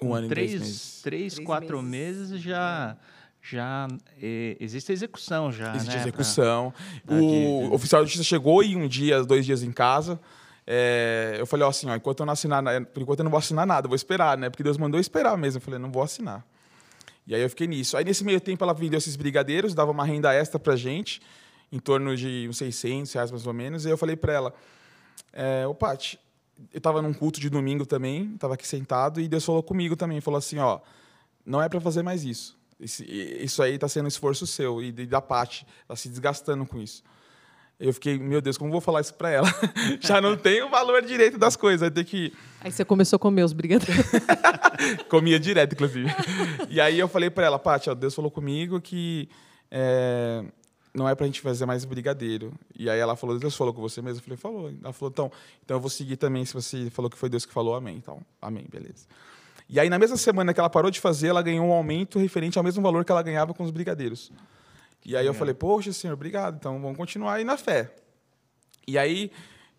Um 0.00 0.14
ano 0.14 0.26
e 0.26 0.28
dois 0.28 0.28
três, 0.28 0.52
meses. 0.52 1.00
três, 1.02 1.34
Três 1.34 1.46
quatro 1.46 1.82
meses. 1.82 2.30
meses, 2.30 2.40
já 2.42 2.96
já 3.44 3.88
eh, 4.22 4.56
existe 4.60 4.92
execução 4.92 5.50
já, 5.50 5.74
Existe 5.74 5.94
né? 5.96 6.00
execução. 6.00 6.72
da 7.04 7.16
O 7.16 7.18
dívida. 7.18 7.74
oficial 7.74 8.02
de 8.04 8.06
justiça 8.08 8.24
chegou 8.24 8.62
e 8.62 8.74
um 8.76 8.86
dia, 8.88 9.22
dois 9.24 9.44
dias 9.44 9.62
em 9.62 9.72
casa. 9.72 10.18
é, 10.66 11.36
eu 11.40 11.44
falei, 11.46 11.66
ó, 11.66 11.68
assim, 11.70 11.90
ó, 11.90 11.94
enquanto 11.96 12.20
eu 12.20 12.26
não 12.26 12.32
assinar, 12.32 12.62
na- 12.62 12.80
por 12.80 13.02
enquanto 13.02 13.18
eu 13.18 13.24
não 13.24 13.30
vou 13.32 13.38
assinar 13.38 13.66
nada, 13.66 13.86
eu 13.86 13.88
vou 13.90 13.96
esperar, 13.96 14.38
né? 14.38 14.48
Porque 14.48 14.62
Deus 14.62 14.78
mandou 14.78 14.96
eu 14.96 15.00
esperar 15.02 15.36
mesmo. 15.36 15.58
Eu 15.58 15.62
falei, 15.62 15.78
não 15.80 15.90
vou 15.90 16.02
assinar. 16.04 16.46
E 17.26 17.34
aí 17.34 17.40
eu 17.42 17.48
fiquei 17.50 17.66
nisso. 17.66 17.96
Aí 17.96 18.04
nesse 18.04 18.24
meio 18.24 18.40
tempo 18.40 18.62
ela 18.64 18.72
vendeu 18.74 18.98
esses 18.98 19.14
brigadeiros, 19.16 19.74
dava 19.74 19.90
uma 19.90 20.04
renda 20.04 20.32
extra 20.34 20.58
pra 20.58 20.74
gente, 20.76 21.20
em 21.70 21.78
torno 21.78 22.16
de 22.16 22.46
uns 22.48 22.56
600 22.58 23.12
reais 23.12 23.30
mais 23.30 23.46
ou 23.46 23.52
menos. 23.52 23.84
E 23.86 23.90
eu 23.90 23.96
falei 23.96 24.16
pra 24.16 24.32
ela, 24.32 24.54
é, 25.32 25.66
ô 25.66 25.74
Paty, 25.74 26.18
eu 26.72 26.80
tava 26.80 27.00
num 27.00 27.12
culto 27.12 27.40
de 27.40 27.48
domingo 27.48 27.86
também, 27.86 28.36
tava 28.38 28.54
aqui 28.54 28.66
sentado, 28.66 29.20
e 29.20 29.28
Deus 29.28 29.44
falou 29.44 29.62
comigo 29.62 29.96
também, 29.96 30.20
falou 30.20 30.38
assim, 30.38 30.58
ó, 30.58 30.80
não 31.46 31.62
é 31.62 31.68
para 31.68 31.80
fazer 31.80 32.02
mais 32.02 32.24
isso. 32.24 32.56
Esse- 32.80 33.04
isso 33.04 33.62
aí 33.62 33.78
tá 33.78 33.88
sendo 33.88 34.06
um 34.06 34.08
esforço 34.08 34.46
seu 34.46 34.82
e 34.82 34.90
da 34.92 35.20
Paty, 35.20 35.64
tá 35.86 35.94
se 35.96 36.08
desgastando 36.08 36.66
com 36.66 36.78
isso. 36.80 37.02
Eu 37.82 37.92
fiquei, 37.92 38.16
meu 38.16 38.40
Deus, 38.40 38.56
como 38.56 38.70
vou 38.70 38.80
falar 38.80 39.00
isso 39.00 39.12
para 39.12 39.28
ela? 39.28 39.48
Já 40.00 40.20
não 40.20 40.36
tem 40.36 40.62
o 40.62 40.70
valor 40.70 41.02
direito 41.02 41.36
das 41.36 41.56
coisas, 41.56 41.80
vai 41.80 41.90
ter 41.90 42.04
que 42.04 42.32
Aí 42.60 42.70
você 42.70 42.84
começou 42.84 43.16
a 43.16 43.18
comer 43.18 43.42
os 43.42 43.52
brigadeiros. 43.52 44.06
comia 45.10 45.38
direto, 45.38 45.72
inclusive. 45.72 46.08
e 46.70 46.80
aí 46.80 46.96
eu 46.96 47.08
falei 47.08 47.28
para 47.28 47.44
ela, 47.44 47.58
Paty, 47.58 47.92
Deus 47.96 48.14
falou 48.14 48.30
comigo 48.30 48.80
que 48.80 49.28
é, 49.68 50.44
não 50.94 51.08
é 51.08 51.14
pra 51.16 51.26
gente 51.26 51.40
fazer 51.40 51.66
mais 51.66 51.84
brigadeiro. 51.84 52.52
E 52.78 52.88
aí 52.88 53.00
ela 53.00 53.16
falou, 53.16 53.36
Deus 53.36 53.56
falou 53.56 53.74
com 53.74 53.80
você 53.80 54.00
mesmo? 54.00 54.20
Eu 54.20 54.22
falei, 54.22 54.36
falou. 54.36 54.72
Ela 54.80 54.92
falou, 54.92 55.10
então, 55.10 55.32
então 55.64 55.76
eu 55.76 55.80
vou 55.80 55.90
seguir 55.90 56.16
também, 56.16 56.44
se 56.44 56.54
você 56.54 56.88
falou 56.88 57.10
que 57.10 57.18
foi 57.18 57.28
Deus 57.28 57.44
que 57.44 57.52
falou, 57.52 57.74
amém. 57.74 57.96
Então, 57.96 58.20
amém, 58.40 58.64
beleza. 58.70 59.06
E 59.68 59.80
aí, 59.80 59.90
na 59.90 59.98
mesma 59.98 60.16
semana 60.16 60.54
que 60.54 60.60
ela 60.60 60.70
parou 60.70 60.90
de 60.90 61.00
fazer, 61.00 61.28
ela 61.28 61.42
ganhou 61.42 61.66
um 61.66 61.72
aumento 61.72 62.16
referente 62.16 62.58
ao 62.58 62.64
mesmo 62.64 62.80
valor 62.80 63.04
que 63.04 63.10
ela 63.10 63.22
ganhava 63.22 63.52
com 63.52 63.64
os 63.64 63.72
brigadeiros. 63.72 64.30
E 65.04 65.16
aí 65.16 65.26
eu 65.26 65.34
falei, 65.34 65.54
poxa, 65.54 65.92
senhor, 65.92 66.14
obrigado. 66.14 66.56
Então, 66.56 66.80
vamos 66.80 66.96
continuar 66.96 67.34
aí 67.34 67.44
na 67.44 67.56
fé. 67.56 67.92
E 68.86 68.96
aí, 68.96 69.30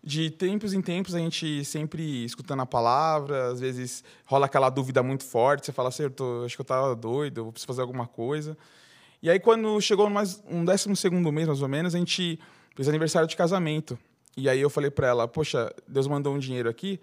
de 0.02 0.30
tempos 0.30 0.74
em 0.74 0.82
tempos, 0.82 1.14
a 1.14 1.18
gente 1.18 1.64
sempre 1.64 2.24
escutando 2.24 2.60
a 2.60 2.66
palavra, 2.66 3.48
às 3.48 3.60
vezes 3.60 4.04
rola 4.26 4.46
aquela 4.46 4.68
dúvida 4.68 5.02
muito 5.02 5.24
forte, 5.24 5.66
você 5.66 5.72
fala 5.72 5.88
assim, 5.88 6.04
eu 6.04 6.10
tô, 6.10 6.44
acho 6.44 6.56
que 6.56 6.60
eu 6.60 6.66
tava 6.66 6.94
doido, 6.94 7.40
eu 7.40 7.52
preciso 7.52 7.66
fazer 7.66 7.80
alguma 7.80 8.06
coisa. 8.06 8.56
E 9.22 9.30
aí, 9.30 9.40
quando 9.40 9.80
chegou 9.80 10.10
mais 10.10 10.42
um 10.46 10.64
décimo 10.64 10.94
segundo 10.94 11.32
mês, 11.32 11.48
mais 11.48 11.62
ou 11.62 11.68
menos, 11.68 11.94
a 11.94 11.98
gente 11.98 12.38
fez 12.74 12.88
aniversário 12.88 13.26
de 13.26 13.34
casamento. 13.34 13.98
E 14.36 14.48
aí 14.48 14.60
eu 14.60 14.68
falei 14.68 14.90
para 14.90 15.06
ela, 15.06 15.26
poxa, 15.26 15.72
Deus 15.88 16.06
mandou 16.06 16.34
um 16.34 16.38
dinheiro 16.38 16.68
aqui, 16.68 17.00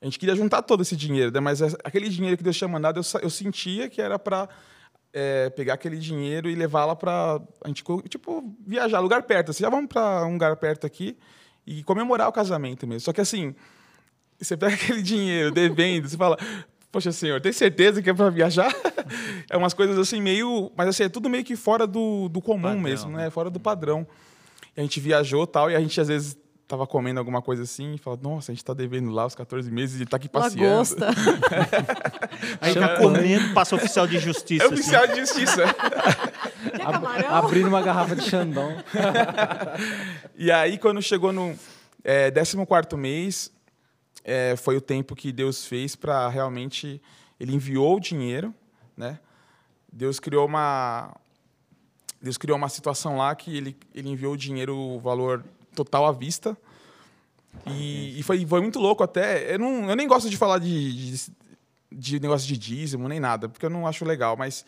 a 0.00 0.04
gente 0.04 0.18
queria 0.18 0.36
juntar 0.36 0.62
todo 0.62 0.82
esse 0.82 0.96
dinheiro, 0.96 1.32
né? 1.32 1.40
mas 1.40 1.60
aquele 1.62 2.08
dinheiro 2.08 2.36
que 2.36 2.42
Deus 2.42 2.56
tinha 2.56 2.68
mandado, 2.68 3.00
eu, 3.00 3.20
eu 3.20 3.30
sentia 3.30 3.88
que 3.88 4.00
era 4.00 4.18
para 4.18 4.48
pegar 5.54 5.74
aquele 5.74 5.98
dinheiro 5.98 6.48
e 6.48 6.54
levá-la 6.54 6.94
para 6.94 7.40
a 7.64 7.68
gente 7.68 7.82
tipo 8.08 8.54
viajar 8.66 9.00
lugar 9.00 9.22
perto, 9.22 9.50
assim, 9.50 9.62
já 9.62 9.70
vamos 9.70 9.88
para 9.88 10.24
um 10.26 10.32
lugar 10.32 10.56
perto 10.56 10.86
aqui 10.86 11.16
e 11.66 11.82
comemorar 11.82 12.28
o 12.28 12.32
casamento 12.32 12.86
mesmo. 12.86 13.00
Só 13.00 13.12
que 13.12 13.20
assim, 13.20 13.54
você 14.38 14.56
pega 14.56 14.74
aquele 14.76 15.02
dinheiro 15.02 15.50
devendo, 15.50 16.08
você 16.08 16.16
fala, 16.16 16.38
poxa 16.90 17.12
senhor, 17.12 17.40
tem 17.40 17.52
certeza 17.52 18.02
que 18.02 18.10
é 18.10 18.14
para 18.14 18.30
viajar? 18.30 18.74
é 19.50 19.56
umas 19.56 19.74
coisas 19.74 19.98
assim 19.98 20.20
meio, 20.20 20.72
mas 20.76 20.88
assim 20.88 21.04
é 21.04 21.08
tudo 21.08 21.28
meio 21.28 21.44
que 21.44 21.56
fora 21.56 21.86
do, 21.86 22.28
do 22.28 22.40
comum 22.40 22.62
Padrão, 22.62 22.80
mesmo, 22.80 23.10
né? 23.10 23.24
né? 23.24 23.30
Fora 23.30 23.50
do 23.50 23.60
padrão. 23.60 24.06
E 24.76 24.80
a 24.80 24.82
gente 24.82 25.00
viajou 25.00 25.46
tal 25.46 25.70
e 25.70 25.76
a 25.76 25.80
gente 25.80 26.00
às 26.00 26.08
vezes 26.08 26.36
tava 26.68 26.86
comendo 26.86 27.18
alguma 27.18 27.40
coisa 27.40 27.62
assim 27.62 27.94
e 27.94 28.00
nossa, 28.22 28.52
a 28.52 28.54
gente 28.54 28.62
tá 28.62 28.74
devendo 28.74 29.10
lá 29.10 29.24
os 29.24 29.34
14 29.34 29.70
meses 29.70 30.02
e 30.02 30.04
tá 30.04 30.18
aqui 30.18 30.28
passeando. 30.28 30.62
Lagosta. 30.62 31.08
Aí 32.60 32.74
tá 32.74 32.98
comendo, 32.98 33.54
passa 33.54 33.74
oficial 33.74 34.06
de 34.06 34.18
justiça. 34.18 34.64
É 34.64 34.66
assim. 34.66 34.74
oficial 34.74 35.06
de 35.06 35.16
justiça. 35.16 35.62
Camarão? 36.76 37.34
Abrindo 37.34 37.68
uma 37.68 37.80
garrafa 37.80 38.14
de 38.14 38.22
Xandão. 38.22 38.70
E 40.40 40.52
aí, 40.52 40.78
quando 40.78 41.02
chegou 41.02 41.32
no 41.32 41.58
é, 42.04 42.30
14 42.30 42.96
mês, 42.96 43.50
é, 44.22 44.54
foi 44.54 44.76
o 44.76 44.80
tempo 44.80 45.16
que 45.16 45.32
Deus 45.32 45.66
fez 45.66 45.96
para 45.96 46.28
realmente. 46.28 47.02
Ele 47.40 47.52
enviou 47.52 47.96
o 47.96 48.00
dinheiro, 48.00 48.54
né? 48.96 49.18
Deus 49.92 50.20
criou 50.20 50.46
uma. 50.46 51.12
Deus 52.22 52.38
criou 52.38 52.56
uma 52.56 52.68
situação 52.68 53.16
lá 53.16 53.34
que 53.34 53.56
ele, 53.56 53.76
ele 53.92 54.10
enviou 54.10 54.34
o 54.34 54.36
dinheiro, 54.36 54.76
o 54.76 55.00
valor 55.00 55.44
total 55.84 56.06
à 56.06 56.12
vista. 56.12 56.56
E, 57.66 58.18
e 58.18 58.22
foi, 58.22 58.44
foi 58.46 58.60
muito 58.60 58.78
louco 58.78 59.02
até. 59.02 59.54
Eu, 59.54 59.58
não, 59.58 59.88
eu 59.88 59.96
nem 59.96 60.06
gosto 60.06 60.28
de 60.28 60.36
falar 60.36 60.58
de, 60.58 61.14
de, 61.14 61.32
de 61.92 62.20
negócio 62.20 62.46
de 62.46 62.56
dízimo, 62.56 63.08
nem 63.08 63.20
nada, 63.20 63.48
porque 63.48 63.66
eu 63.66 63.70
não 63.70 63.86
acho 63.86 64.04
legal, 64.04 64.36
mas 64.36 64.64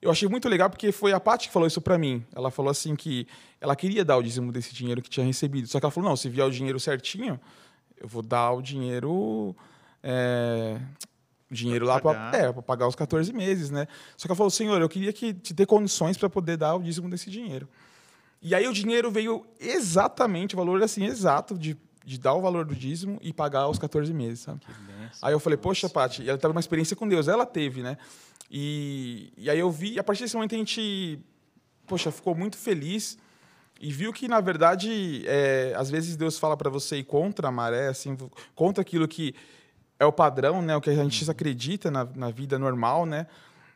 eu 0.00 0.10
achei 0.10 0.28
muito 0.28 0.48
legal 0.48 0.70
porque 0.70 0.92
foi 0.92 1.12
a 1.12 1.20
Paty 1.20 1.48
que 1.48 1.52
falou 1.52 1.66
isso 1.66 1.80
para 1.80 1.98
mim. 1.98 2.24
Ela 2.34 2.50
falou 2.50 2.70
assim 2.70 2.94
que 2.94 3.26
ela 3.60 3.76
queria 3.76 4.04
dar 4.04 4.16
o 4.16 4.22
dízimo 4.22 4.52
desse 4.52 4.74
dinheiro 4.74 5.02
que 5.02 5.10
tinha 5.10 5.24
recebido. 5.24 5.66
Só 5.68 5.78
que 5.78 5.84
ela 5.84 5.90
falou, 5.90 6.10
não, 6.10 6.16
se 6.16 6.28
vier 6.28 6.46
o 6.46 6.50
dinheiro 6.50 6.80
certinho, 6.80 7.40
eu 7.96 8.08
vou 8.08 8.22
dar 8.22 8.52
o 8.52 8.62
dinheiro... 8.62 9.54
É, 10.02 10.80
dinheiro 11.50 11.84
lá 11.84 12.00
para 12.00 12.14
pagar. 12.14 12.34
é, 12.34 12.52
pra 12.52 12.62
pagar 12.62 12.88
os 12.88 12.94
14 12.94 13.32
meses, 13.32 13.70
né? 13.70 13.86
Só 14.16 14.26
que 14.26 14.32
ela 14.32 14.36
falou, 14.36 14.50
senhor, 14.50 14.80
eu 14.80 14.88
queria 14.88 15.12
que 15.12 15.34
te 15.34 15.52
ter 15.52 15.66
condições 15.66 16.16
para 16.16 16.30
poder 16.30 16.56
dar 16.56 16.76
o 16.76 16.82
dízimo 16.82 17.10
desse 17.10 17.28
dinheiro. 17.28 17.68
E 18.42 18.54
aí 18.54 18.66
o 18.66 18.72
dinheiro 18.72 19.10
veio 19.10 19.46
exatamente, 19.58 20.54
o 20.54 20.58
valor 20.58 20.82
assim, 20.82 21.04
exato, 21.04 21.58
de, 21.58 21.76
de 22.04 22.18
dar 22.18 22.34
o 22.34 22.40
valor 22.40 22.64
do 22.64 22.74
dízimo 22.74 23.18
e 23.20 23.32
pagar 23.32 23.68
os 23.68 23.78
14 23.78 24.12
meses, 24.14 24.40
sabe? 24.40 24.60
Aí 25.20 25.32
eu 25.32 25.40
falei, 25.40 25.56
poxa, 25.56 25.88
Paty, 25.88 26.28
ela 26.28 26.38
teve 26.38 26.52
uma 26.52 26.60
experiência 26.60 26.96
com 26.96 27.06
Deus, 27.06 27.28
ela 27.28 27.44
teve, 27.44 27.82
né? 27.82 27.98
E, 28.50 29.32
e 29.36 29.50
aí 29.50 29.58
eu 29.58 29.70
vi, 29.70 29.98
a 29.98 30.04
partir 30.04 30.22
desse 30.22 30.34
momento 30.34 30.54
a 30.54 30.58
gente, 30.58 31.18
poxa, 31.86 32.10
ficou 32.10 32.34
muito 32.34 32.56
feliz 32.56 33.18
e 33.80 33.92
viu 33.92 34.12
que, 34.12 34.28
na 34.28 34.40
verdade, 34.40 35.22
é, 35.26 35.72
às 35.76 35.90
vezes 35.90 36.16
Deus 36.16 36.38
fala 36.38 36.56
para 36.56 36.68
você 36.68 36.96
ir 36.96 37.04
contra 37.04 37.48
a 37.48 37.50
maré, 37.50 37.88
assim, 37.88 38.16
contra 38.54 38.82
aquilo 38.82 39.06
que 39.06 39.34
é 39.98 40.04
o 40.04 40.12
padrão, 40.12 40.60
né? 40.60 40.76
O 40.76 40.80
que 40.80 40.90
a 40.90 40.94
gente 40.94 41.30
acredita 41.30 41.90
na, 41.90 42.04
na 42.04 42.30
vida 42.30 42.58
normal, 42.58 43.06
né? 43.06 43.26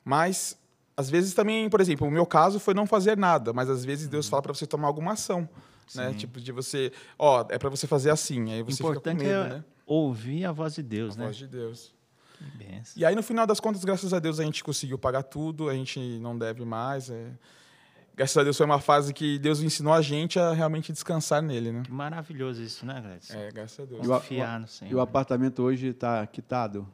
Mas, 0.05 0.59
às 0.97 1.11
vezes 1.11 1.35
também, 1.35 1.69
por 1.69 1.81
exemplo, 1.81 2.07
o 2.07 2.11
meu 2.11 2.25
caso 2.27 2.59
foi 2.61 2.75
não 2.75 2.87
fazer 2.87 3.17
nada, 3.17 3.53
mas 3.53 3.69
às 3.69 3.85
vezes 3.85 4.09
Deus 4.09 4.29
fala 4.29 4.43
para 4.43 4.55
você 4.55 4.67
tomar 4.67 4.87
alguma 4.89 5.13
ação, 5.13 5.49
né? 5.95 6.13
Tipo, 6.15 6.41
de 6.41 6.53
você, 6.53 6.93
ó, 7.19 7.45
é 7.49 7.59
para 7.59 7.69
você 7.69 7.87
fazer 7.87 8.11
assim, 8.11 8.53
aí 8.53 8.63
você 8.63 8.83
importante 8.83 9.19
fica 9.19 9.31
com 9.33 9.39
medo, 9.43 9.55
é 9.55 9.59
né? 9.59 9.65
ouvir 9.87 10.45
a 10.45 10.53
voz 10.53 10.75
de 10.75 10.83
Deus, 10.83 11.15
A 11.15 11.19
né? 11.19 11.25
voz 11.27 11.37
de 11.37 11.47
Deus. 11.47 11.93
Que 12.39 12.45
benção. 12.59 12.95
E 12.97 13.05
aí, 13.05 13.15
no 13.15 13.23
final 13.23 13.47
das 13.47 13.61
contas, 13.61 13.85
graças 13.85 14.13
a 14.13 14.19
Deus, 14.19 14.39
a 14.41 14.45
gente 14.45 14.63
conseguiu 14.65 14.99
pagar 14.99 15.23
tudo, 15.23 15.69
a 15.69 15.75
gente 15.75 15.99
não 16.21 16.37
deve 16.37 16.65
mais. 16.65 17.11
é. 17.11 17.31
Graças 18.17 18.37
a 18.37 18.45
Deus 18.45 18.57
foi 18.57 18.65
uma 18.67 18.79
fase 18.79 19.13
que 19.13 19.41
Deus 19.41 19.61
ensinou 19.61 19.93
a 19.93 20.01
gente 20.01 20.39
a 20.39 20.53
realmente 20.53 20.93
descansar 20.93 21.43
nele, 21.43 21.73
né? 21.73 21.83
Maravilhoso 21.89 22.63
isso, 22.63 22.87
né, 22.87 23.01
Gladys? 23.01 23.31
É, 23.31 23.51
graças 23.51 23.81
a 23.81 23.85
Deus. 23.85 24.07
O- 24.07 24.11
Confiar 24.11 24.61
no 24.61 24.69
Senhor. 24.69 24.93
E 24.93 24.95
o 24.95 25.01
apartamento 25.01 25.61
hoje 25.63 25.89
está 25.89 26.25
quitado? 26.27 26.87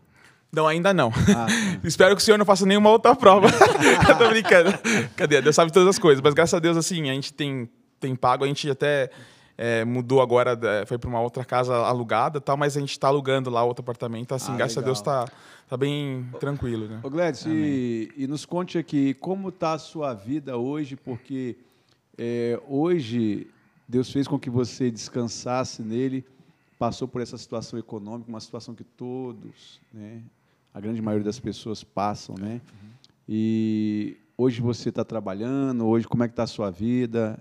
Não, 0.52 0.66
ainda 0.66 0.92
não. 0.92 1.12
Ah, 1.36 1.46
Espero 1.84 2.14
que 2.16 2.22
o 2.22 2.24
senhor 2.24 2.36
não 2.38 2.44
faça 2.44 2.66
nenhuma 2.66 2.90
outra 2.90 3.14
prova. 3.14 3.46
Eu 4.08 4.18
tô 4.18 4.28
brincando. 4.28 4.70
Cadê? 5.16 5.40
Deus 5.40 5.54
sabe 5.54 5.72
todas 5.72 5.88
as 5.88 5.98
coisas. 5.98 6.20
Mas 6.22 6.34
graças 6.34 6.54
a 6.54 6.58
Deus, 6.58 6.76
assim, 6.76 7.08
a 7.08 7.14
gente 7.14 7.32
tem, 7.32 7.68
tem 8.00 8.16
pago. 8.16 8.42
A 8.44 8.46
gente 8.48 8.68
até 8.68 9.10
é, 9.56 9.84
mudou 9.84 10.20
agora, 10.20 10.56
da- 10.56 10.84
foi 10.86 10.98
para 10.98 11.08
uma 11.08 11.20
outra 11.20 11.44
casa 11.44 11.76
alugada 11.76 12.40
tal, 12.40 12.56
mas 12.56 12.76
a 12.76 12.80
gente 12.80 12.90
está 12.92 13.06
alugando 13.08 13.48
lá 13.48 13.62
outro 13.62 13.82
apartamento. 13.82 14.34
Assim, 14.34 14.52
Ah, 14.52 14.56
graças 14.56 14.76
a 14.76 14.80
legal. 14.80 14.94
Deus 14.94 15.02
tá, 15.02 15.26
tá 15.68 15.76
bem 15.76 16.26
tranquilo, 16.40 16.88
né? 16.88 16.98
Ô 17.02 17.08
Gladys, 17.10 17.44
e, 17.46 18.10
e 18.16 18.26
nos 18.26 18.44
conte 18.44 18.76
aqui 18.76 19.14
como 19.14 19.50
está 19.50 19.74
a 19.74 19.78
sua 19.78 20.14
vida 20.14 20.56
hoje, 20.56 20.96
porque 20.96 21.56
é, 22.18 22.58
hoje 22.68 23.46
Deus 23.88 24.10
fez 24.10 24.26
com 24.26 24.36
que 24.38 24.50
você 24.50 24.90
descansasse 24.90 25.80
nele, 25.82 26.24
passou 26.78 27.06
por 27.06 27.20
essa 27.20 27.36
situação 27.38 27.78
econômica, 27.78 28.28
uma 28.28 28.40
situação 28.40 28.74
que 28.74 28.82
todos, 28.84 29.80
né, 29.92 30.22
a 30.72 30.80
grande 30.80 31.00
maioria 31.02 31.24
das 31.24 31.38
pessoas 31.40 31.82
passam, 31.84 32.34
né? 32.38 32.60
E 33.28 34.16
hoje 34.36 34.60
você 34.60 34.88
está 34.88 35.04
trabalhando, 35.04 35.86
hoje 35.86 36.06
como 36.06 36.22
é 36.24 36.28
que 36.28 36.32
está 36.32 36.44
a 36.44 36.46
sua 36.48 36.70
vida? 36.70 37.38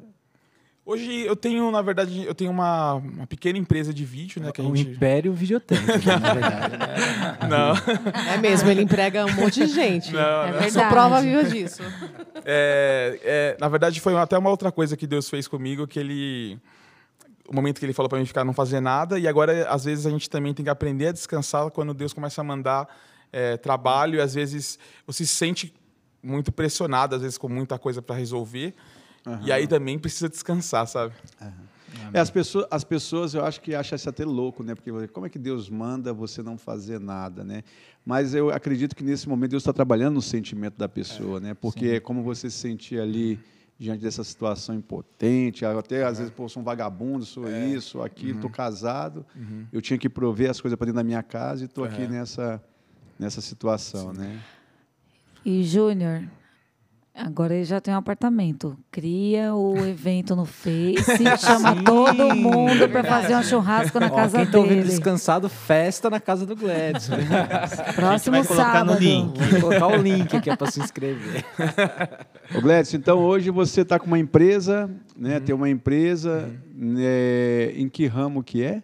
Hoje 0.86 1.22
eu 1.22 1.36
tenho, 1.36 1.70
na 1.70 1.84
verdade, 1.84 2.26
eu 2.26 2.34
tenho 2.34 2.50
uma, 2.50 2.96
uma 2.96 3.28
pequena 3.28 3.60
empresa 3.60 3.94
de 3.94 4.04
vídeo, 4.04 4.42
né? 4.42 4.52
Que 4.52 4.60
a 4.60 4.64
Um 4.64 4.76
gente... 4.76 4.92
império 4.92 5.32
videotape, 5.32 5.86
na 5.86 6.18
verdade. 6.34 6.78
né? 6.78 7.38
Não. 7.48 8.34
É 8.34 8.38
mesmo, 8.38 8.68
ele 8.70 8.82
emprega 8.82 9.24
um 9.24 9.34
monte 9.36 9.60
de 9.60 9.68
gente. 9.68 10.12
Não, 10.12 10.20
É 10.20 10.46
não. 10.48 10.54
Sou 10.54 10.62
verdade. 10.62 10.90
prova 10.90 11.22
viva 11.22 11.44
disso. 11.44 11.84
É, 12.44 13.20
é, 13.24 13.58
na 13.60 13.68
verdade, 13.68 14.02
foi 14.02 14.16
até 14.18 14.36
uma 14.36 14.50
outra 14.50 14.72
coisa 14.72 14.98
que 14.98 15.06
Deus 15.06 15.30
fez 15.30 15.48
comigo, 15.48 15.86
que 15.86 16.00
ele... 16.00 16.58
O 17.48 17.54
momento 17.56 17.80
que 17.80 17.86
ele 17.86 17.94
falou 17.94 18.10
para 18.10 18.18
mim 18.18 18.26
ficar 18.26 18.44
não 18.44 18.54
fazer 18.54 18.80
nada, 18.80 19.20
e 19.20 19.28
agora, 19.28 19.68
às 19.70 19.86
vezes, 19.86 20.08
a 20.08 20.10
gente 20.10 20.28
também 20.28 20.56
tem 20.56 20.64
que 20.64 20.70
aprender 20.72 21.08
a 21.08 21.12
descansar 21.12 21.70
quando 21.70 21.94
Deus 21.94 22.14
começa 22.14 22.42
a 22.42 22.44
mandar 22.44 22.88
é, 23.32 23.58
trabalho, 23.58 24.16
e 24.16 24.22
às 24.22 24.34
vezes 24.34 24.80
você 25.06 25.26
se 25.26 25.36
sente 25.36 25.74
muito 26.22 26.52
pressionado, 26.52 27.16
às 27.16 27.22
vezes 27.22 27.38
com 27.38 27.48
muita 27.48 27.78
coisa 27.80 28.02
para 28.02 28.16
resolver, 28.16 28.74
e 29.44 29.52
aí 29.52 29.68
também 29.68 30.00
precisa 30.00 30.28
descansar, 30.28 30.88
sabe? 30.88 31.14
É, 32.14 32.20
as, 32.20 32.30
pessoas, 32.30 32.68
as 32.72 32.84
pessoas, 32.84 33.34
eu 33.34 33.44
acho 33.44 33.62
que 33.62 33.76
acham 33.76 33.96
isso 33.96 34.10
até 34.10 34.26
louco, 34.26 34.64
né? 34.64 34.76
Porque 34.76 35.08
como 35.10 35.26
é 35.26 35.30
que 35.30 35.40
Deus 35.40 35.70
manda 35.70 36.14
você 36.14 36.42
não 36.42 36.58
fazer 36.58 37.00
nada, 37.00 37.44
né? 37.44 37.64
Mas 38.06 38.34
eu 38.34 38.50
acredito 38.50 38.96
que 38.96 39.04
nesse 39.04 39.28
momento 39.28 39.52
Deus 39.52 39.64
está 39.64 39.74
trabalhando 39.74 40.16
no 40.16 40.22
sentimento 40.22 40.78
da 40.78 40.88
pessoa, 40.88 41.40
né? 41.40 41.54
Porque 41.54 41.88
é 41.88 42.00
como 42.00 42.24
você 42.24 42.50
se 42.50 42.58
sentir 42.58 43.00
ali 43.00 43.40
diante 43.78 44.02
dessa 44.02 44.24
situação 44.24 44.76
impotente, 44.76 45.64
até 45.64 46.04
às 46.04 46.18
vezes, 46.18 46.34
pô, 46.34 46.50
sou 46.50 46.62
um 46.62 46.66
vagabundo, 46.66 47.26
sou 47.26 47.50
isso, 47.50 47.92
sou 47.92 48.04
aquilo, 48.04 48.36
estou 48.36 48.50
casado, 48.50 49.26
eu 49.72 49.82
tinha 49.82 49.98
que 49.98 50.10
prover 50.10 50.50
as 50.50 50.60
coisas 50.60 50.78
para 50.78 50.86
dentro 50.86 50.98
da 50.98 51.04
minha 51.04 51.24
casa 51.24 51.64
e 51.64 51.66
estou 51.66 51.86
aqui 51.86 52.06
nessa, 52.06 52.62
nessa 53.20 53.42
situação, 53.42 54.14
né? 54.14 54.40
E 55.46 55.64
Júnior, 55.64 56.24
agora 57.14 57.54
ele 57.54 57.66
já 57.66 57.82
tem 57.82 57.94
um 57.94 57.98
apartamento. 57.98 58.78
Cria 58.92 59.54
o 59.54 59.78
evento 59.86 60.36
no 60.36 60.46
Face, 60.46 61.04
chama 61.38 61.84
todo 61.84 62.36
mundo 62.36 62.88
para 62.90 63.04
fazer 63.04 63.36
um 63.36 63.44
churrasco 63.44 64.00
na 64.00 64.08
Ó, 64.08 64.10
casa 64.16 64.38
quem 64.38 64.48
tá 64.52 64.58
ouvindo 64.58 64.76
dele. 64.78 64.88
descansado, 64.90 65.50
festa 65.50 66.10
na 66.10 66.20
casa 66.20 66.46
do 66.46 66.56
Gladys. 66.56 67.10
Próximo 67.96 68.38
vai 68.38 68.46
colocar 68.46 68.72
sábado. 68.74 68.94
no 68.94 69.00
link. 69.00 69.38
Vou 69.38 69.62
colocar 69.62 69.88
o 69.88 70.02
link 70.02 70.36
aqui 70.36 70.50
é 70.50 70.56
para 70.56 70.72
se 70.72 70.80
inscrever. 70.80 71.44
Ô 72.56 72.62
Gladys, 72.62 72.94
então 72.94 73.20
hoje 73.20 73.50
você 73.50 73.82
está 73.82 74.00
com 74.00 74.08
uma 74.08 74.20
empresa, 74.20 74.90
né? 75.18 75.40
Tem 75.40 75.54
uma 75.54 75.70
empresa, 75.70 76.50
né, 76.74 77.72
em 77.76 77.90
que 77.90 78.08
ramo 78.08 78.44
que 78.44 78.64
é? 78.64 78.82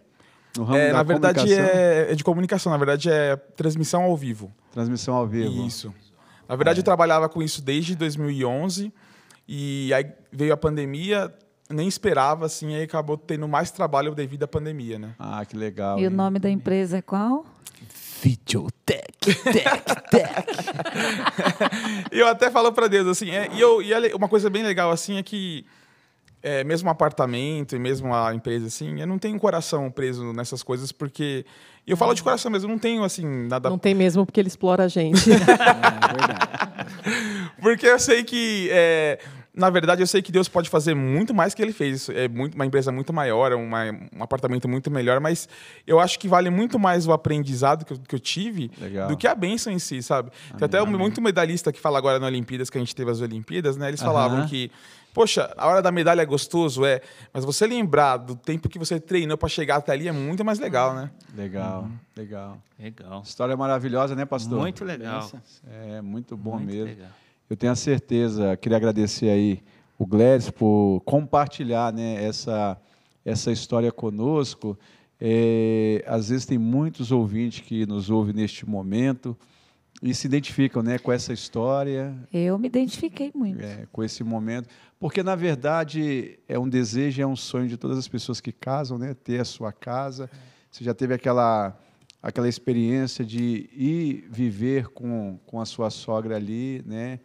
É, 0.74 0.92
na 0.92 1.02
verdade, 1.02 1.52
é, 1.52 2.12
é 2.12 2.14
de 2.14 2.24
comunicação, 2.24 2.70
na 2.70 2.78
verdade, 2.78 3.10
é 3.10 3.36
transmissão 3.36 4.02
ao 4.02 4.16
vivo. 4.16 4.52
Transmissão 4.72 5.14
ao 5.14 5.26
vivo. 5.26 5.66
Isso. 5.66 5.92
Na 6.48 6.54
verdade, 6.54 6.80
eu 6.80 6.84
trabalhava 6.84 7.28
com 7.28 7.42
isso 7.42 7.60
desde 7.60 7.96
2011 7.96 8.92
e 9.48 9.92
aí 9.92 10.06
veio 10.32 10.52
a 10.52 10.56
pandemia, 10.56 11.32
nem 11.70 11.88
esperava, 11.88 12.46
assim, 12.46 12.74
aí 12.74 12.84
acabou 12.84 13.16
tendo 13.16 13.46
mais 13.48 13.70
trabalho 13.70 14.14
devido 14.14 14.44
à 14.44 14.48
pandemia, 14.48 14.98
né? 14.98 15.14
Ah, 15.18 15.44
que 15.44 15.56
legal. 15.56 15.98
E 15.98 16.02
o 16.02 16.10
hein? 16.10 16.16
nome 16.16 16.38
da 16.38 16.48
empresa 16.48 16.98
é 16.98 17.02
qual? 17.02 17.44
Videotech, 18.22 19.12
tech, 19.22 19.84
tech. 20.10 20.46
Eu 22.10 22.26
até 22.26 22.50
falo 22.50 22.72
para 22.72 22.88
Deus, 22.88 23.06
assim, 23.06 23.30
é, 23.30 23.48
e, 23.52 23.60
eu, 23.60 23.82
e 23.82 23.92
é 23.92 24.14
uma 24.14 24.28
coisa 24.28 24.48
bem 24.48 24.62
legal, 24.62 24.90
assim, 24.90 25.18
é 25.18 25.22
que 25.22 25.66
é, 26.42 26.64
mesmo 26.64 26.88
o 26.88 26.92
apartamento 26.92 27.74
e 27.74 27.78
mesmo 27.78 28.14
a 28.14 28.34
empresa, 28.34 28.66
assim, 28.66 29.00
eu 29.00 29.06
não 29.06 29.18
tenho 29.18 29.36
um 29.36 29.38
coração 29.38 29.90
preso 29.90 30.32
nessas 30.32 30.62
coisas, 30.62 30.92
porque... 30.92 31.44
E 31.86 31.90
eu 31.90 31.96
falo 31.96 32.14
de 32.14 32.22
coração 32.22 32.50
mesmo, 32.50 32.68
eu 32.68 32.72
não 32.72 32.78
tenho, 32.78 33.04
assim, 33.04 33.24
nada... 33.46 33.70
Não 33.70 33.78
tem 33.78 33.94
mesmo 33.94 34.26
porque 34.26 34.40
ele 34.40 34.48
explora 34.48 34.84
a 34.84 34.88
gente. 34.88 35.30
É 35.30 36.18
verdade. 36.18 36.46
Porque 37.60 37.86
eu 37.86 37.98
sei 37.98 38.22
que, 38.22 38.68
é, 38.70 39.18
na 39.56 39.70
verdade, 39.70 40.02
eu 40.02 40.06
sei 40.06 40.20
que 40.20 40.30
Deus 40.30 40.48
pode 40.48 40.68
fazer 40.68 40.94
muito 40.94 41.32
mais 41.32 41.54
que 41.54 41.62
ele 41.62 41.72
fez. 41.72 42.10
É 42.10 42.28
muito, 42.28 42.54
uma 42.54 42.66
empresa 42.66 42.92
muito 42.92 43.10
maior, 43.10 43.50
é 43.50 43.54
uma, 43.54 43.84
um 44.14 44.22
apartamento 44.22 44.68
muito 44.68 44.90
melhor, 44.90 45.18
mas 45.18 45.48
eu 45.86 45.98
acho 45.98 46.18
que 46.18 46.28
vale 46.28 46.50
muito 46.50 46.78
mais 46.78 47.06
o 47.06 47.12
aprendizado 47.12 47.84
que 47.86 47.94
eu, 47.94 47.98
que 47.98 48.14
eu 48.14 48.20
tive 48.20 48.70
Legal. 48.78 49.08
do 49.08 49.16
que 49.16 49.26
a 49.26 49.34
bênção 49.34 49.72
em 49.72 49.78
si, 49.78 50.02
sabe? 50.02 50.30
Tem 50.58 50.66
até 50.66 50.82
um, 50.82 50.86
muito 50.86 51.22
medalhista 51.22 51.72
que 51.72 51.80
fala 51.80 51.96
agora 51.96 52.18
na 52.18 52.26
Olimpíadas, 52.26 52.68
que 52.68 52.76
a 52.76 52.80
gente 52.80 52.94
teve 52.94 53.10
as 53.10 53.22
Olimpíadas, 53.22 53.78
né? 53.78 53.88
Eles 53.88 54.02
falavam 54.02 54.46
que, 54.46 54.70
poxa, 55.16 55.50
a 55.56 55.66
hora 55.66 55.80
da 55.80 55.90
medalha 55.90 56.20
é 56.20 56.26
gostoso, 56.26 56.84
é, 56.84 57.00
mas 57.32 57.42
você 57.42 57.66
lembrar 57.66 58.18
do 58.18 58.36
tempo 58.36 58.68
que 58.68 58.78
você 58.78 59.00
treinou 59.00 59.38
para 59.38 59.48
chegar 59.48 59.76
até 59.76 59.90
ali 59.92 60.06
é 60.06 60.12
muito 60.12 60.44
mais 60.44 60.58
legal, 60.58 60.94
né? 60.94 61.10
Legal, 61.34 61.88
legal. 62.14 62.58
Legal. 62.78 63.22
História 63.24 63.56
maravilhosa, 63.56 64.14
né, 64.14 64.26
pastor? 64.26 64.58
Muito 64.58 64.84
legal. 64.84 65.26
É, 65.66 66.02
muito 66.02 66.36
bom 66.36 66.56
Muito 66.56 66.66
mesmo. 66.66 66.84
legal. 66.84 67.08
Eu 67.48 67.56
tenho 67.56 67.72
a 67.72 67.76
certeza, 67.76 68.58
queria 68.58 68.76
agradecer 68.76 69.30
aí 69.30 69.62
o 69.98 70.04
Gladys 70.04 70.50
por 70.50 71.00
compartilhar 71.06 71.94
né, 71.94 72.22
essa, 72.22 72.76
essa 73.24 73.50
história 73.50 73.90
conosco. 73.90 74.78
É, 75.18 76.04
às 76.06 76.28
vezes 76.28 76.44
tem 76.44 76.58
muitos 76.58 77.10
ouvintes 77.10 77.60
que 77.60 77.86
nos 77.86 78.10
ouvem 78.10 78.34
neste 78.34 78.68
momento 78.68 79.34
e 80.02 80.14
se 80.14 80.26
identificam 80.26 80.82
né, 80.82 80.98
com 80.98 81.10
essa 81.10 81.32
história, 81.32 82.14
Eu 82.32 82.58
me 82.58 82.66
identifiquei 82.68 83.30
muito. 83.34 83.62
é, 83.64 83.86
com 83.90 84.04
esse 84.04 84.22
momento, 84.22 84.68
porque 84.98 85.22
na 85.22 85.34
verdade 85.34 86.38
é 86.48 86.58
um 86.58 86.68
desejo, 86.68 87.22
é 87.22 87.26
um 87.26 87.36
sonho 87.36 87.68
de 87.68 87.76
todas 87.76 87.98
as 87.98 88.08
pessoas 88.08 88.40
que 88.40 88.52
casam, 88.52 88.98
né, 88.98 89.14
ter 89.14 89.40
a 89.40 89.44
sua 89.44 89.72
casa. 89.72 90.30
Você 90.70 90.84
já 90.84 90.94
teve 90.94 91.14
aquela 91.14 91.78
aquela 92.22 92.48
experiência 92.48 93.24
de 93.24 93.68
ir 93.72 94.26
viver 94.28 94.88
com, 94.88 95.38
com 95.46 95.60
a 95.60 95.64
sua 95.64 95.90
sogra 95.90 96.34
ali, 96.34 96.82
né? 96.84 97.20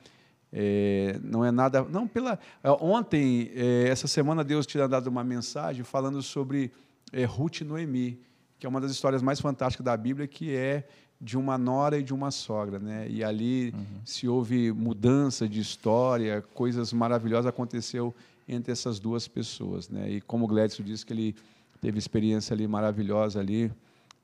É, 0.54 1.18
não 1.24 1.46
é 1.46 1.50
nada, 1.50 1.84
não 1.84 2.08
pela. 2.08 2.38
é, 2.64 2.70
Ontem, 2.70 3.52
é, 3.56 3.88
essa 3.88 4.08
semana 4.08 4.44
Deus 4.44 4.68
tinha 4.68 4.88
dado 4.88 5.08
uma 5.08 5.24
mensagem 5.24 5.84
falando 5.84 6.22
sobre 6.22 6.72
é, 7.12 7.24
Ruth 7.24 7.62
e 7.62 7.64
Noemi, 7.64 8.22
que 8.60 8.66
é 8.66 8.70
uma 8.70 8.82
das 8.82 8.92
histórias 8.92 9.24
mais 9.24 9.40
fantásticas 9.40 9.84
da 9.84 9.96
Bíblia, 9.96 10.28
que 10.28 10.56
é 10.56 10.88
de 11.22 11.38
uma 11.38 11.56
nora 11.56 12.00
e 12.00 12.04
de 12.04 12.14
uma 12.14 12.32
sogra, 12.32 12.80
né? 12.80 13.08
E 13.08 13.24
ali 13.24 13.74
se 14.04 14.28
houve 14.28 14.72
mudança 14.72 15.48
de 15.48 15.60
história, 15.60 16.44
coisas 16.56 16.92
maravilhosas 16.92 17.46
aconteceu 17.46 18.14
entre 18.50 18.72
essas 18.72 19.00
duas 19.00 19.28
pessoas, 19.28 19.88
né? 19.88 20.10
E 20.10 20.22
como 20.22 20.46
o 20.46 20.48
Gledson 20.48 20.82
disse 20.82 21.06
que 21.06 21.14
ele 21.14 21.36
teve 21.80 22.00
experiência 22.00 22.56
ali 22.56 22.68
maravilhosa 22.68 23.40
ali, 23.40 23.72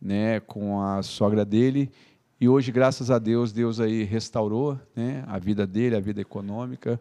né, 0.02 0.40
com 0.40 0.82
a 0.82 1.02
sogra 1.02 1.44
dele, 1.44 1.92
e 2.40 2.48
hoje 2.48 2.72
graças 2.72 3.10
a 3.10 3.18
Deus, 3.18 3.52
Deus 3.52 3.80
aí 3.80 4.04
restaurou, 4.04 4.80
né, 4.96 5.24
a 5.28 5.40
vida 5.40 5.66
dele, 5.66 5.96
a 5.96 6.00
vida 6.00 6.22
econômica. 6.22 7.00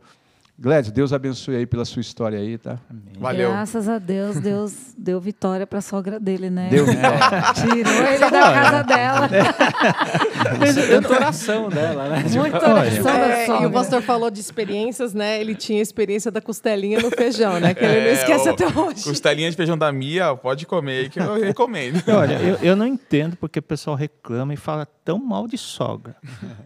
Gledson, 0.59 0.91
Deus 0.93 1.13
abençoe 1.13 1.57
aí 1.57 1.67
pela 1.67 1.85
sua 1.85 2.01
história 2.01 2.39
aí, 2.39 2.57
tá? 2.57 2.79
Valeu. 3.19 3.51
Graças 3.51 3.89
a 3.91 3.99
Deus, 3.99 4.41
Deus 4.41 4.73
deu 4.97 5.21
vitória 5.21 5.67
para 5.67 5.81
a 5.81 5.83
sogra 5.83 6.19
dele, 6.19 6.49
né? 6.49 6.69
Deu 6.71 6.87
vitória. 6.87 7.21
Tirou 7.55 8.07
ele 8.09 8.19
da 8.19 8.31
casa 8.31 8.83
dela. 8.85 9.29
Tanta 10.89 11.09
oração 11.15 11.69
dela, 11.69 12.09
né? 12.09 12.25
Muita 12.35 12.57
oração 12.75 13.05
da 13.05 13.29
É, 13.29 13.41
e 13.41 13.43
o 13.43 13.47
sogra. 13.47 13.71
pastor 13.71 14.03
falou 14.03 14.31
de 14.31 14.41
experiências, 14.41 15.13
né? 15.13 15.41
Ele 15.41 15.55
tinha 15.55 15.79
a 15.79 15.83
experiência 15.83 16.31
da 16.31 16.41
costelinha 16.41 17.01
no 17.01 17.11
feijão, 17.11 17.61
né? 17.61 17.75
Que 17.75 17.85
ele 17.85 18.01
não 18.01 18.07
É, 18.09 18.13
esquece 18.13 18.49
o 18.49 18.53
até 18.53 18.67
hoje. 18.67 19.05
Costelinha 19.05 19.51
de 19.51 19.57
feijão 19.57 19.77
da 19.77 19.93
Mia, 19.93 20.35
pode 20.37 20.67
comer 20.67 21.01
aí 21.01 21.09
que 21.11 21.21
eu 21.21 21.35
recomendo. 21.35 22.03
Olha, 22.09 22.35
eu, 22.41 22.57
eu 22.63 22.77
não 22.77 22.87
entendo 22.87 23.37
porque 23.37 23.59
o 23.59 23.63
pessoal 23.63 23.97
reclama 23.97 24.55
e 24.55 24.57
fala 24.57 24.87
tão 25.05 25.19
mal 25.19 25.47
de 25.47 25.59
sogra. 25.59 26.17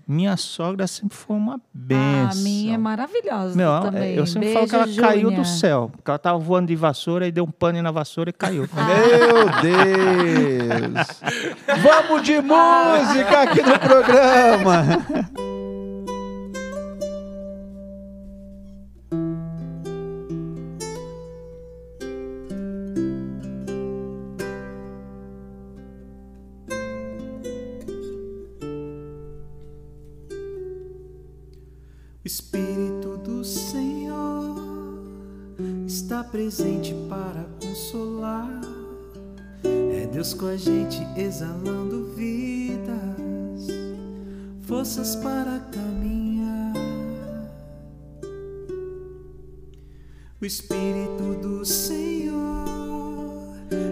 Minha 0.07 0.37
sogra 0.37 0.87
sempre 0.87 1.17
foi 1.17 1.37
uma 1.37 1.61
benção. 1.75 2.31
A 2.31 2.35
minha 2.37 2.75
é 2.75 2.79
maravilhosa 2.79 3.57
Meu, 3.57 3.71
também. 3.83 4.15
eu 4.15 4.27
sempre 4.27 4.53
Beijo, 4.53 4.55
falo 4.55 4.69
que 4.69 4.75
ela 5.01 5.09
caiu 5.09 5.23
Júnia. 5.23 5.39
do 5.39 5.45
céu. 5.45 5.91
Porque 5.95 6.11
ela 6.11 6.19
tava 6.19 6.39
voando 6.39 6.69
de 6.69 6.77
vassoura 6.77 7.27
e 7.27 7.33
deu 7.33 7.45
um 7.45 7.51
pane 7.51 7.81
na 7.83 7.91
vassoura 7.91 8.31
e 8.31 8.33
caiu. 8.33 8.69
Meu 8.75 9.47
Deus! 9.63 11.21
Vamos 11.83 12.23
de 12.23 12.41
música 12.41 13.43
aqui 13.43 13.63
no 13.63 13.79
programa! 13.79 14.85
presente 36.51 36.93
para 37.09 37.47
consolar. 37.61 38.61
É 39.63 40.09
Deus 40.13 40.35
com 40.35 40.47
a 40.47 40.57
gente 40.57 40.99
exalando 41.17 42.13
vidas, 42.17 43.69
forças 44.63 45.15
para 45.15 45.61
caminhar. 45.71 46.75
O 50.43 50.45
Espírito 50.45 51.39
do 51.41 51.65
Senhor 51.65 52.35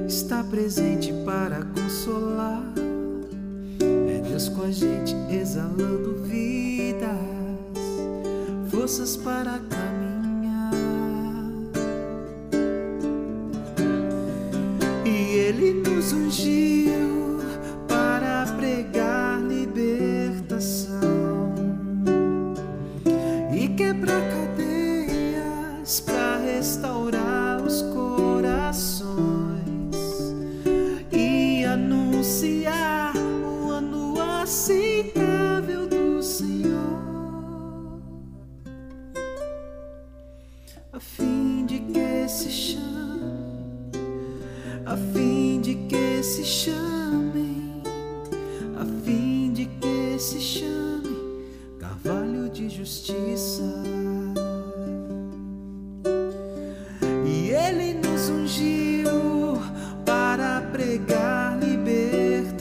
está 0.09 0.43
presente 0.43 1.13
para 1.25 1.65
consolar. 1.65 2.75
É 3.81 4.29
Deus 4.29 4.49
com 4.49 4.63
a 4.63 4.73
gente 4.73 5.15
exalando 5.31 6.25
vidas, 6.25 7.09
forças 8.69 9.17
para 9.17 9.61
caminhar. 9.61 9.78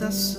Libertação 0.08 0.37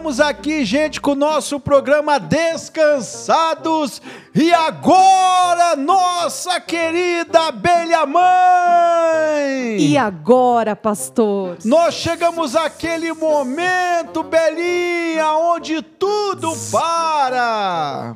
Voltamos 0.00 0.18
aqui, 0.18 0.64
gente, 0.64 0.98
com 0.98 1.10
o 1.10 1.14
nosso 1.14 1.60
programa 1.60 2.18
Descansados. 2.18 4.00
E 4.34 4.50
agora, 4.50 5.76
nossa 5.76 6.58
querida 6.58 7.48
abelha 7.48 8.06
mãe! 8.06 9.76
E 9.78 9.98
agora, 9.98 10.74
pastor? 10.74 11.58
Nós 11.66 11.92
chegamos 11.96 12.56
àquele 12.56 13.12
momento, 13.12 14.22
Belinha, 14.22 15.34
onde 15.34 15.82
tudo 15.82 16.50
para. 16.72 18.14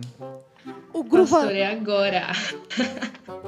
O 0.90 1.04
gruva... 1.04 1.36
Pastor, 1.36 1.54
é 1.54 1.66
agora. 1.66 2.32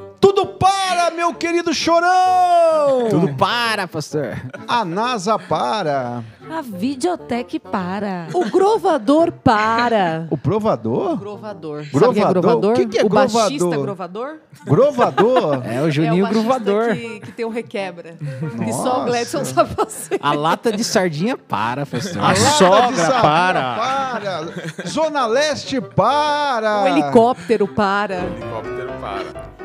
Tudo 0.20 0.46
para, 0.46 1.10
meu 1.10 1.34
querido 1.34 1.72
chorão! 1.74 3.08
Tudo 3.10 3.34
para, 3.36 3.86
pastor. 3.86 4.36
A 4.66 4.84
NASA 4.84 5.38
para. 5.38 6.24
A 6.50 6.62
videotec 6.62 7.58
para. 7.58 8.28
O 8.32 8.48
grovador 8.48 9.32
para. 9.32 10.26
O 10.30 10.38
provador? 10.38 11.16
Grovador. 11.18 11.84
Sabe 11.84 11.90
Grovador? 11.90 12.10
o 12.10 12.14
que 12.14 12.20
é 12.20 12.32
grovador? 12.32 12.72
O 12.72 12.74
que 12.74 12.86
que 12.86 12.98
é 12.98 13.04
o 13.04 13.08
baixista 13.08 13.76
grovador? 13.76 13.82
grovador? 13.84 14.36
Grovador? 14.64 15.66
É 15.66 15.82
o 15.82 15.88
é 15.88 15.90
Juninho 15.90 16.24
o 16.24 16.28
baixista 16.28 16.58
Gruvador. 16.58 16.94
que, 16.94 17.20
que 17.20 17.32
tem 17.32 17.44
um 17.46 17.50
requebra. 17.50 18.16
Que 18.64 18.72
só 18.72 19.02
o 19.02 19.04
Gledson 19.04 19.44
sabe 19.44 19.74
fazer. 19.74 20.18
A 20.22 20.32
lata 20.32 20.72
de 20.72 20.84
sardinha 20.84 21.36
para, 21.36 21.84
pastor. 21.84 22.22
A 22.22 22.32
de 22.32 22.40
sogra 22.40 22.96
sardinha 22.96 23.22
para. 23.22 23.76
para. 23.76 24.42
Zona 24.86 25.26
Leste 25.26 25.80
para. 25.80 26.84
O 26.84 26.88
helicóptero 26.88 27.66
para. 27.68 28.24
Helicóptero 28.24 28.92
para. 29.00 29.55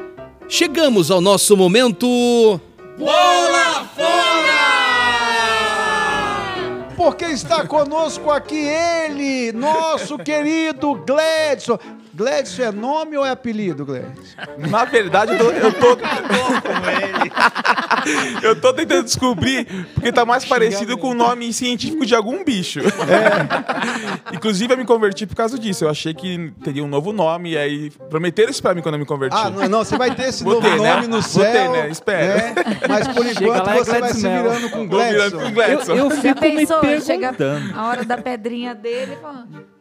Chegamos 0.52 1.10
ao 1.10 1.22
nosso 1.22 1.56
momento. 1.56 2.60
Bola 3.00 3.90
porque 6.98 7.26
está 7.26 7.66
conosco 7.66 8.30
aqui 8.30 8.58
ele, 8.58 9.52
nosso 9.54 10.18
querido 10.20 10.94
Gledson. 10.94 11.80
Gledson 12.14 12.62
é 12.64 12.72
nome 12.72 13.18
ou 13.18 13.26
é 13.26 13.30
apelido, 13.32 13.86
Gledson? 13.86 14.12
Na 14.70 14.86
verdade, 14.86 15.32
eu 15.34 15.38
tô, 15.38 15.52
eu 15.52 15.74
tô, 15.74 15.98
eu 18.42 18.56
tô 18.60 18.74
tentando 18.74 19.04
descobrir, 19.04 19.66
porque 19.94 20.12
tá 20.12 20.26
mais 20.26 20.44
parecido 20.46 20.98
com 20.98 21.10
o 21.12 21.14
nome 21.14 21.52
científico 21.54 22.06
de 22.06 22.14
algum 22.16 22.44
bicho. 22.44 22.80
É. 22.82 24.36
Inclusive, 24.36 24.74
eu 24.74 24.78
me 24.78 24.86
converti 24.86 25.26
por 25.26 25.36
causa 25.36 25.58
disso. 25.58 25.86
Eu 25.86 25.90
achei 25.90 26.14
que 26.14 26.52
teria 26.64 26.84
um 26.84 26.88
novo 26.88 27.12
nome, 27.14 27.52
e 27.52 27.58
aí 27.58 27.90
prometeram 28.10 28.50
isso 28.52 28.62
pra 28.62 28.74
mim 28.74 28.82
quando 28.82 28.96
eu 28.96 29.00
me 29.00 29.06
converti. 29.06 29.36
Ah, 29.38 29.50
não, 29.50 29.70
não, 29.70 29.80
você 29.84 29.98
vai 29.98 30.14
ter 30.16 30.30
esse 30.30 30.44
Vou 30.44 30.56
novo 30.56 30.68
ter, 30.68 30.82
né? 30.82 30.94
nome 30.96 31.08
no 31.08 31.22
Vou 31.22 31.44
céu. 31.44 31.52
ter, 31.52 31.70
né? 31.70 31.90
Espero. 31.90 32.28
né? 32.28 32.54
Mas 32.90 33.08
por 33.08 33.26
Chega 33.26 33.42
enquanto 33.44 33.66
lá, 33.68 33.76
é 33.76 33.78
você 33.84 34.00
vai 34.00 34.14
se 34.14 34.22
virando 34.22 34.70
com 34.70 34.78
Vou 34.88 35.00
Gledson. 35.00 35.38
com 35.40 35.92
Eu, 35.92 35.96
eu 35.98 36.10
fico 36.12 36.42
me 36.42 36.56
pensou? 36.58 36.82
Chega 37.02 37.34
perguntando. 37.34 37.80
a 37.80 37.88
hora 37.88 38.04
da 38.06 38.18
pedrinha 38.18 38.74
dele 38.76 39.14
e 39.14 39.16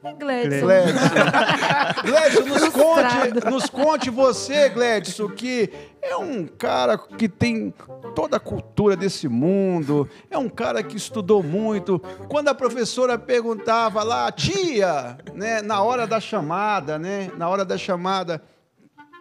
é 0.03 0.13
Gledson. 0.15 0.67
Gledson. 0.67 0.99
Gledson, 2.05 2.41
nos 2.41 2.59
Frustrado. 2.59 3.33
conte, 3.33 3.51
nos 3.51 3.71
conte 3.71 4.11
você, 4.11 4.69
Gledson, 4.71 5.29
que 5.29 5.71
é 6.01 6.17
um 6.17 6.47
cara 6.47 6.97
que 6.97 7.29
tem 7.29 7.75
toda 8.15 8.39
a 8.39 8.41
cultura 8.41 8.97
desse 8.97 9.29
mundo, 9.29 10.09
é 10.31 10.39
um 10.39 10.49
cara 10.49 10.83
que 10.83 10.97
estudou 10.97 11.43
muito. 11.43 11.99
Quando 12.29 12.49
a 12.49 12.55
professora 12.55 13.19
perguntava 13.19 14.03
lá, 14.03 14.31
tia, 14.33 15.19
né, 15.35 15.61
na 15.61 15.83
hora 15.83 16.07
da 16.07 16.19
chamada, 16.19 16.99
né, 16.99 17.31
na 17.37 17.49
hora 17.49 17.65
da 17.65 17.77
chamada, 17.77 18.43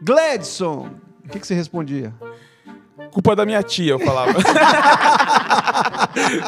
Gledson, 0.01 0.91
o 1.25 1.29
que, 1.29 1.39
que 1.39 1.47
você 1.47 1.53
respondia? 1.53 2.13
Culpa 3.19 3.35
da 3.35 3.45
minha 3.45 3.61
tia, 3.61 3.91
eu 3.91 3.99
falava. 3.99 4.31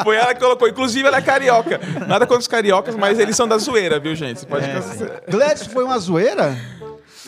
Foi 0.05 0.15
ela 0.15 0.33
que 0.33 0.39
colocou. 0.39 0.69
Inclusive, 0.69 1.05
ela 1.05 1.17
é 1.17 1.21
carioca. 1.21 1.81
Nada 2.07 2.25
contra 2.25 2.39
os 2.39 2.47
cariocas, 2.47 2.95
mas 2.95 3.19
eles 3.19 3.35
são 3.35 3.45
da 3.45 3.57
zoeira, 3.57 3.99
viu, 3.99 4.15
gente? 4.15 4.39
Você 4.39 4.45
pode 4.45 4.65
Gledson 5.29 5.69
foi 5.69 5.83
uma 5.83 5.99
zoeira? 5.99 6.55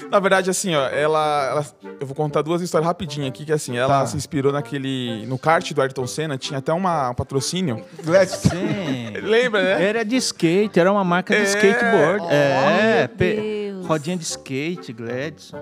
Na 0.09 0.19
verdade, 0.19 0.49
assim, 0.49 0.73
ó, 0.75 0.87
ela, 0.87 1.47
ela- 1.49 1.65
Eu 1.99 2.07
vou 2.07 2.15
contar 2.15 2.41
duas 2.41 2.61
histórias 2.61 2.87
rapidinho 2.87 3.27
aqui, 3.27 3.43
que 3.45 3.51
assim, 3.53 3.77
ela 3.77 3.99
Tá. 3.99 4.05
se 4.05 4.15
inspirou 4.17 4.51
naquele. 4.53 5.25
No 5.27 5.37
kart 5.37 5.71
do 5.73 5.81
Ayrton 5.81 6.07
Senna, 6.07 6.37
tinha 6.37 6.59
até 6.59 6.71
uma, 6.73 7.09
um 7.09 7.13
patrocínio. 7.13 7.83
Sim. 8.27 9.11
Lembra, 9.21 9.61
né? 9.61 9.83
Era 9.85 10.05
de 10.05 10.15
skate, 10.17 10.79
era 10.79 10.89
uma 10.91 11.03
marca 11.03 11.33
de 11.35 11.41
É. 11.41 11.43
skateboard. 11.43 12.25
é, 12.29 12.97
meu 12.99 13.09
pe- 13.09 13.35
Deus. 13.35 13.62
Rodinha 13.85 14.17
de 14.17 14.23
skate, 14.23 14.91
Gladson. 14.93 15.57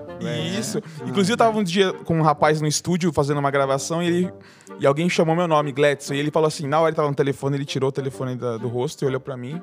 Isso. 0.58 0.78
Inclusive, 1.06 1.32
eu 1.32 1.36
tava 1.36 1.58
um 1.58 1.62
dia 1.64 1.92
com 1.92 2.18
um 2.18 2.22
rapaz 2.22 2.60
no 2.60 2.66
estúdio 2.66 3.12
fazendo 3.12 3.38
uma 3.38 3.50
gravação 3.50 4.02
e 4.02 4.06
ele. 4.06 4.32
E 4.80 4.86
alguém 4.86 5.08
chamou 5.08 5.34
meu 5.36 5.46
nome, 5.48 5.72
Gladson. 5.72 6.14
E 6.14 6.18
ele 6.18 6.30
falou 6.30 6.46
assim: 6.48 6.66
na 6.66 6.80
hora 6.80 6.90
ele 6.90 6.96
tava 6.96 7.08
no 7.08 7.14
telefone, 7.14 7.56
ele 7.56 7.64
tirou 7.64 7.88
o 7.88 7.92
telefone 7.92 8.36
da- 8.36 8.56
do 8.56 8.68
rosto 8.68 9.02
e 9.04 9.06
olhou 9.06 9.20
pra 9.20 9.36
mim. 9.36 9.60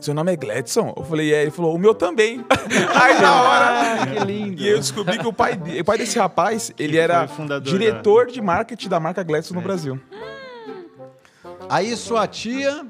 Seu 0.00 0.14
nome 0.14 0.32
é 0.32 0.36
Gladson? 0.36 0.92
Eu 0.96 1.02
falei, 1.02 1.32
é. 1.34 1.42
Ele 1.42 1.50
falou, 1.50 1.74
o 1.74 1.78
meu 1.78 1.92
também. 1.94 2.44
Aí 2.94 3.20
na 3.20 3.42
hora. 3.42 4.06
que 4.06 4.24
lindo. 4.24 4.62
E 4.62 4.68
eu 4.68 4.78
descobri 4.78 5.18
que 5.18 5.26
o 5.26 5.32
pai, 5.32 5.56
de- 5.56 5.80
o 5.80 5.84
pai 5.84 5.98
desse 5.98 6.18
rapaz, 6.18 6.70
ele 6.78 6.96
era 6.98 7.26
diretor 7.62 8.26
de 8.26 8.40
marketing 8.40 8.88
da 8.88 9.00
marca 9.00 9.22
Gladson 9.24 9.54
no 9.54 9.60
Brasil. 9.62 9.98
Aí 11.68 11.96
sua 11.96 12.26
tia 12.26 12.86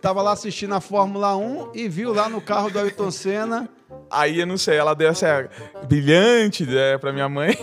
tava 0.00 0.22
lá 0.22 0.32
assistindo 0.32 0.74
a 0.74 0.80
Fórmula 0.80 1.36
1 1.36 1.70
e 1.74 1.88
viu 1.88 2.12
lá 2.12 2.28
no 2.28 2.40
carro 2.40 2.70
do 2.70 2.78
Ayrton 2.78 3.10
Senna. 3.10 3.68
Aí 4.10 4.40
eu 4.40 4.46
não 4.46 4.56
sei, 4.58 4.76
ela 4.76 4.94
deu 4.94 5.08
essa 5.08 5.48
brilhante 5.86 6.62
ideia 6.62 6.98
pra 6.98 7.10
minha 7.12 7.28
mãe. 7.28 7.56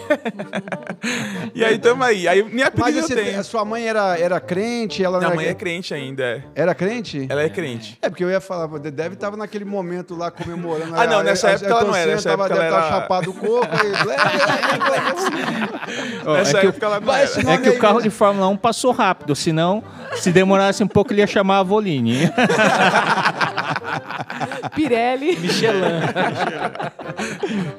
e 1.53 1.63
aí 1.63 1.77
tamo 1.77 2.03
aí. 2.03 2.27
Aí 2.27 2.43
minha 2.43 2.71
Mas 2.75 2.95
esse- 2.97 3.15
tenho. 3.15 3.39
a 3.39 3.43
sua 3.43 3.63
mãe 3.65 3.87
era, 3.87 4.17
era 4.19 4.39
crente? 4.39 5.03
Ela 5.03 5.17
Minha 5.19 5.27
era, 5.29 5.35
mãe 5.35 5.45
é 5.47 5.53
crente 5.53 5.93
ainda, 5.93 6.23
é. 6.23 6.43
era 6.55 6.73
crente? 6.75 7.25
Ela 7.29 7.43
é 7.43 7.49
crente. 7.49 7.97
É, 8.01 8.09
porque 8.09 8.23
eu 8.23 8.29
ia 8.29 8.41
falar, 8.41 8.67
deve 8.79 9.13
estar 9.15 9.35
naquele 9.37 9.65
momento 9.65 10.15
lá 10.15 10.29
comemorando. 10.31 10.95
Ah, 10.95 11.05
não, 11.07 11.19
a- 11.19 11.23
nessa 11.23 11.47
a- 11.47 11.51
época 11.51 11.65
ela 11.67 11.75
Ayrton 11.77 11.91
não 11.91 11.97
era, 11.97 12.11
nessa 12.11 12.29
tava, 12.29 12.43
época 12.45 12.55
deve 12.59 12.67
ela 12.67 12.77
estar 12.79 12.87
era- 12.91 13.01
chapado 13.01 13.29
o 13.29 13.33
coco. 13.33 13.67
Ó, 16.25 16.33
Nessa 16.33 16.57
é 16.57 16.61
que 16.61 16.67
o- 16.67 16.69
época 16.69 16.85
ela 16.85 16.99
não 16.99 17.13
era. 17.13 17.29
É 17.51 17.57
que 17.57 17.69
o 17.69 17.79
carro 17.79 17.95
mesmo. 17.95 18.09
de 18.09 18.15
Fórmula 18.15 18.47
1 18.47 18.57
passou 18.57 18.91
rápido, 18.91 19.35
senão, 19.35 19.83
se 20.15 20.31
demorasse 20.31 20.83
um 20.83 20.87
pouco, 20.87 21.13
ele 21.13 21.21
ia 21.21 21.27
chamar 21.27 21.59
a 21.59 21.63
Volini. 21.63 22.24
Pirelli. 24.75 25.37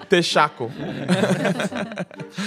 Texaco. 0.08 0.70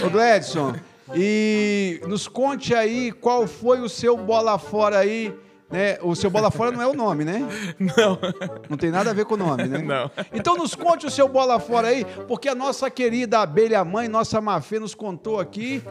Ô, 0.04 0.10
Gledson, 0.10 0.76
e 1.14 2.02
nos 2.08 2.28
conte 2.28 2.74
aí 2.74 3.12
qual 3.12 3.47
foi 3.47 3.82
o 3.82 3.89
seu 3.89 4.18
bola 4.18 4.58
fora 4.58 5.00
aí. 5.00 5.34
Né? 5.70 6.00
O 6.02 6.16
seu 6.16 6.32
bola 6.32 6.50
fora 6.50 6.72
não 6.72 6.82
é 6.82 6.88
o 6.88 6.93
nome, 6.93 7.24
né? 7.24 7.47
Não. 7.80 8.18
Não 8.70 8.78
tem 8.78 8.89
nada 8.89 9.12
a 9.12 9.14
ver 9.14 9.26
com 9.26 9.36
o 9.36 9.38
nome, 9.38 9.66
né? 9.66 9.78
Não. 9.78 10.10
Então 10.34 10.58
nos 10.58 10.74
conte 10.74 11.06
o 11.06 11.12
seu 11.12 11.28
bola 11.28 11.60
fora 11.60 11.89
aí, 11.89 12.06
porque 12.28 12.50
a 12.50 12.56
nossa 12.56 12.89
querida 12.89 13.39
abelha 13.39 13.86
mãe, 13.86 14.08
nossa 14.08 14.41
Mafê, 14.41 14.80
nos 14.80 14.95
contou 14.95 15.39
aqui 15.39 15.84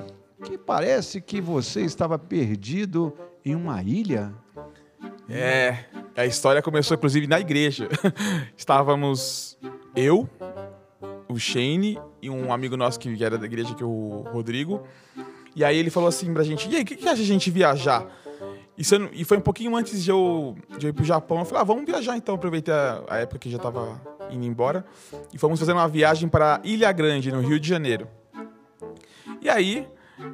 que 0.45 0.59
parece 0.59 1.21
que 1.21 1.41
você 1.41 1.83
estava 1.83 2.19
perdido 2.19 3.17
em 3.45 3.55
uma 3.55 3.81
ilha. 3.83 4.33
É, 5.29 5.85
a 6.17 6.27
história 6.27 6.63
começou 6.63 6.97
inclusive 6.97 7.27
na 7.27 7.39
igreja. 7.39 7.89
Estávamos 8.57 9.59
eu, 9.95 10.29
o 11.29 11.39
Shane 11.39 12.01
e 12.23 12.31
um 12.31 12.53
amigo 12.53 12.77
nosso 12.77 12.99
que 12.99 13.23
era 13.23 13.37
da 13.37 13.47
igreja, 13.47 13.75
que 13.75 13.83
é 13.83 13.87
o 13.87 14.25
Rodrigo. 14.33 14.83
E 15.55 15.65
aí 15.65 15.77
ele 15.77 15.91
falou 15.91 16.09
assim 16.09 16.33
pra 16.33 16.43
gente: 16.43 16.69
e 16.69 16.77
aí, 16.77 16.83
o 16.83 16.85
que, 16.85 16.97
que 16.97 17.09
acha 17.09 17.23
a 17.23 17.27
gente 17.27 17.51
viajar? 17.51 18.07
E, 18.77 18.83
e 19.13 19.25
foi 19.25 19.39
um 19.39 19.41
pouquinho 19.41 19.75
antes 19.75 20.03
de 20.03 20.11
eu, 20.11 20.57
de 20.79 20.87
eu 20.87 20.91
ir 20.91 20.93
pro 20.93 21.05
Japão. 21.05 21.41
Eu 21.41 21.45
falei: 21.45 21.63
ah, 21.63 21.65
vamos 21.65 21.85
viajar 21.85 22.17
então. 22.17 22.35
Aproveitei 22.35 22.73
a, 22.73 23.03
a 23.09 23.19
época 23.19 23.39
que 23.39 23.51
já 23.51 23.59
tava 23.59 24.01
indo 24.31 24.45
embora. 24.45 24.85
E 25.33 25.39
fomos 25.39 25.59
fazer 25.59 25.73
uma 25.73 25.89
viagem 25.89 26.29
para 26.29 26.61
Ilha 26.65 26.91
Grande, 26.93 27.33
no 27.33 27.41
Rio 27.41 27.59
de 27.59 27.69
Janeiro. 27.69 28.09
E 29.41 29.49
aí, 29.49 29.87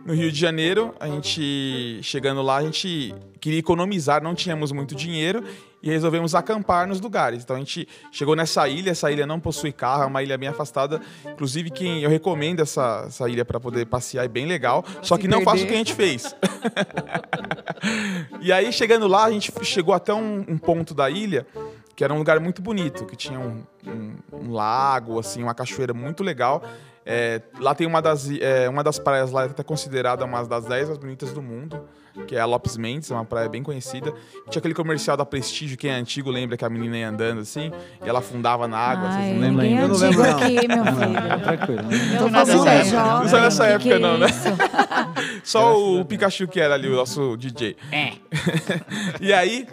no 0.05 0.15
Rio 0.15 0.31
de 0.33 0.39
Janeiro, 0.39 0.95
a 0.99 1.07
gente 1.09 2.01
chegando 2.03 2.43
lá, 2.43 2.57
a 2.59 2.63
gente 2.63 3.15
queria 3.41 3.59
economizar, 3.59 4.23
não 4.23 4.35
tínhamos 4.35 4.73
muito 4.73 4.95
dinheiro 4.95 5.45
e 5.83 5.91
resolvemos 5.91 6.35
acampar 6.35 6.87
nos 6.87 7.01
lugares. 7.01 7.43
Então 7.45 7.57
a 7.57 7.59
gente 7.59 7.87
chegou 8.11 8.35
nessa 8.35 8.67
ilha, 8.69 8.91
essa 8.93 9.11
ilha 9.13 9.27
não 9.27 9.39
possui 9.39 9.71
carro, 9.73 10.05
é 10.05 10.07
uma 10.07 10.23
ilha 10.23 10.39
bem 10.39 10.49
afastada. 10.49 11.01
Inclusive, 11.27 11.71
quem 11.71 12.03
eu 12.03 12.09
recomendo 12.09 12.61
essa, 12.61 13.05
essa 13.07 13.29
ilha 13.29 13.45
para 13.45 13.61
poder 13.61 13.85
passear, 13.87 14.25
é 14.25 14.29
bem 14.29 14.47
legal. 14.47 14.83
Só 15.03 15.19
que 15.19 15.29
não 15.29 15.43
faça 15.43 15.65
o 15.65 15.67
que 15.67 15.75
a 15.75 15.77
gente 15.77 15.93
fez. 15.95 16.35
e 18.41 18.53
aí, 18.53 18.73
chegando 18.73 19.07
lá, 19.07 19.25
a 19.25 19.31
gente 19.31 19.53
chegou 19.63 19.95
até 19.95 20.13
um, 20.15 20.45
um 20.49 20.59
ponto 20.59 20.95
da 20.95 21.11
ilha 21.11 21.47
que 21.97 22.03
era 22.03 22.13
um 22.13 22.19
lugar 22.19 22.41
muito 22.41 22.61
bonito, 22.61 23.07
que 23.07 23.15
tinha 23.15 23.39
um, 23.39 23.63
um- 23.87 24.17
um 24.33 24.53
lago, 24.53 25.17
assim, 25.19 25.43
uma 25.45 25.55
cachoeira 25.55 25.95
muito 25.95 26.25
legal. 26.25 26.65
É, 27.07 27.43
lá 27.61 27.75
tem 27.75 27.87
uma 27.87 28.01
das, 28.01 28.31
é, 28.41 28.69
uma 28.69 28.83
das 28.83 28.99
praias 28.99 29.31
lá, 29.31 29.43
é 29.43 29.47
até 29.47 29.63
considerada 29.63 30.25
uma 30.25 30.43
das 30.45 30.65
10 30.65 30.87
mais 30.89 30.99
bonitas 30.99 31.33
do 31.33 31.43
mundo, 31.43 31.81
que 32.27 32.35
é 32.35 32.41
a 32.41 32.47
Lopes 32.47 32.77
Mendes, 32.79 33.11
é 33.11 33.15
uma 33.15 33.25
praia 33.27 33.49
bem 33.49 33.63
conhecida. 33.63 34.11
Tinha 34.49 34.59
aquele 34.61 34.73
comercial 34.73 35.15
da 35.17 35.25
Prestígio, 35.27 35.77
quem 35.77 35.91
é 35.91 35.95
antigo 35.95 36.31
lembra 36.31 36.57
que 36.57 36.65
a 36.65 36.71
menina 36.71 36.97
ia 36.97 37.09
andando 37.11 37.41
assim, 37.41 37.71
e 38.05 38.09
ela 38.09 38.21
afundava 38.21 38.67
na 38.67 38.79
água, 38.79 39.09
Ai, 39.09 39.23
vocês 39.35 39.35
não 39.35 39.43
lembram? 39.59 39.65
é 39.67 39.83
Eu 39.85 39.89
não 39.89 39.97
lembro, 39.97 40.23
não. 40.23 40.31
aqui, 40.39 40.69
meu 40.69 40.85
filho. 40.85 41.41
Tranquilo. 41.43 41.81
Eu 42.15 42.21
Não 42.23 42.31
não 42.31 42.45
dessa- 42.45 42.85
jovem. 42.85 43.21
não 43.23 43.29
sou 43.29 43.41
dessa 43.41 43.65
que 43.65 43.71
época, 43.73 43.83
que 43.83 43.93
é 43.93 43.99
não, 43.99 44.19
né? 44.19 44.27
isso? 44.27 44.49
Só 45.45 45.77
o 45.79 46.05
Pikachu 46.07 46.49
que 46.49 46.59
era 46.61 46.73
ali, 46.75 46.89
o 46.89 46.97
nosso 46.97 47.37
DJ. 47.37 47.77
e 49.21 49.33
aí, 49.33 49.67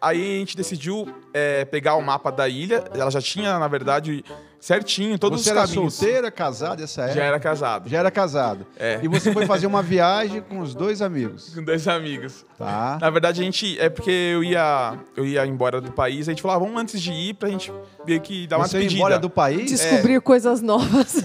aí 0.00 0.36
a 0.36 0.38
gente 0.38 0.56
decidiu 0.56 1.06
é, 1.34 1.64
pegar 1.66 1.96
o 1.96 2.02
mapa 2.02 2.30
da 2.32 2.48
ilha. 2.48 2.84
Ela 2.94 3.10
já 3.10 3.20
tinha, 3.20 3.58
na 3.58 3.68
verdade, 3.68 4.24
certinho 4.60 5.18
todos 5.18 5.42
você 5.42 5.50
os 5.50 5.56
era 5.56 5.66
caminhos. 5.66 5.94
solteira, 5.94 6.30
casada 6.30 6.84
essa 6.84 7.02
época? 7.02 7.14
Já 7.18 7.24
era 7.24 7.40
casado. 7.40 7.88
Já 7.88 7.98
era 7.98 8.10
casado. 8.10 8.66
É. 8.78 9.00
E 9.02 9.08
você 9.08 9.32
foi 9.32 9.46
fazer 9.46 9.66
uma 9.66 9.82
viagem 9.82 10.40
com 10.42 10.60
os 10.60 10.74
dois 10.74 11.00
amigos. 11.02 11.54
Com 11.54 11.64
dois 11.64 11.88
amigos. 11.88 12.44
Tá. 12.58 12.98
Na 13.00 13.08
verdade, 13.10 13.40
a 13.40 13.44
gente. 13.44 13.78
É 13.80 13.88
porque 13.88 14.10
eu 14.10 14.44
ia, 14.44 14.94
eu 15.16 15.24
ia 15.24 15.46
embora 15.46 15.80
do 15.80 15.90
país. 15.90 16.28
A 16.28 16.32
gente 16.32 16.42
falou, 16.42 16.56
ah, 16.56 16.60
vamos 16.60 16.78
antes 16.80 17.00
de 17.00 17.10
ir 17.10 17.34
pra 17.34 17.48
gente 17.48 17.72
ver 18.04 18.20
que 18.20 18.46
dá 18.46 18.58
uma 18.58 18.66
Você 18.68 18.76
ia 18.76 18.80
despedida. 18.82 19.00
embora 19.00 19.18
do 19.18 19.30
país? 19.30 19.70
Descobrir 19.70 20.20
coisas 20.20 20.60
novas. 20.60 21.24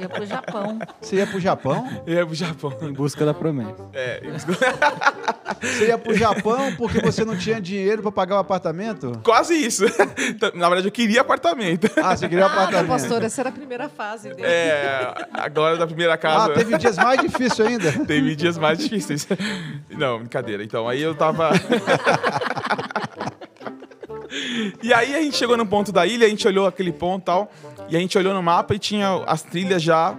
Ia 0.00 0.08
pro 0.10 0.26
Japão. 0.26 0.78
Você 1.00 1.16
ia 1.16 1.26
pro 1.26 1.40
Japão? 1.40 2.02
Eu 2.06 2.14
ia 2.14 2.26
pro 2.26 2.34
Japão. 2.34 2.76
Em 2.82 2.92
busca 2.92 3.24
da 3.24 3.32
promessa. 3.32 3.76
É, 3.94 4.20
Você 5.62 5.86
ia 5.86 5.96
pro 5.96 6.14
Japão 6.14 6.74
porque 6.76 7.00
você 7.00 7.24
não 7.24 7.34
tinha 7.36 7.58
dinheiro 7.60 8.02
pra 8.02 8.12
pagar 8.12 8.36
o 8.36 8.38
apartamento? 8.38 9.18
quase 9.24 9.54
isso. 9.54 9.84
Na 10.54 10.68
verdade, 10.68 10.88
eu 10.88 10.92
queria 10.92 11.22
apartamento. 11.22 11.88
Ah, 11.96 12.14
você 12.14 12.28
queria 12.28 12.44
Ah, 12.44 12.48
apartamento. 12.52 12.75
Pastor, 12.84 13.22
essa 13.22 13.42
era 13.42 13.48
a 13.48 13.52
primeira 13.52 13.88
fase 13.88 14.28
dele. 14.30 14.42
É, 14.44 15.14
a 15.32 15.48
glória 15.48 15.78
da 15.78 15.86
primeira 15.86 16.14
Ah, 16.14 16.18
casa. 16.18 16.54
teve 16.54 16.76
dias 16.78 16.96
mais 16.96 17.20
difíceis 17.20 17.68
ainda. 17.68 17.92
Teve 18.06 18.36
dias 18.36 18.58
mais 18.58 18.78
difíceis. 18.78 19.26
Não, 19.90 20.20
brincadeira. 20.20 20.62
Então, 20.64 20.88
aí 20.88 21.02
eu 21.02 21.14
tava. 21.14 21.50
e 24.82 24.92
aí 24.92 25.14
a 25.14 25.22
gente 25.22 25.36
chegou 25.36 25.56
no 25.56 25.66
ponto 25.66 25.92
da 25.92 26.06
ilha, 26.06 26.26
a 26.26 26.30
gente 26.30 26.46
olhou 26.46 26.66
aquele 26.66 26.92
ponto 26.92 27.22
e 27.22 27.26
tal, 27.26 27.50
e 27.88 27.96
a 27.96 28.00
gente 28.00 28.16
olhou 28.18 28.34
no 28.34 28.42
mapa 28.42 28.74
e 28.74 28.78
tinha 28.78 29.22
as 29.26 29.42
trilhas 29.42 29.82
já 29.82 30.16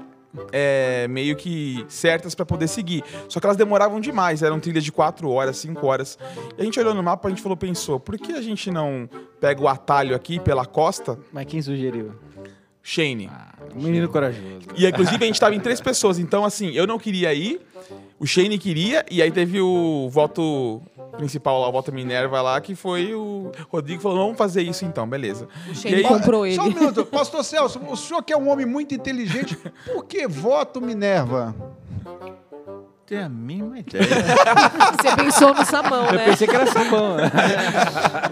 é, 0.52 1.08
meio 1.08 1.36
que 1.36 1.86
certas 1.88 2.36
pra 2.36 2.46
poder 2.46 2.68
seguir. 2.68 3.04
Só 3.28 3.40
que 3.40 3.46
elas 3.46 3.58
demoravam 3.58 4.00
demais, 4.00 4.44
eram 4.44 4.60
trilhas 4.60 4.84
de 4.84 4.92
4 4.92 5.30
horas, 5.30 5.58
5 5.58 5.86
horas. 5.86 6.18
E 6.58 6.62
a 6.62 6.64
gente 6.64 6.80
olhou 6.80 6.94
no 6.94 7.04
mapa, 7.04 7.28
a 7.28 7.32
gente 7.32 7.42
falou, 7.42 7.58
pensou, 7.58 8.00
por 8.00 8.18
que 8.18 8.34
a 8.34 8.42
gente 8.42 8.72
não 8.72 9.10
pega 9.40 9.62
o 9.62 9.68
atalho 9.68 10.16
aqui 10.16 10.40
pela 10.40 10.66
costa? 10.66 11.18
Mas 11.32 11.46
quem 11.46 11.62
sugeriu? 11.62 12.14
Shane. 12.90 13.30
Um 13.76 13.82
menino 13.82 14.08
corajoso. 14.08 14.60
E 14.78 14.88
inclusive 14.88 15.22
a 15.22 15.28
gente 15.28 15.38
tava 15.40 15.54
em 15.54 15.60
três 15.60 15.82
pessoas, 15.82 16.18
então 16.20 16.46
assim, 16.46 16.72
eu 16.72 16.88
não 16.88 16.98
queria 16.98 17.34
ir, 17.34 17.60
o 18.18 18.26
Shane 18.26 18.58
queria, 18.58 19.06
e 19.12 19.22
aí 19.22 19.30
teve 19.30 19.60
o 19.60 20.08
voto 20.10 20.82
principal 21.18 21.60
lá, 21.60 21.68
o 21.68 21.72
voto 21.74 21.92
Minerva 21.92 22.42
lá, 22.42 22.62
que 22.62 22.76
foi 22.76 23.14
o 23.14 23.52
Rodrigo 23.70 24.02
falou, 24.02 24.20
vamos 24.20 24.38
fazer 24.38 24.62
isso 24.62 24.86
então, 24.86 25.06
beleza. 25.06 25.50
O 25.68 25.72
E 25.74 25.76
Shane 25.76 25.96
aí- 25.96 26.04
comprou 26.04 26.50
Só 26.54 26.62
um 26.62 26.68
ele. 26.68 26.76
minuto, 26.76 27.06
pastor 27.06 27.44
Celso, 27.44 27.78
o 27.90 27.98
senhor 27.98 28.24
que 28.24 28.32
é 28.32 28.38
um 28.38 28.48
homem 28.50 28.66
muito 28.66 28.96
inteligente, 28.96 29.58
por 29.86 30.06
que 30.06 30.26
voto 30.26 30.80
Minerva? 30.80 31.54
Tem 33.08 33.20
a 33.24 33.30
mínima 33.30 33.80
ideia. 33.80 34.04
Você 34.06 35.16
pensou 35.16 35.54
no 35.54 35.66
Samão, 35.66 36.08
Eu 36.08 36.14
né? 36.14 36.26
pensei 36.26 36.46
que 36.46 36.54
era 36.56 36.68
sabão. 36.68 37.16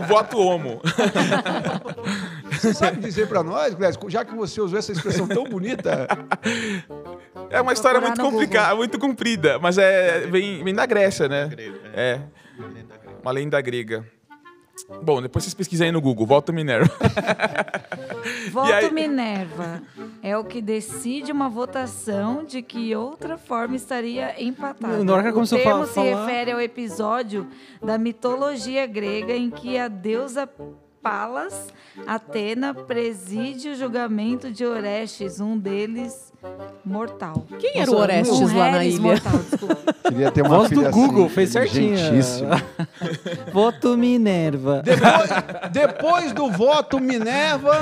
O 0.01 0.03
voto 0.05 0.37
homo. 0.37 0.81
Você 2.51 2.73
sabe 2.73 2.99
dizer 2.99 3.27
pra 3.27 3.41
nós, 3.41 3.73
Glécio, 3.73 3.99
já 4.09 4.25
que 4.25 4.33
você 4.35 4.59
usou 4.59 4.77
essa 4.79 4.91
expressão 4.91 5.27
tão 5.27 5.43
bonita, 5.45 6.07
É 7.49 7.61
uma 7.61 7.73
história 7.73 7.99
muito 8.01 8.19
complicada, 8.21 8.75
muito 8.75 8.97
comprida, 8.99 9.59
mas 9.59 9.77
é 9.77 10.21
vem, 10.27 10.63
vem 10.63 10.73
da 10.73 10.85
Grécia, 10.85 11.27
né? 11.27 11.47
Grega, 11.47 11.79
É, 11.93 12.19
uma 13.21 13.31
lenda 13.31 13.59
grega. 13.61 14.05
Bom, 15.01 15.21
depois 15.21 15.43
vocês 15.45 15.53
pesquisem 15.53 15.85
aí 15.87 15.91
no 15.91 16.01
Google, 16.01 16.25
volta 16.27 16.51
Minerva. 16.51 16.91
Voto 18.51 18.71
aí- 18.71 18.91
Minerva 18.91 19.81
é 20.21 20.37
o 20.37 20.43
que 20.43 20.61
decide 20.61 21.31
uma 21.31 21.47
votação 21.49 22.43
de 22.43 22.61
que 22.61 22.95
outra 22.95 23.37
forma 23.37 23.75
estaria 23.75 24.41
empatada. 24.41 25.03
Na 25.03 25.13
hora 25.13 25.31
que 25.31 25.39
o 25.39 25.47
termo 25.47 25.81
fa- 25.81 25.87
se 25.87 25.93
falar- 25.93 26.25
refere 26.25 26.51
ao 26.51 26.59
episódio 26.61 27.47
da 27.83 27.97
mitologia 27.97 28.85
grega 28.85 29.33
em 29.35 29.49
que 29.49 29.77
a 29.77 29.87
deusa 29.87 30.49
Palas, 31.01 31.67
Atena, 32.07 32.73
preside 32.73 33.69
o 33.69 33.75
julgamento 33.75 34.51
de 34.51 34.65
Orestes, 34.65 35.39
um 35.39 35.55
deles 35.55 36.33
mortal. 36.85 37.45
Quem 37.59 37.79
era 37.81 37.89
o 37.89 37.95
Orestes 37.95 38.53
lá 38.53 38.71
na 38.71 38.85
ilha? 38.85 39.01
mortal, 39.01 39.39
desculpa. 39.39 39.93
queria 40.07 40.31
ter 40.31 40.41
uma 40.41 40.57
Voz 40.57 40.69
do 40.69 40.75
filha 40.77 40.91
Google, 40.91 41.25
assim, 41.25 41.33
fez 41.33 41.49
certinho. 41.49 41.97
Voto 43.51 43.97
Minerva. 43.97 44.81
Depois, 44.83 45.29
depois 45.71 46.33
do 46.33 46.51
voto 46.51 46.99
Minerva, 46.99 47.79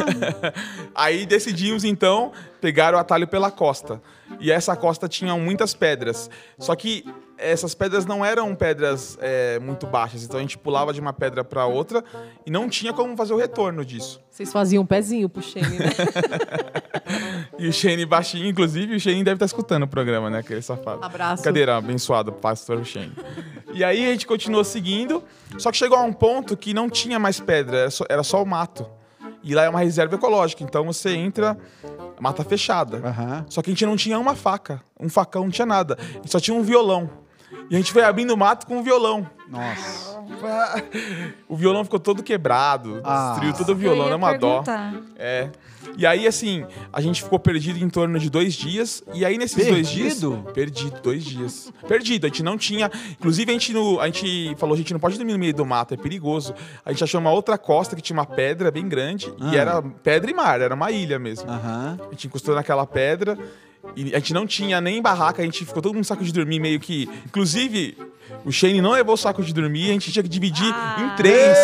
Aí 0.95 1.26
decidimos 1.26 1.84
então 1.84 2.32
pegar 2.61 2.93
o 2.93 2.97
atalho 2.97 3.28
pela 3.28 3.51
costa. 3.51 4.01
E 4.39 4.51
essa 4.51 4.76
costa 4.76 5.07
tinha 5.07 5.36
muitas 5.36 5.74
pedras. 5.74 6.30
Só 6.57 6.76
que 6.76 7.05
essas 7.44 7.76
pedras 7.76 8.06
não 8.06 8.24
eram 8.24 8.56
pedras 8.56 9.18
é, 9.22 9.60
muito 9.60 9.86
baixas, 9.86 10.24
então 10.24 10.38
a 10.38 10.41
gente 10.41 10.58
pulava 10.58 10.94
de 10.94 11.00
uma 11.00 11.14
pedra 11.14 11.44
para 11.44 11.66
outra 11.66 12.04
e 12.46 12.52
não 12.52 12.70
tinha 12.70 12.94
como 12.94 13.16
fazer 13.18 13.34
o 13.34 13.38
retorno 13.38 13.84
disso. 13.84 14.22
Vocês 14.30 14.52
faziam 14.52 14.84
um 14.84 14.86
pezinho 14.86 15.30
pro 15.30 15.41
Shane, 15.41 15.78
né? 15.78 15.89
E 17.60 17.68
o 17.68 17.74
Shane 17.74 18.06
baixinho, 18.06 18.48
inclusive, 18.48 18.96
o 18.96 19.00
Shane 19.00 19.24
deve 19.24 19.36
estar 19.36 19.46
escutando 19.46 19.84
o 19.84 19.88
programa, 19.88 20.30
né? 20.30 20.39
Aquele 20.39 20.62
safado. 20.62 21.04
Abraço. 21.04 21.44
Cadeira, 21.44 21.78
abençoado, 21.78 22.32
pastor 22.32 22.84
Shane. 22.84 23.14
E 23.74 23.84
aí 23.84 24.08
a 24.08 24.12
gente 24.12 24.26
continuou 24.26 24.64
seguindo, 24.64 25.24
só 25.58 25.72
que 25.72 25.78
chegou 25.78 25.98
a 25.98 26.02
um 26.02 26.14
ponto 26.14 26.58
que 26.58 26.74
não 26.74 26.89
tinha 26.89 27.20
mais 27.20 27.39
pedra, 27.39 27.78
era 27.78 27.91
só, 27.91 28.06
era 28.10 28.24
só 28.24 28.41
o 28.41 28.46
mato. 28.46 28.89
E 29.44 29.54
lá 29.54 29.64
é 29.64 29.70
uma 29.70 29.80
reserva 29.80 30.16
ecológica, 30.16 30.64
então 30.64 30.86
você 30.86 31.16
entra, 31.16 31.58
mata 32.20 32.44
fechada. 32.44 32.98
Aham. 33.06 33.46
Só 33.50 33.62
que 33.62 33.70
a 33.70 33.74
gente 33.74 33.86
não 33.86 33.98
tinha 33.98 34.18
uma 34.18 34.36
faca, 34.36 34.82
um 35.00 35.10
facão, 35.10 35.44
não 35.44 35.52
tinha 35.52 35.66
nada. 35.66 35.98
A 36.00 36.14
gente 36.16 36.32
só 36.32 36.39
tinha 36.39 36.56
um 36.56 36.64
violão. 36.64 37.22
E 37.70 37.76
a 37.76 37.78
gente 37.78 37.91
foi 37.91 38.04
abrindo 38.04 38.32
o 38.34 38.38
mato 38.38 38.66
com 38.68 38.78
um 38.78 38.84
violão. 38.84 39.28
nossa. 39.49 40.14
O 41.47 41.56
violão 41.56 41.84
ficou 41.84 41.99
todo 41.99 42.24
quebrado, 42.24 42.99
Ah. 43.04 43.32
destruiu 43.32 43.54
todo 43.54 43.72
o 43.72 43.76
violão, 43.76 44.10
é 44.10 44.16
uma 44.16 44.34
dó. 44.38 44.64
É. 45.18 45.49
E 45.97 46.06
aí, 46.08 46.26
assim, 46.26 46.66
a 46.91 46.99
gente 47.01 47.22
ficou 47.22 47.38
perdido 47.38 47.78
em 47.78 47.89
torno 47.89 48.18
de 48.18 48.30
dois 48.30 48.54
dias. 48.54 49.04
E 49.14 49.24
aí, 49.24 49.38
nesses 49.38 49.68
dois 49.68 49.88
dias. 49.88 50.14
Perdido? 50.16 50.51
Perdido, 50.54 51.01
dois 51.01 51.24
dias. 51.24 51.72
Perdido. 51.88 52.26
A 52.26 52.30
gente 52.30 52.41
não 52.41 52.58
tinha. 52.58 52.89
Inclusive, 53.12 53.51
a 53.51 53.54
gente, 53.54 53.74
no, 53.74 53.99
a 53.99 54.06
gente 54.08 54.56
falou: 54.58 54.74
a 54.74 54.78
gente 54.78 54.91
não 54.93 54.99
pode 54.99 55.18
dormir 55.18 55.34
no 55.34 55.39
meio 55.39 55.54
do 55.54 55.66
mato, 55.66 55.93
é 55.93 55.97
perigoso. 55.97 56.56
A 56.84 56.91
gente 56.91 57.04
achou 57.04 57.20
uma 57.22 57.32
outra 57.32 57.58
costa 57.58 57.95
que 57.95 58.01
tinha 58.01 58.18
uma 58.18 58.26
pedra 58.26 58.72
bem 58.72 58.88
grande. 58.88 59.32
E 59.39 59.56
Ah. 59.58 59.62
era 59.62 59.82
pedra 59.82 60.32
e 60.32 60.34
mar, 60.34 60.60
era 60.62 60.74
uma 60.74 60.89
ilha 60.89 61.20
mesmo. 61.20 61.49
Aham. 61.49 61.99
A 62.08 62.12
gente 62.12 62.28
encostou 62.28 62.56
naquela 62.56 62.88
pedra. 62.88 63.38
E 63.96 64.16
a 64.16 64.20
gente 64.20 64.34
não 64.34 64.48
tinha 64.48 64.80
nem 64.80 65.02
barraca, 65.02 65.42
a 65.42 65.46
gente 65.46 65.66
ficou 65.66 65.82
todo 65.82 65.94
mundo 65.94 66.06
saco 66.06 66.24
de 66.24 66.32
dormir, 66.32 66.60
meio 66.60 66.80
que. 66.80 67.10
Inclusive, 67.26 67.98
o 68.46 68.52
Shane 68.52 68.82
não 68.82 68.92
levou 68.92 69.16
o 69.16 69.18
saco 69.18 69.44
de 69.44 69.54
dormir, 69.54 69.90
a 69.90 69.94
gente 69.94 70.12
tinha 70.12 70.24
que 70.24 70.30
dividir 70.30 70.68
em 70.68 71.16
três. 71.16 71.58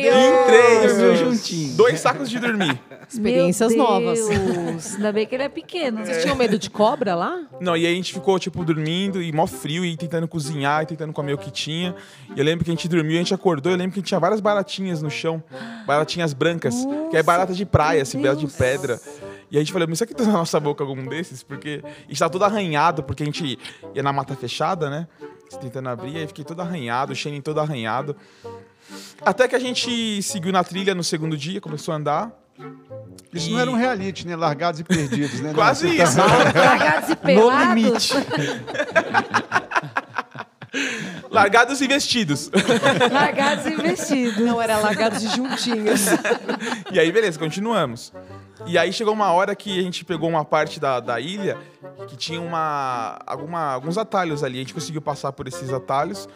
que 0.00 0.08
Em 0.08 0.44
três. 0.46 1.18
Juntinho. 1.18 1.76
Dois 1.76 2.00
sacos 2.00 2.28
de 2.28 2.38
dormir. 2.38 2.78
Experiências 3.08 3.74
Meu 3.74 3.84
novas. 3.84 4.26
Deus. 4.26 4.94
Ainda 4.94 5.12
bem 5.12 5.26
que 5.26 5.34
ele 5.34 5.42
é 5.42 5.48
pequeno. 5.48 6.04
Vocês 6.04 6.22
tinham 6.22 6.34
medo 6.34 6.58
de 6.58 6.70
cobra 6.70 7.14
lá? 7.14 7.42
Não, 7.60 7.76
e 7.76 7.86
aí 7.86 7.92
a 7.92 7.96
gente 7.96 8.12
ficou, 8.12 8.38
tipo, 8.38 8.64
dormindo 8.64 9.22
e 9.22 9.30
mó 9.32 9.46
frio 9.46 9.84
e 9.84 9.96
tentando 9.96 10.26
cozinhar 10.26 10.82
e 10.82 10.86
tentando 10.86 11.12
comer 11.12 11.34
o 11.34 11.38
que 11.38 11.50
tinha. 11.50 11.94
E 12.34 12.38
eu 12.38 12.44
lembro 12.44 12.64
que 12.64 12.70
a 12.70 12.74
gente 12.74 12.88
dormiu, 12.88 13.16
a 13.16 13.18
gente 13.18 13.34
acordou, 13.34 13.70
eu 13.70 13.76
lembro 13.76 13.92
que 13.92 14.02
tinha 14.02 14.18
várias 14.18 14.40
baratinhas 14.40 15.02
no 15.02 15.10
chão. 15.10 15.42
Baratinhas 15.86 16.32
brancas, 16.32 16.74
que 17.10 17.16
é 17.16 17.22
barata 17.22 17.52
de 17.52 17.66
praia, 17.66 18.02
assim, 18.02 18.20
barata 18.20 18.40
de 18.40 18.46
pedra. 18.46 18.98
E 19.52 19.56
a 19.58 19.60
gente 19.60 19.70
falou, 19.72 19.86
mas 19.86 19.98
será 19.98 20.08
que 20.08 20.14
tem 20.14 20.26
na 20.26 20.32
nossa 20.32 20.58
boca 20.58 20.82
algum 20.82 21.04
desses? 21.06 21.42
Porque 21.42 21.82
a 21.84 22.08
gente 22.08 22.18
tava 22.18 22.32
todo 22.32 22.42
arranhado, 22.44 23.02
porque 23.02 23.22
a 23.22 23.26
gente 23.26 23.58
ia 23.94 24.02
na 24.02 24.10
mata 24.10 24.34
fechada, 24.34 24.88
né? 24.88 25.06
Tentando 25.60 25.90
abrir, 25.90 26.16
aí 26.16 26.26
fiquei 26.26 26.42
todo 26.42 26.60
arranhado, 26.62 27.12
o 27.12 27.14
Shane 27.14 27.42
todo 27.42 27.60
arranhado. 27.60 28.16
Até 29.20 29.46
que 29.46 29.54
a 29.54 29.58
gente 29.58 30.22
seguiu 30.22 30.52
na 30.52 30.64
trilha 30.64 30.94
no 30.94 31.04
segundo 31.04 31.36
dia, 31.36 31.60
começou 31.60 31.92
a 31.92 31.98
andar. 31.98 32.32
Isso 33.30 33.50
E- 33.50 33.52
não 33.52 33.60
era 33.60 33.70
um 33.70 33.76
reality, 33.76 34.26
né? 34.26 34.34
Largados 34.36 34.80
e 34.80 34.84
perdidos, 34.84 35.40
né? 35.40 35.52
Quase 35.54 35.86
Não, 35.86 35.94
você 35.96 36.02
isso. 36.02 36.16
tá- 36.16 36.26
Largados 36.58 37.08
e 37.08 37.12
No 37.12 37.16
pelados. 37.18 37.74
limite. 37.74 38.12
Largados 41.30 41.80
e 41.82 41.86
vestidos. 41.86 42.50
Largados 43.10 43.66
e 43.66 43.76
vestidos. 43.76 44.38
Não, 44.38 44.60
era 44.60 44.78
largados 44.78 45.22
e 45.22 45.28
juntinhos. 45.28 46.06
E 46.90 46.98
aí, 46.98 47.12
beleza, 47.12 47.38
continuamos. 47.38 48.10
E 48.66 48.78
aí 48.78 48.92
chegou 48.92 49.12
uma 49.12 49.32
hora 49.32 49.54
que 49.54 49.78
a 49.78 49.82
gente 49.82 50.04
pegou 50.04 50.28
uma 50.28 50.44
parte 50.44 50.80
da, 50.80 51.00
da 51.00 51.20
ilha 51.20 51.58
que 52.08 52.16
tinha 52.16 52.40
uma, 52.40 53.18
alguma, 53.26 53.72
alguns 53.72 53.98
atalhos 53.98 54.42
ali. 54.42 54.56
A 54.58 54.60
gente 54.60 54.74
conseguiu 54.74 55.02
passar 55.02 55.32
por 55.32 55.46
esses 55.48 55.72
atalhos. 55.72 56.28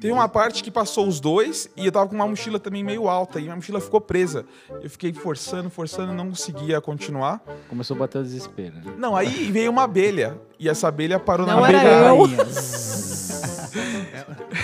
Teve 0.00 0.12
uma 0.12 0.28
parte 0.28 0.62
que 0.62 0.70
passou 0.70 1.08
os 1.08 1.20
dois 1.20 1.68
e 1.76 1.86
eu 1.86 1.92
tava 1.92 2.08
com 2.08 2.14
uma 2.14 2.26
mochila 2.26 2.58
também 2.58 2.84
meio 2.84 3.08
alta 3.08 3.38
e 3.38 3.42
minha 3.44 3.56
mochila 3.56 3.80
ficou 3.80 4.00
presa. 4.00 4.44
Eu 4.82 4.90
fiquei 4.90 5.12
forçando, 5.12 5.70
forçando, 5.70 6.12
não 6.12 6.28
conseguia 6.28 6.80
continuar. 6.80 7.40
Começou 7.68 7.96
a 7.96 8.00
bater 8.00 8.18
o 8.18 8.22
desespero. 8.22 8.74
né? 8.76 8.92
Não, 8.98 9.16
aí 9.16 9.50
veio 9.50 9.70
uma 9.70 9.84
abelha 9.84 10.38
e 10.58 10.68
essa 10.68 10.88
abelha 10.88 11.18
parou 11.18 11.46
Não 11.46 11.60
na 11.60 11.68
era 11.68 11.78
abelha. 11.78 12.08
eu. 12.08 12.28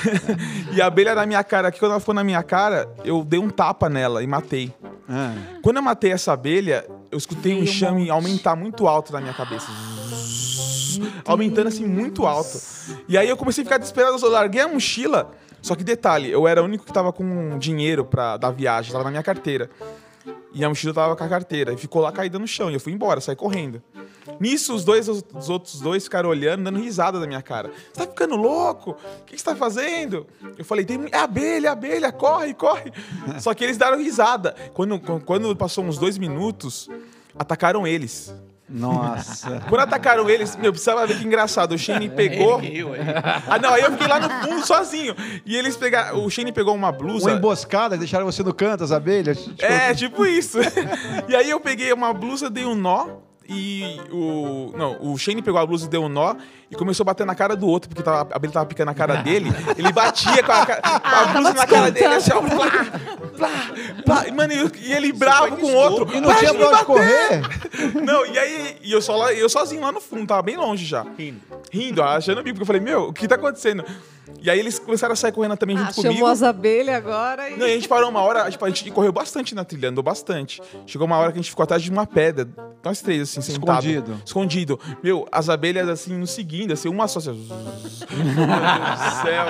E 0.72 0.80
a 0.80 0.86
abelha 0.86 1.14
na 1.14 1.26
minha 1.26 1.42
cara, 1.42 1.70
que 1.70 1.78
quando 1.78 1.92
ela 1.92 2.00
ficou 2.00 2.14
na 2.14 2.22
minha 2.24 2.42
cara, 2.42 2.88
eu 3.04 3.24
dei 3.24 3.38
um 3.40 3.50
tapa 3.50 3.88
nela 3.88 4.22
e 4.22 4.26
matei. 4.26 4.72
Ah. 5.08 5.34
Quando 5.62 5.76
eu 5.78 5.82
matei 5.82 6.12
essa 6.12 6.32
abelha, 6.32 6.84
eu 7.10 7.18
escutei 7.18 7.52
um 7.52 7.56
Veio 7.56 7.66
um 7.66 7.68
enxame 7.68 8.00
monte. 8.00 8.10
aumentar 8.10 8.54
muito 8.56 8.86
alto 8.86 9.12
na 9.12 9.20
minha 9.20 9.34
cabeça. 9.34 9.66
Aumentando 11.24 11.68
assim 11.68 11.84
muito 11.86 12.26
alto. 12.26 12.58
E 13.08 13.16
aí 13.18 13.28
eu 13.28 13.36
comecei 13.36 13.62
a 13.62 13.64
ficar 13.64 13.78
desesperado, 13.78 14.16
eu 14.20 14.30
larguei 14.30 14.60
a 14.60 14.68
mochila. 14.68 15.30
Só 15.62 15.74
que 15.74 15.84
detalhe, 15.84 16.30
eu 16.30 16.48
era 16.48 16.62
o 16.62 16.64
único 16.64 16.84
que 16.86 16.92
tava 16.92 17.12
com 17.12 17.58
dinheiro 17.58 18.04
pra, 18.04 18.36
da 18.36 18.50
viagem, 18.50 18.92
tava 18.92 19.04
na 19.04 19.10
minha 19.10 19.22
carteira. 19.22 19.68
E 20.52 20.64
a 20.64 20.68
mochila 20.68 20.92
tava 20.92 21.16
com 21.16 21.24
a 21.24 21.28
carteira. 21.28 21.72
E 21.72 21.76
ficou 21.76 22.02
lá 22.02 22.10
caída 22.10 22.38
no 22.38 22.46
chão. 22.46 22.70
E 22.70 22.74
eu 22.74 22.80
fui 22.80 22.92
embora, 22.92 23.20
saí 23.20 23.36
correndo. 23.36 23.82
Nisso, 24.38 24.74
os 24.74 24.84
dois, 24.84 25.08
os 25.08 25.48
outros 25.48 25.80
dois 25.80 26.04
ficaram 26.04 26.28
olhando, 26.28 26.64
dando 26.64 26.78
risada 26.78 27.20
da 27.20 27.26
minha 27.26 27.42
cara. 27.42 27.70
Você 27.92 28.00
tá 28.00 28.06
ficando 28.06 28.36
louco? 28.36 28.92
O 28.92 29.24
que 29.24 29.36
você 29.36 29.44
tá 29.44 29.54
fazendo? 29.54 30.26
Eu 30.56 30.64
falei, 30.64 30.84
tem 30.84 30.98
é 31.12 31.18
abelha, 31.18 31.68
é 31.68 31.70
abelha, 31.70 32.12
corre, 32.12 32.54
corre. 32.54 32.92
Só 33.40 33.54
que 33.54 33.64
eles 33.64 33.76
deram 33.76 33.98
risada. 33.98 34.54
Quando, 34.74 34.98
quando 34.98 35.54
passou 35.54 35.84
uns 35.84 35.98
dois 35.98 36.18
minutos, 36.18 36.88
atacaram 37.38 37.86
eles. 37.86 38.32
Nossa. 38.70 39.60
Quando 39.68 39.80
atacaram 39.80 40.30
eles, 40.30 40.54
meu, 40.56 40.70
precisava 40.72 41.06
ver 41.06 41.18
que 41.18 41.26
engraçado. 41.26 41.72
O 41.72 41.78
Shane 41.78 42.08
pegou. 42.08 42.60
Ah, 43.48 43.58
não, 43.58 43.74
aí 43.74 43.82
eu 43.82 43.90
fiquei 43.92 44.06
lá 44.06 44.20
no 44.20 44.30
fundo 44.30 44.66
sozinho. 44.66 45.14
E 45.44 45.56
eles 45.56 45.76
pegaram. 45.76 46.24
O 46.24 46.30
Shane 46.30 46.52
pegou 46.52 46.74
uma 46.74 46.92
blusa. 46.92 47.30
Uma 47.30 47.36
emboscada, 47.36 47.96
deixaram 47.96 48.24
você 48.26 48.42
no 48.42 48.54
canto, 48.54 48.84
as 48.84 48.92
abelhas. 48.92 49.38
Tipo, 49.38 49.64
É, 49.64 49.94
tipo 49.94 50.24
isso. 50.24 50.58
e 51.28 51.34
aí 51.34 51.50
eu 51.50 51.58
peguei 51.60 51.92
uma 51.92 52.12
blusa, 52.14 52.48
dei 52.48 52.64
um 52.64 52.74
nó. 52.74 53.08
E 53.52 54.00
o. 54.12 54.72
Não, 54.76 54.96
o 55.00 55.18
Shane 55.18 55.42
pegou 55.42 55.60
a 55.60 55.66
blusa 55.66 55.86
e 55.86 55.88
deu 55.88 56.02
um 56.04 56.08
nó 56.08 56.36
e 56.70 56.76
começou 56.76 57.02
a 57.02 57.06
bater 57.06 57.26
na 57.26 57.34
cara 57.34 57.56
do 57.56 57.66
outro, 57.66 57.88
porque 57.88 58.00
tava, 58.02 58.32
a 58.32 58.36
abelha 58.36 58.52
tava 58.52 58.66
picando 58.66 58.86
na 58.86 58.94
cara 58.94 59.16
dele. 59.24 59.50
Ele 59.76 59.92
batia 59.92 60.42
com 60.42 60.52
a, 60.52 60.64
ca- 60.66 60.80
com 61.00 61.08
a 61.16 61.24
blusa 61.32 61.52
na 61.54 61.66
cara 61.66 61.90
dele, 61.90 62.14
assim, 62.14 62.30
ó. 62.32 62.40
Plá, 62.42 62.70
plá, 63.36 63.50
plá. 64.06 64.28
E, 64.28 64.32
mano, 64.32 64.52
e, 64.52 64.70
e 64.88 64.92
ele 64.92 65.12
bravo 65.12 65.56
com 65.56 65.66
o 65.66 65.74
outro. 65.74 66.16
E 66.16 66.20
não 66.20 66.32
tinha 66.36 66.54
pra 66.54 66.68
onde 66.68 66.84
correr. 66.84 67.42
Não, 68.04 68.24
e 68.26 68.38
aí, 68.38 68.76
e 68.82 68.92
eu, 68.92 69.00
só 69.00 69.16
lá, 69.16 69.32
eu 69.32 69.48
sozinho 69.48 69.80
lá 69.80 69.90
no 69.90 70.00
fundo, 70.00 70.26
tava 70.26 70.42
bem 70.42 70.56
longe 70.56 70.84
já. 70.84 71.04
Rindo. 71.18 71.40
Rindo, 71.72 72.02
achando 72.02 72.40
o 72.40 72.42
bico, 72.42 72.54
porque 72.58 72.62
eu 72.62 72.66
falei, 72.66 72.80
meu, 72.82 73.08
o 73.08 73.12
que 73.12 73.26
tá 73.26 73.36
acontecendo? 73.36 73.84
E 74.42 74.48
aí 74.50 74.58
eles 74.58 74.78
começaram 74.78 75.12
a 75.12 75.16
sair 75.16 75.32
correndo 75.32 75.56
também 75.56 75.76
junto 75.76 75.88
Ah, 75.90 75.92
chamou 75.92 76.08
comigo. 76.12 76.26
as 76.26 76.42
abelhas 76.42 76.96
agora 76.96 77.50
e... 77.50 77.56
Não, 77.58 77.66
e 77.66 77.70
a 77.70 77.74
gente 77.74 77.88
parou 77.88 78.08
uma 78.08 78.22
hora, 78.22 78.50
tipo, 78.50 78.64
a 78.64 78.68
gente 78.68 78.90
correu 78.90 79.12
bastante 79.12 79.54
na 79.54 79.64
trilha, 79.64 79.90
andou 79.90 80.02
bastante. 80.02 80.62
Chegou 80.86 81.06
uma 81.06 81.16
hora 81.18 81.30
que 81.32 81.38
a 81.38 81.42
gente 81.42 81.50
ficou 81.50 81.62
atrás 81.62 81.82
de 81.82 81.90
uma 81.90 82.06
pedra, 82.06 82.48
nós 82.82 83.00
três, 83.02 83.22
assim, 83.22 83.40
sentados. 83.42 83.84
Escondido. 83.84 84.22
Escondido. 84.24 84.80
Meu, 85.02 85.28
as 85.30 85.48
abelhas, 85.50 85.88
assim, 85.88 86.16
nos 86.16 86.30
seguindo, 86.30 86.72
assim, 86.72 86.88
uma 86.88 87.06
só, 87.06 87.18
assim, 87.18 87.32
meu 87.32 87.56
Deus 87.58 87.98
do 87.98 89.22
céu. 89.22 89.46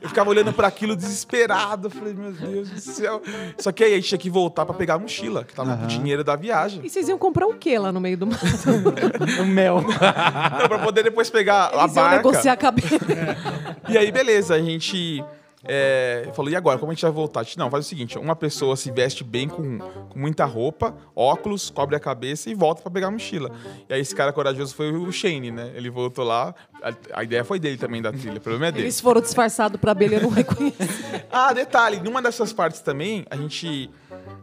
Eu 0.00 0.08
ficava 0.08 0.30
olhando 0.30 0.52
pra 0.54 0.68
aquilo 0.68 0.96
desesperado, 0.96 1.90
falei, 1.90 2.14
meu 2.14 2.32
Deus 2.32 2.70
do 2.70 2.80
céu. 2.80 3.20
Só 3.58 3.70
que 3.72 3.84
aí 3.84 3.92
a 3.92 3.96
gente 3.96 4.08
tinha 4.08 4.18
que 4.18 4.30
voltar 4.30 4.64
pra 4.64 4.74
pegar 4.74 4.94
a 4.94 4.98
mochila, 4.98 5.44
que 5.44 5.52
tava 5.54 5.76
com 5.76 5.84
o 5.84 5.86
dinheiro 5.86 6.24
da 6.24 6.34
viagem. 6.36 6.80
E 6.84 6.88
vocês 6.88 7.08
iam 7.08 7.18
comprar 7.18 7.46
o 7.46 7.54
quê 7.54 7.78
lá 7.78 7.92
no 7.92 8.00
meio 8.00 8.16
do 8.16 8.26
mato? 8.26 8.38
O 9.42 9.44
mel. 9.46 9.82
Não, 10.60 10.68
pra 10.68 10.78
poder 10.78 11.02
depois 11.02 11.28
pegar 11.30 11.70
a 11.74 11.82
Eles 11.84 11.94
iam 11.96 12.04
barca. 12.04 12.16
negociar 12.16 12.52
a 12.52 12.56
cabeça. 12.56 12.96
E 13.88 13.96
aí, 13.98 14.10
beleza, 14.12 14.54
a 14.54 14.60
gente 14.60 15.24
é, 15.64 16.28
falou, 16.34 16.50
e 16.50 16.56
agora, 16.56 16.78
como 16.78 16.92
a 16.92 16.94
gente 16.94 17.02
vai 17.02 17.10
voltar? 17.10 17.42
Gente, 17.42 17.58
não, 17.58 17.70
faz 17.70 17.84
o 17.86 17.88
seguinte, 17.88 18.18
uma 18.18 18.36
pessoa 18.36 18.76
se 18.76 18.90
veste 18.90 19.24
bem 19.24 19.48
com, 19.48 19.78
com 19.78 20.18
muita 20.18 20.44
roupa, 20.44 20.94
óculos, 21.16 21.70
cobre 21.70 21.96
a 21.96 22.00
cabeça 22.00 22.48
e 22.50 22.54
volta 22.54 22.82
pra 22.82 22.90
pegar 22.90 23.08
a 23.08 23.10
mochila. 23.10 23.50
E 23.88 23.94
aí 23.94 24.00
esse 24.00 24.14
cara 24.14 24.32
corajoso 24.32 24.74
foi 24.74 24.92
o 24.92 25.10
Shane, 25.10 25.50
né? 25.50 25.72
Ele 25.74 25.90
voltou 25.90 26.24
lá, 26.24 26.54
a, 26.82 26.92
a 27.20 27.24
ideia 27.24 27.44
foi 27.44 27.58
dele 27.58 27.76
também 27.76 28.00
da 28.02 28.12
trilha, 28.12 28.36
o 28.36 28.40
problema 28.40 28.66
é 28.66 28.72
dele. 28.72 28.84
Eles 28.84 29.00
foram 29.00 29.20
disfarçados 29.20 29.80
pra 29.80 29.92
abelha 29.92 30.20
não 30.20 30.30
reconhecer. 30.30 31.26
Ah, 31.30 31.52
detalhe, 31.52 32.00
numa 32.00 32.22
dessas 32.22 32.52
partes 32.52 32.80
também, 32.80 33.24
a 33.30 33.36
gente 33.36 33.90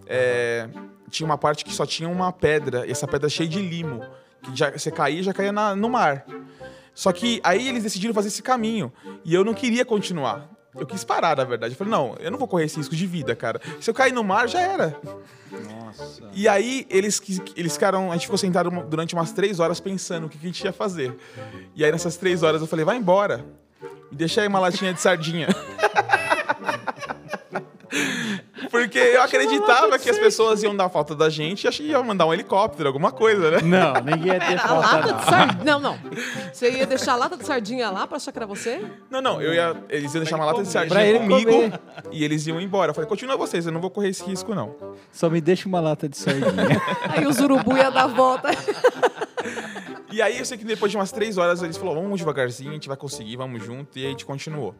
é, 0.06 0.68
tinha 1.10 1.26
uma 1.26 1.38
parte 1.38 1.66
que 1.66 1.74
só 1.74 1.86
tinha 1.86 2.08
uma 2.08 2.32
pedra, 2.32 2.86
e 2.86 2.92
essa 2.92 3.08
pedra 3.08 3.28
cheia 3.28 3.50
de 3.50 3.60
limo, 3.62 4.02
que 4.44 4.56
já, 4.56 4.72
você 4.72 4.92
caía 4.92 5.24
já 5.24 5.34
caía 5.34 5.52
na- 5.52 5.76
no 5.76 5.90
mar. 5.90 6.26
Só 6.96 7.12
que 7.12 7.42
aí 7.44 7.68
eles 7.68 7.84
decidiram 7.84 8.14
fazer 8.14 8.30
esse 8.30 8.42
caminho, 8.42 8.92
e 9.24 9.34
eu 9.34 9.44
não 9.44 9.54
queria 9.54 9.86
continuar. 9.86 10.50
Eu 10.78 10.86
quis 10.86 11.04
parar, 11.04 11.38
na 11.38 11.44
verdade. 11.44 11.74
Eu 11.74 11.78
falei, 11.78 11.92
não, 11.92 12.16
eu 12.20 12.30
não 12.30 12.38
vou 12.38 12.48
correr 12.48 12.66
esse 12.66 12.78
risco 12.78 12.96
de 12.96 13.08
vida, 13.08 13.36
cara. 13.36 13.62
Se 13.80 13.90
eu 13.90 13.94
cair 13.94 14.12
no 14.12 14.24
mar, 14.24 14.50
já 14.50 14.60
era. 14.60 15.00
Nossa. 15.70 16.30
E 16.34 16.50
aí 16.50 16.86
eles, 16.90 17.22
eles 17.56 17.74
ficaram. 17.74 18.12
A 18.12 18.16
gente 18.16 18.24
ficou 18.24 18.38
sentado 18.38 18.70
durante 18.90 19.14
umas 19.14 19.32
três 19.32 19.62
horas 19.62 19.80
pensando 19.80 20.28
o 20.28 20.30
que, 20.30 20.38
que 20.38 20.46
a 20.46 20.50
gente 20.50 20.64
ia 20.64 20.74
fazer. 20.74 21.16
E 21.74 21.86
aí 21.86 21.92
nessas 21.92 22.18
três 22.18 22.44
horas 22.44 22.60
eu 22.60 22.68
falei, 22.68 22.84
vai 22.84 22.98
embora. 22.98 23.46
Me 24.12 24.18
deixa 24.18 24.42
aí 24.42 24.48
uma 24.48 24.60
latinha 24.60 24.94
de 24.94 25.00
sardinha. 25.00 25.48
Porque 28.72 28.98
eu 28.98 29.22
acreditava 29.22 30.00
que 30.00 30.10
as 30.10 30.18
pessoas 30.18 30.64
iam 30.64 30.76
dar 30.76 30.88
falta 30.90 31.14
da 31.16 31.30
gente 31.30 31.66
e 31.66 31.68
achei 31.68 31.86
que 31.86 31.92
ia 31.92 32.02
mandar 32.02 32.26
um 32.26 32.34
helicóptero, 32.34 32.88
alguma 32.88 33.12
coisa, 33.12 33.52
né? 33.52 33.58
Não, 33.62 33.94
ninguém 34.02 34.34
ia 34.34 34.40
ter 34.40 34.56
A 34.56 34.60
falta 34.60 34.96
lata 34.96 35.12
não. 35.12 35.18
de 35.18 35.26
sardinha. 35.26 35.64
Não, 35.66 35.80
não. 35.80 36.00
Você 36.54 36.72
ia 36.72 36.86
deixar 36.86 37.14
a 37.14 37.16
lata 37.18 37.36
de 37.38 37.46
sardinha 37.46 37.90
lá 37.92 38.08
pra 38.08 38.18
achar 38.18 38.32
que 38.32 38.40
era 38.40 38.48
você? 38.48 38.82
Não, 39.10 39.22
não, 39.22 39.42
eu 39.42 39.54
ia, 39.54 39.76
eles 39.90 40.14
iam 40.14 40.22
deixar 40.24 40.38
uma 40.38 40.46
lata 40.46 40.64
de 40.64 40.70
Pra 40.72 40.82
sardinha 40.82 41.04
ele 41.06 41.20
comigo 41.20 41.52
comer. 41.52 41.80
e 42.12 42.24
eles 42.24 42.48
iam 42.48 42.62
embora. 42.62 42.92
Eu 42.92 42.96
falei, 42.96 43.10
continua 43.10 43.36
vocês, 43.36 43.66
eu 43.66 43.72
não 43.72 43.82
vou 43.82 43.90
correr 43.90 44.10
esse 44.10 44.24
risco, 44.24 44.56
não. 44.56 44.74
Só 45.12 45.30
me 45.30 45.42
deixa 45.42 45.68
uma 45.68 45.80
lata 45.82 46.08
de 46.08 46.18
sardinha. 46.18 46.82
Aí 47.10 47.26
os 47.28 47.40
urubu 47.40 47.76
ia 47.78 47.90
dar 47.92 48.08
volta. 48.08 48.50
E 50.12 50.22
aí 50.22 50.40
eu 50.40 50.46
sei 50.46 50.58
que 50.58 50.64
depois 50.64 50.90
de 50.90 50.98
umas 50.98 51.12
três 51.12 51.38
horas 51.38 51.62
eles 51.62 51.76
falaram, 51.76 52.02
vamos 52.02 52.20
devagarzinho, 52.20 52.70
a 52.70 52.74
gente 52.74 52.88
vai 52.88 52.96
conseguir, 52.96 53.36
vamos 53.36 53.62
junto. 53.64 53.98
E 53.98 54.02
aí 54.02 54.08
a 54.08 54.10
gente 54.12 54.26
continuou. 54.26 54.74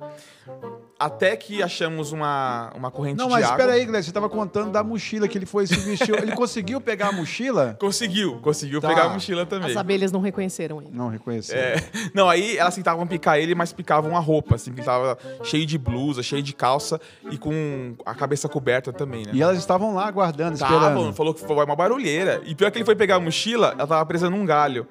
Até 0.98 1.36
que 1.36 1.62
achamos 1.62 2.14
uma, 2.14 2.72
uma 2.74 2.90
corrente 2.90 3.18
Não, 3.18 3.26
de 3.28 3.34
mas 3.34 3.44
água. 3.44 3.56
espera 3.58 3.74
aí, 3.74 3.86
Glenn, 3.86 4.02
você 4.02 4.14
tava 4.14 4.30
contando 4.30 4.72
da 4.72 4.82
mochila 4.82 5.28
que 5.28 5.38
ele 5.38 5.46
foi 5.46 5.68
se 5.68 5.76
vestiu. 5.76 6.16
Ele 6.16 6.32
conseguiu 6.32 6.80
pegar 6.80 7.10
a 7.10 7.12
mochila? 7.12 7.76
Conseguiu, 7.78 8.40
conseguiu 8.42 8.80
Tá. 8.80 8.88
pegar 8.88 9.04
a 9.04 9.10
mochila 9.10 9.46
também. 9.46 9.72
As 9.72 9.76
abelhas 9.78 10.12
não 10.14 10.22
reconheceram 10.22 10.82
ele. 10.82 10.92
Não 10.94 11.10
reconheceu. 11.10 11.58
É. 11.58 11.76
Não, 12.14 12.30
aí 12.30 12.58
elas 12.58 12.76
tentavam 12.76 13.06
picar 13.06 13.38
ele, 13.38 13.54
mas 13.54 13.74
picavam 13.74 14.16
a 14.16 14.20
roupa, 14.22 14.56
assim, 14.56 14.72
que 14.72 14.80
ele 14.80 14.86
tava 14.86 15.18
cheio 15.44 15.66
de 15.66 15.78
blusa, 15.78 16.24
cheio 16.24 16.42
de 16.42 16.54
calça 16.54 17.00
e 17.30 17.38
com 17.38 17.94
a 18.06 18.16
cabeça 18.16 18.48
coberta 18.48 18.94
também, 18.94 19.26
né? 19.26 19.32
E 19.34 19.42
elas 19.42 19.58
estavam 19.58 19.94
lá 19.96 20.08
aguardando, 20.08 20.54
esperando. 20.54 20.76
Estavam, 20.82 21.14
falou 21.14 21.34
que 21.34 21.42
foi 21.42 21.56
uma 21.66 21.76
barulheira. 21.76 22.42
E 22.46 22.56
pior 22.56 22.72
que 22.72 22.78
ele 22.78 22.86
foi 22.86 22.96
pegar 22.96 23.16
a 23.16 23.20
mochila, 23.20 23.74
ela 23.78 23.86
tava 23.86 24.06
presa 24.06 24.30
num 24.30 24.46
galho. 24.46 24.88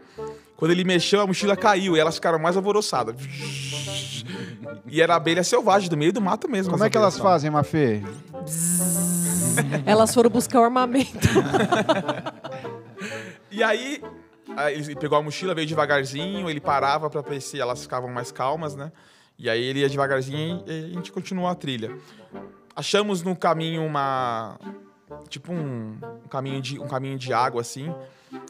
Quando 0.56 0.70
ele 0.70 0.84
mexeu, 0.84 1.20
a 1.20 1.26
mochila 1.26 1.56
caiu 1.56 1.96
e 1.96 2.00
elas 2.00 2.14
ficaram 2.14 2.38
mais 2.38 2.56
alvoroçadas. 2.56 3.16
E 4.86 5.02
era 5.02 5.16
abelha 5.16 5.42
selvagem, 5.42 5.88
do 5.88 5.96
meio 5.96 6.12
do 6.12 6.20
mato 6.20 6.48
mesmo. 6.48 6.70
Como 6.72 6.84
é 6.84 6.90
que 6.90 6.96
elas 6.96 7.14
abelhas 7.14 7.30
fazem, 7.30 7.50
Mafê? 7.50 8.02
Elas 9.86 10.12
foram 10.12 10.28
buscar 10.28 10.60
o 10.60 10.64
armamento. 10.64 11.28
E 13.50 13.62
aí, 13.62 14.02
aí 14.56 14.74
ele 14.74 14.96
pegou 14.96 15.16
a 15.16 15.22
mochila, 15.22 15.54
veio 15.54 15.68
devagarzinho, 15.68 16.50
ele 16.50 16.60
parava 16.60 17.08
pra 17.08 17.20
ver 17.20 17.40
se 17.40 17.60
elas 17.60 17.82
ficavam 17.82 18.10
mais 18.10 18.32
calmas, 18.32 18.74
né? 18.74 18.90
E 19.38 19.48
aí 19.48 19.62
ele 19.62 19.78
ia 19.78 19.88
devagarzinho 19.88 20.64
e 20.66 20.86
a 20.86 20.88
gente 20.88 21.12
continuou 21.12 21.46
a 21.46 21.54
trilha. 21.54 21.96
Achamos 22.74 23.22
no 23.22 23.36
caminho 23.36 23.84
uma. 23.86 24.58
Tipo 25.28 25.52
um, 25.52 25.96
um 26.24 26.28
caminho 26.28 26.60
de, 26.60 26.80
um 26.80 26.88
caminho 26.88 27.16
de 27.16 27.32
água, 27.32 27.60
assim. 27.60 27.94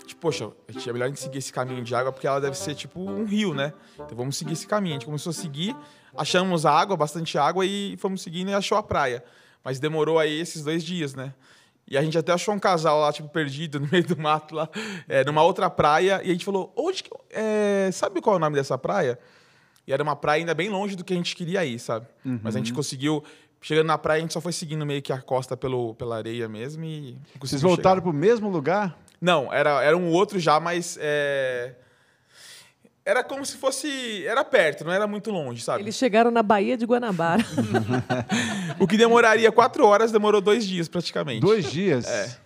Tipo, 0.07 0.21
poxa, 0.21 0.51
é 0.69 0.93
melhor 0.93 1.07
a 1.07 1.09
gente 1.09 1.21
seguir 1.21 1.39
esse 1.39 1.53
caminho 1.53 1.83
de 1.83 1.95
água 1.95 2.13
porque 2.13 2.27
ela 2.27 2.41
deve 2.41 2.57
ser 2.57 2.75
tipo 2.75 3.01
um 3.01 3.25
rio, 3.25 3.55
né? 3.55 3.73
Então 3.95 4.17
vamos 4.17 4.37
seguir 4.37 4.53
esse 4.53 4.67
caminho. 4.67 4.95
A 4.95 4.99
gente 4.99 5.07
começou 5.07 5.31
a 5.31 5.33
seguir, 5.33 5.75
achamos 6.17 6.67
água, 6.67 6.97
bastante 6.97 7.39
água 7.39 7.65
e 7.65 7.97
fomos 7.99 8.23
seguindo 8.23 8.51
e 8.51 8.55
achou 8.55 8.77
a 8.77 8.83
praia. 8.83 9.25
Mas 9.63 9.79
demorou 9.81 10.19
aí 10.19 10.39
esses 10.39 10.63
dois 10.63 10.85
dias, 10.85 11.15
né? 11.15 11.33
E 11.87 11.99
a 11.99 12.03
gente 12.03 12.17
até 12.17 12.33
achou 12.33 12.55
um 12.55 12.59
casal 12.59 13.01
lá, 13.01 13.13
tipo, 13.13 13.29
perdido 13.29 13.79
no 13.81 13.89
meio 13.91 14.07
do 14.07 14.17
mato 14.17 14.55
lá, 14.55 14.69
é, 15.09 15.25
numa 15.25 15.43
outra 15.43 15.71
praia. 15.71 16.21
E 16.25 16.31
a 16.31 16.33
gente 16.33 16.45
falou, 16.45 16.73
onde 16.77 17.03
que. 17.03 17.11
é, 17.31 17.91
sabe 17.93 18.21
qual 18.21 18.35
é 18.35 18.37
o 18.37 18.41
nome 18.41 18.57
dessa 18.57 18.77
praia? 18.77 19.19
E 19.87 19.93
era 19.93 20.03
uma 20.03 20.17
praia 20.17 20.41
ainda 20.41 20.55
bem 20.55 20.69
longe 20.69 20.97
do 20.97 21.05
que 21.05 21.13
a 21.13 21.17
gente 21.17 21.37
queria 21.37 21.65
ir, 21.65 21.79
sabe? 21.79 22.07
Mas 22.25 22.55
a 22.57 22.59
gente 22.59 22.73
conseguiu. 22.73 23.23
Chegando 23.61 23.87
na 23.87 23.97
praia, 23.97 24.19
a 24.19 24.21
gente 24.21 24.33
só 24.35 24.43
foi 24.43 24.53
seguindo 24.53 24.85
meio 24.85 25.01
que 25.01 25.11
a 25.13 25.21
costa 25.23 25.57
pelo, 25.57 25.95
pela 25.95 26.17
areia 26.17 26.49
mesmo 26.49 26.85
e. 26.85 27.17
Vocês 27.41 27.63
voltaram 27.63 27.97
chegar. 27.97 28.03
pro 28.03 28.13
mesmo 28.13 28.49
lugar? 28.51 28.99
Não, 29.21 29.51
era, 29.53 29.83
era 29.83 29.97
um 29.97 30.11
outro 30.11 30.39
já, 30.39 30.61
mas. 30.61 30.99
é, 31.01 31.75
Era 33.05 33.25
como 33.25 33.45
se 33.45 33.57
fosse. 33.57 34.25
Era 34.27 34.45
perto, 34.45 34.85
não 34.85 34.93
era 34.93 35.07
muito 35.07 35.31
longe, 35.31 35.63
sabe? 35.63 35.83
Eles 35.83 35.95
chegaram 35.97 36.31
na 36.31 36.43
Baía 36.43 36.77
de 36.77 36.85
Guanabara. 36.85 37.43
O 38.79 38.87
que 38.87 38.97
demoraria 38.97 39.51
quatro 39.53 39.87
horas 39.87 40.11
demorou 40.13 40.41
dois 40.41 40.67
dias 40.67 40.89
praticamente. 40.89 41.41
Dois 41.41 41.71
dias? 41.71 42.07
É. 42.07 42.37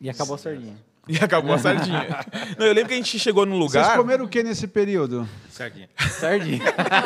E 0.00 0.10
acabou 0.10 0.34
a 0.34 0.38
sardinha. 0.38 0.76
E 1.08 1.16
acabou 1.18 1.52
a 1.52 1.58
sardinha. 1.58 2.06
Não, 2.56 2.64
eu 2.66 2.72
lembro 2.72 2.88
que 2.88 2.94
a 2.94 2.96
gente 2.96 3.18
chegou 3.18 3.44
num 3.44 3.58
Vocês 3.58 3.82
lugar. 3.84 3.96
comeram 3.96 4.24
o 4.24 4.28
que 4.28 4.42
nesse 4.42 4.68
período? 4.68 5.28
Sardinha. 5.50 5.88
Sardinha. 6.10 6.62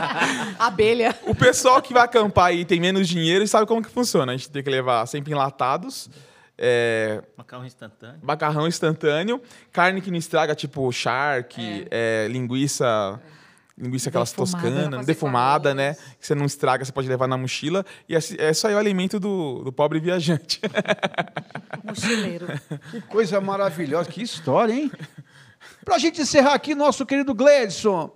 Abelha. 0.59 1.15
O 1.27 1.35
pessoal 1.35 1.81
que 1.81 1.95
vai 1.95 2.05
acampar 2.05 2.55
e 2.55 2.65
tem 2.65 2.79
menos 2.79 3.09
dinheiro 3.09 3.47
sabe 3.49 3.67
como 3.67 3.83
que 3.83 3.89
funciona. 3.89 4.33
A 4.33 4.37
gente 4.37 4.51
tem 4.51 4.63
que 4.63 4.69
levar 4.71 5.07
sempre 5.07 5.33
enlatados, 5.33 6.11
é, 6.59 7.23
Macarrão 7.37 7.65
instantâneo. 7.67 8.19
macarrão 8.23 8.69
instantâneo, 8.69 9.43
carne 9.73 10.01
que 10.01 10.11
não 10.11 10.19
estraga, 10.19 10.55
tipo 10.55 10.91
shark, 10.93 11.87
é, 11.91 12.29
linguiça. 12.31 13.21
Linguiça 13.79 14.09
aquelas 14.09 14.31
Defumada. 14.33 14.71
toscanas, 14.71 15.07
defumada, 15.07 15.75
né? 15.75 15.95
Que 16.19 16.27
você 16.27 16.35
não 16.35 16.47
estraga, 16.47 16.83
você 16.83 16.91
pode 16.91 17.09
levar 17.09 17.29
na 17.29 17.37
mochila. 17.37 17.85
E 18.09 18.17
é 18.17 18.53
só 18.55 18.69
aí 18.69 18.75
o 18.75 18.79
alimento 18.79 19.21
do, 19.21 19.63
do 19.65 19.71
pobre 19.73 20.01
viajante. 20.01 20.61
Mochileiro. 21.85 22.47
Que 22.91 23.03
coisa 23.03 23.39
maravilhosa, 23.39 24.11
que 24.11 24.23
história, 24.23 24.73
hein? 24.73 24.91
Pra 25.85 25.99
gente 25.99 26.23
encerrar 26.23 26.55
aqui, 26.55 26.75
nosso 26.75 27.05
querido 27.05 27.35
Gledson, 27.35 28.11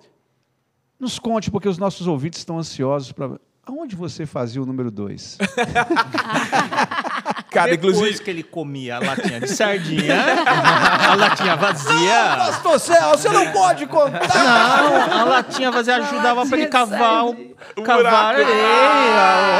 nos 0.98 1.18
conte, 1.18 1.50
porque 1.50 1.68
os 1.68 1.76
nossos 1.78 2.06
ouvintes 2.06 2.38
estão 2.40 2.58
ansiosos 2.58 3.12
para. 3.12 3.38
Aonde 3.66 3.94
você 3.94 4.24
fazia 4.24 4.62
o 4.62 4.66
número 4.66 4.90
dois? 4.90 5.36
Cara, 7.50 7.70
Depois 7.72 7.96
inclusive. 7.96 8.22
que 8.22 8.30
ele 8.30 8.42
comia 8.44 8.96
a 8.96 8.98
latinha 9.00 9.40
de 9.40 9.48
sardinha, 9.48 10.14
a 11.10 11.14
latinha 11.16 11.56
vazia. 11.56 12.36
Pastor 12.36 12.78
Céu, 12.78 13.08
você 13.10 13.28
não 13.28 13.50
pode 13.50 13.86
contar! 13.86 14.20
Não, 14.28 15.20
a 15.20 15.24
latinha 15.24 15.70
vazia 15.72 15.96
ajudava 15.96 16.46
pra 16.46 16.56
ele 16.58 16.68
cavar 16.68 17.26
o, 17.26 17.34
cavar 17.84 17.96
buraco. 17.96 18.16
areia. 18.16 18.46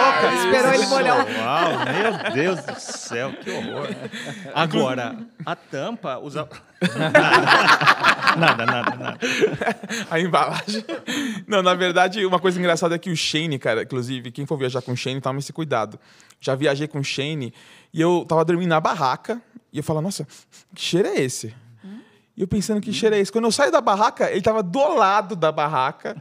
Ô, 0.08 0.12
cara, 0.22 0.34
Esperou 0.34 0.74
ele 0.74 0.86
molhar 0.86 1.16
o- 1.16 1.40
Uau, 1.40 1.70
meu 1.92 2.32
Deus 2.32 2.60
do 2.64 2.74
céu, 2.80 3.32
que 3.42 3.50
horror. 3.50 3.88
Agora, 4.54 5.16
a 5.44 5.56
tampa 5.56 6.18
usa. 6.18 6.48
Nada, 8.36 8.64
nada, 8.66 8.96
nada. 8.96 9.18
a 10.10 10.20
embalagem. 10.20 10.84
Não, 11.46 11.62
na 11.62 11.74
verdade, 11.74 12.24
uma 12.24 12.38
coisa 12.38 12.58
engraçada 12.58 12.94
é 12.94 12.98
que 12.98 13.10
o 13.10 13.16
Shane, 13.16 13.58
cara, 13.58 13.82
inclusive, 13.82 14.30
quem 14.30 14.46
for 14.46 14.56
viajar 14.56 14.80
com 14.80 14.92
o 14.92 14.96
Shane, 14.96 15.20
tome 15.20 15.40
esse 15.40 15.52
cuidado. 15.52 15.98
Já 16.40 16.54
viajei 16.54 16.88
com 16.88 16.98
o 17.00 17.04
Shane 17.04 17.52
e 17.92 18.00
eu 18.00 18.24
tava 18.26 18.44
dormindo 18.44 18.70
na 18.70 18.80
barraca 18.80 19.40
e 19.72 19.78
eu 19.78 19.84
falo, 19.84 20.00
nossa, 20.00 20.26
que 20.74 20.80
cheiro 20.82 21.08
é 21.08 21.20
esse? 21.20 21.54
E 22.36 22.42
eu 22.42 22.48
pensando 22.48 22.80
que 22.80 22.90
cheiro 22.92 23.14
é 23.14 23.18
esse. 23.18 23.30
Quando 23.30 23.44
eu 23.44 23.52
saio 23.52 23.70
da 23.70 23.80
barraca, 23.82 24.30
ele 24.30 24.40
tava 24.40 24.62
do 24.62 24.94
lado 24.94 25.36
da 25.36 25.52
barraca, 25.52 26.16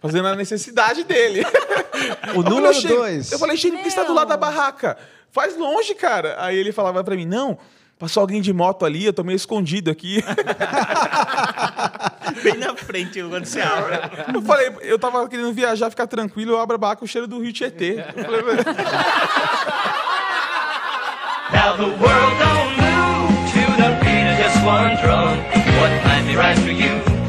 fazendo 0.00 0.28
a 0.28 0.36
necessidade 0.36 1.02
dele. 1.02 1.42
O 1.42 2.38
Eu 2.38 2.42
falei, 2.44 2.50
número 2.50 2.74
"Shane", 2.74 2.94
dois. 2.94 3.32
Eu 3.32 3.38
falei, 3.40 3.56
Shane, 3.56 3.76
por 3.78 3.82
que 3.82 3.90
você 3.90 3.96
tá 3.96 4.04
do 4.04 4.14
lado 4.14 4.28
da 4.28 4.36
barraca? 4.36 4.96
Faz 5.32 5.56
longe, 5.56 5.94
cara. 5.96 6.36
Aí 6.38 6.56
ele 6.56 6.70
falava 6.70 7.02
pra 7.02 7.16
mim, 7.16 7.26
não, 7.26 7.58
Passou 7.98 8.20
alguém 8.22 8.40
de 8.42 8.52
moto 8.52 8.84
ali, 8.84 9.04
eu 9.04 9.12
tô 9.12 9.22
meio 9.22 9.36
escondido 9.36 9.90
aqui. 9.90 10.22
Bem 12.42 12.58
na 12.58 12.74
frente, 12.76 13.22
quando 13.22 13.44
você 13.44 13.60
abre. 13.60 13.94
Eu 14.34 14.42
falei, 14.42 14.72
eu 14.82 14.98
tava 14.98 15.28
querendo 15.28 15.52
viajar, 15.52 15.88
ficar 15.90 16.06
tranquilo, 16.06 16.52
eu 16.52 16.60
abro 16.60 16.74
a 16.74 16.78
barra 16.78 16.96
com 16.96 17.04
o 17.04 17.08
cheiro 17.08 17.26
do 17.26 17.40
Rio 17.40 17.52
Tietê. 17.52 18.04
Eu 18.16 18.24
falei, 18.24 18.40
Now 21.52 21.76
the 21.76 21.84
world 21.84 22.38
don't 22.40 22.76
move 22.76 23.30
to 23.52 23.60
the 23.76 23.90
beat 24.02 24.26
of 24.26 24.36
just 24.42 24.56
one 24.64 24.96
drum. 25.00 25.38
What 25.78 25.92
might 26.04 26.24
be 26.26 26.34
right 26.36 26.58
for 26.58 26.70
you 26.70 27.24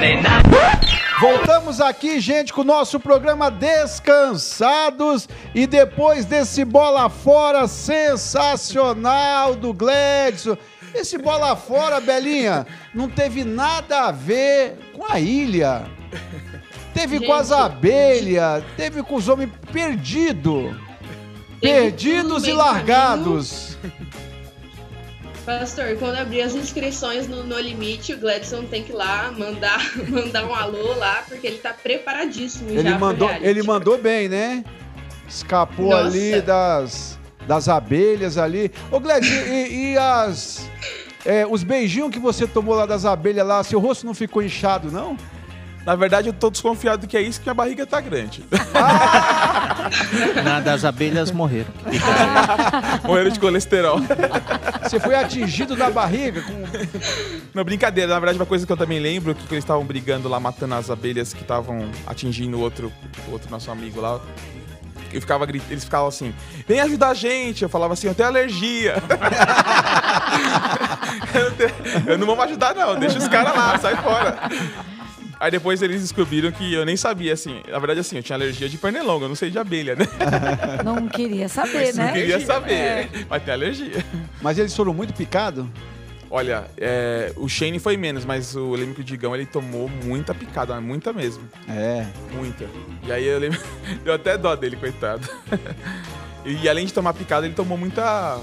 may 0.00 0.20
not. 0.20 0.85
Voltamos 1.20 1.80
aqui, 1.80 2.20
gente, 2.20 2.52
com 2.52 2.60
o 2.60 2.64
nosso 2.64 3.00
programa 3.00 3.50
Descansados. 3.50 5.26
E 5.54 5.66
depois 5.66 6.26
desse 6.26 6.64
bola 6.64 7.08
fora 7.08 7.66
sensacional 7.66 9.54
do 9.54 9.72
Gledson. 9.72 10.58
Esse 10.94 11.16
bola 11.18 11.56
fora, 11.56 12.00
Belinha, 12.00 12.66
não 12.94 13.08
teve 13.08 13.44
nada 13.44 14.08
a 14.08 14.12
ver 14.12 14.78
com 14.92 15.04
a 15.10 15.18
ilha. 15.18 15.86
Teve 16.92 17.20
com 17.20 17.32
as 17.32 17.48
Gente, 17.48 17.60
abelhas, 17.60 18.64
teve 18.76 19.02
com 19.02 19.16
os 19.16 19.28
homens 19.28 19.50
perdidos. 19.70 20.74
Teve 21.60 21.90
Perdidos 21.90 22.46
e 22.46 22.52
largados. 22.52 23.76
Pastor, 25.46 25.96
quando 26.00 26.16
abrir 26.16 26.42
as 26.42 26.56
inscrições 26.56 27.28
no 27.28 27.44
No 27.44 27.56
Limite, 27.56 28.14
o 28.14 28.18
Gladson 28.18 28.64
tem 28.64 28.82
que 28.82 28.90
ir 28.90 28.96
lá 28.96 29.30
mandar, 29.30 29.80
mandar 30.10 30.44
um 30.44 30.52
alô 30.52 30.92
lá, 30.96 31.22
porque 31.28 31.46
ele 31.46 31.58
tá 31.58 31.72
preparadíssimo 31.72 32.68
Ele 32.68 32.90
já 32.90 32.98
mandou, 32.98 33.30
ele 33.40 33.62
mandou 33.62 33.96
bem, 33.96 34.28
né? 34.28 34.64
Escapou 35.28 35.90
Nossa. 35.90 36.08
ali 36.08 36.40
das, 36.40 37.16
das 37.46 37.68
abelhas 37.68 38.36
ali. 38.36 38.72
Ô, 38.90 38.98
Gled, 38.98 39.24
e, 39.24 39.92
e 39.92 39.96
as. 39.96 40.68
é, 41.24 41.46
os 41.46 41.62
beijinhos 41.62 42.10
que 42.10 42.18
você 42.18 42.44
tomou 42.44 42.74
lá 42.74 42.84
das 42.84 43.04
abelhas 43.04 43.46
lá, 43.46 43.62
seu 43.62 43.78
rosto 43.78 44.04
não 44.04 44.14
ficou 44.14 44.42
inchado, 44.42 44.90
não? 44.90 45.16
Na 45.86 45.94
verdade, 45.94 46.28
eu 46.28 46.32
tô 46.32 46.50
desconfiado 46.50 47.06
que 47.06 47.16
é 47.16 47.22
isso 47.22 47.40
que 47.40 47.48
a 47.48 47.54
barriga 47.54 47.86
tá 47.86 48.00
grande. 48.00 48.44
Nada, 50.44 50.72
as 50.74 50.84
abelhas 50.84 51.30
morreram. 51.30 51.70
Morreram 53.06 53.30
de 53.30 53.38
colesterol. 53.38 54.00
Você 54.82 54.98
foi 54.98 55.14
atingido 55.14 55.76
na 55.76 55.88
barriga 55.88 56.42
com. 56.42 56.52
Não, 57.54 57.62
brincadeira. 57.64 58.12
Na 58.12 58.18
verdade, 58.18 58.36
uma 58.38 58.46
coisa 58.46 58.66
que 58.66 58.72
eu 58.72 58.76
também 58.76 58.98
lembro 58.98 59.32
que 59.34 59.44
eles 59.54 59.62
estavam 59.64 59.84
brigando 59.84 60.28
lá, 60.28 60.40
matando 60.40 60.74
as 60.74 60.90
abelhas 60.90 61.32
que 61.32 61.42
estavam 61.42 61.88
atingindo 62.04 62.56
o 62.56 62.60
outro, 62.60 62.92
o 63.28 63.30
outro 63.32 63.48
nosso 63.48 63.70
amigo 63.70 64.00
lá. 64.00 64.18
Eu 65.12 65.20
ficava 65.20 65.46
grit- 65.46 65.62
Eles 65.70 65.84
ficavam 65.84 66.08
assim, 66.08 66.34
vem 66.66 66.80
ajudar 66.80 67.10
a 67.10 67.14
gente. 67.14 67.62
Eu 67.62 67.68
falava 67.68 67.92
assim, 67.92 68.08
eu 68.08 68.14
tenho 68.14 68.28
alergia. 68.28 68.96
eu, 71.32 71.44
não 71.44 71.50
tenho- 71.56 72.10
eu 72.10 72.18
não 72.18 72.26
vou 72.26 72.34
me 72.36 72.42
ajudar, 72.42 72.74
não. 72.74 72.98
Deixa 72.98 73.18
os 73.18 73.28
caras 73.28 73.54
lá, 73.56 73.78
sai 73.78 73.94
fora. 73.96 74.36
Aí 75.38 75.50
depois 75.50 75.82
eles 75.82 76.00
descobriram 76.00 76.50
que 76.50 76.72
eu 76.72 76.84
nem 76.86 76.96
sabia, 76.96 77.32
assim. 77.34 77.60
Na 77.68 77.78
verdade, 77.78 78.00
assim, 78.00 78.16
eu 78.16 78.22
tinha 78.22 78.36
alergia 78.36 78.68
de 78.68 78.78
pernilonga, 78.78 79.26
eu 79.26 79.28
não 79.28 79.36
sei 79.36 79.50
de 79.50 79.58
abelha, 79.58 79.94
né? 79.94 80.06
Não 80.84 81.06
queria 81.08 81.48
saber, 81.48 81.94
Não 81.94 82.04
né? 82.04 82.12
queria 82.12 82.40
saber, 82.40 82.72
É. 82.72 83.08
mas 83.28 83.42
tem 83.42 83.52
alergia. 83.54 84.04
Mas 84.40 84.58
eles 84.58 84.74
foram 84.74 84.94
muito 84.94 85.12
picados? 85.12 85.66
Olha, 86.30 86.64
é, 86.76 87.32
o 87.36 87.48
Shane 87.48 87.78
foi 87.78 87.96
menos, 87.96 88.24
mas 88.24 88.56
o, 88.56 88.58
eu 88.58 88.72
lembro 88.80 88.94
que 88.94 89.00
o 89.00 89.04
Digão 89.04 89.34
ele 89.34 89.46
tomou 89.46 89.88
muita 89.88 90.34
picada, 90.34 90.80
muita 90.80 91.12
mesmo. 91.12 91.42
É. 91.68 92.06
Muita. 92.34 92.64
E 93.06 93.12
aí 93.12 93.24
eu 93.26 93.38
lembro. 93.38 93.60
Deu 94.02 94.14
até 94.14 94.36
dó 94.38 94.54
dele, 94.56 94.76
coitado. 94.76 95.28
E 96.48 96.68
além 96.68 96.86
de 96.86 96.92
tomar 96.92 97.12
picada, 97.12 97.44
ele 97.44 97.56
tomou 97.56 97.76
muita 97.76 98.40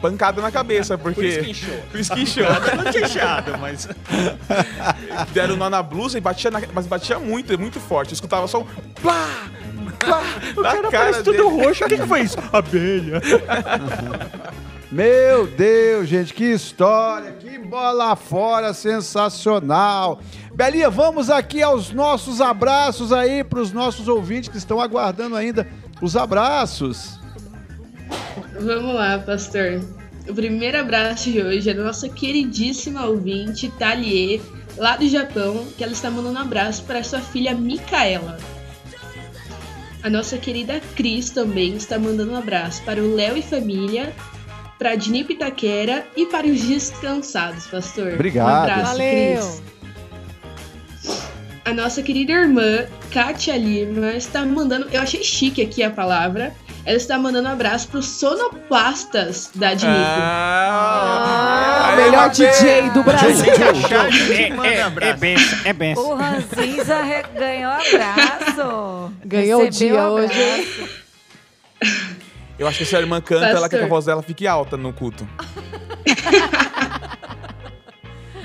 pancada 0.00 0.40
na 0.40 0.50
cabeça, 0.50 0.96
porque. 0.98 1.14
Por 1.14 1.24
isso 1.24 1.40
que 1.40 1.50
inchou. 1.50 1.78
Por 1.90 2.00
isso 2.00 2.14
que 2.14 2.20
inchou. 2.22 2.44
Não 2.76 2.92
tinha 2.92 3.04
inchado, 3.04 3.58
mas. 3.58 3.88
Deram 5.32 5.56
nó 5.56 5.70
na 5.70 5.82
blusa 5.82 6.18
e 6.18 6.20
batia 6.20 6.50
na, 6.50 6.60
mas 6.72 6.86
batia 6.86 7.18
muito, 7.18 7.58
muito 7.58 7.80
forte. 7.80 8.10
Eu 8.10 8.14
escutava 8.14 8.46
só 8.46 8.60
um. 8.60 8.64
Plá! 9.00 9.28
Plá! 9.98 10.22
O 10.56 10.62
na 10.62 10.72
cara 10.72 10.82
cara 10.82 10.90
parece 10.90 11.22
tudo 11.22 11.48
roxo. 11.48 11.84
O 11.84 11.88
que, 11.88 11.96
que 11.98 12.06
foi 12.06 12.20
isso? 12.20 12.38
Abelha. 12.52 13.20
Meu 14.90 15.46
Deus, 15.46 16.08
gente, 16.08 16.32
que 16.32 16.44
história, 16.44 17.32
que 17.32 17.58
bola 17.58 18.14
fora 18.14 18.72
sensacional. 18.72 20.20
Belinha, 20.54 20.88
vamos 20.88 21.30
aqui 21.30 21.62
aos 21.62 21.90
nossos 21.90 22.40
abraços 22.40 23.12
aí 23.12 23.42
para 23.42 23.58
os 23.58 23.72
nossos 23.72 24.06
ouvintes 24.06 24.48
que 24.48 24.56
estão 24.56 24.80
aguardando 24.80 25.34
ainda 25.34 25.66
os 26.00 26.16
abraços. 26.16 27.18
Vamos 28.60 28.94
lá, 28.94 29.18
pastor. 29.18 29.80
O 30.28 30.34
primeiro 30.34 30.78
abraço 30.78 31.30
de 31.30 31.42
hoje 31.42 31.68
é 31.68 31.74
da 31.74 31.84
nossa 31.84 32.08
queridíssima 32.08 33.04
ouvinte, 33.06 33.70
Thalie, 33.78 34.40
lá 34.76 34.96
do 34.96 35.08
Japão, 35.08 35.66
que 35.76 35.84
ela 35.84 35.92
está 35.92 36.10
mandando 36.10 36.38
um 36.38 36.42
abraço 36.42 36.84
para 36.84 37.04
sua 37.04 37.20
filha 37.20 37.54
Micaela. 37.54 38.38
A 40.02 40.10
nossa 40.10 40.38
querida 40.38 40.80
Cris 40.94 41.30
também 41.30 41.76
está 41.76 41.98
mandando 41.98 42.32
um 42.32 42.36
abraço 42.36 42.82
para 42.84 43.02
o 43.02 43.14
Léo 43.14 43.36
e 43.36 43.42
família, 43.42 44.14
para 44.78 44.90
a 44.90 44.94
Dini 44.94 45.24
Pitaquera 45.24 46.06
e 46.16 46.26
para 46.26 46.46
os 46.46 46.60
descansados, 46.62 47.66
pastor. 47.66 48.14
Obrigado. 48.14 48.46
Um 48.46 48.54
abraço, 48.54 48.92
Valeu. 48.92 49.40
Cris. 49.40 49.62
A 51.64 51.72
nossa 51.72 52.02
querida 52.02 52.32
irmã, 52.32 52.86
Kátia 53.10 53.56
Lima, 53.56 54.12
está 54.12 54.44
mandando. 54.44 54.88
Eu 54.92 55.00
achei 55.00 55.22
chique 55.24 55.62
aqui 55.62 55.82
a 55.82 55.90
palavra. 55.90 56.54
Ela 56.86 56.98
está 56.98 57.18
mandando 57.18 57.48
um 57.48 57.52
abraço 57.52 57.88
para 57.88 57.98
os 58.00 58.06
sonoplastas 58.06 59.50
da 59.54 59.72
Dinico. 59.72 59.96
Ah, 59.98 61.92
Ah, 61.92 61.96
melhor 61.96 62.28
DJ 62.30 62.90
do 62.90 63.02
Brasil. 63.02 63.52
É, 64.62 65.08
é 65.08 65.12
benção, 65.14 65.58
é 65.64 65.72
benção. 65.72 66.10
O 66.10 66.14
Ranzinza 66.14 66.98
ganhou 67.38 67.72
abraço. 67.72 69.12
Ganhou 69.24 69.62
o 69.62 69.70
dia 69.70 70.08
hoje. 70.10 70.88
Eu 72.58 72.68
acho 72.68 72.78
que 72.78 72.84
se 72.84 72.94
a 72.94 73.00
irmã 73.00 73.18
canta, 73.20 73.46
ela 73.46 73.68
quer 73.68 73.70
que 73.70 73.76
a 73.76 73.78
Pastor. 73.80 73.88
voz 73.88 74.04
dela 74.04 74.22
fique 74.22 74.46
alta 74.46 74.76
no 74.76 74.92
culto. 74.92 75.26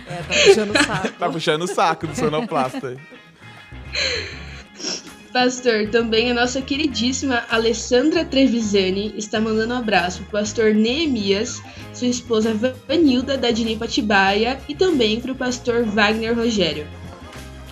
É, 0.08 0.16
tá 0.16 0.34
puxando 0.46 0.76
o 0.76 0.84
saco. 0.84 1.08
Tá 1.20 1.30
puxando 1.30 1.62
o 1.64 1.68
saco 1.68 2.08
do 2.08 2.16
sonoplasta. 2.16 2.96
Pastor, 5.32 5.88
também 5.90 6.32
a 6.32 6.34
nossa 6.34 6.60
queridíssima 6.60 7.44
Alessandra 7.50 8.26
Trevisani 8.26 9.14
está 9.16 9.40
mandando 9.40 9.76
um 9.76 9.78
abraço 9.78 10.24
para 10.24 10.28
o 10.28 10.32
pastor 10.42 10.74
Neemias, 10.74 11.62
sua 11.94 12.08
esposa 12.08 12.54
Vanilda 12.88 13.38
da 13.38 13.52
Dinipa 13.52 13.86
Atibaia 13.86 14.60
e 14.68 14.74
também 14.74 15.20
para 15.22 15.32
o 15.32 15.36
pastor 15.36 15.84
Wagner 15.84 16.36
Rogério. 16.36 16.88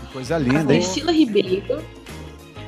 Que 0.01 0.13
coisa 0.13 0.35
A 0.35 0.39
linda, 0.39 0.59
hein? 0.73 0.81
Priscila 0.81 1.11
Ribeiro. 1.11 1.83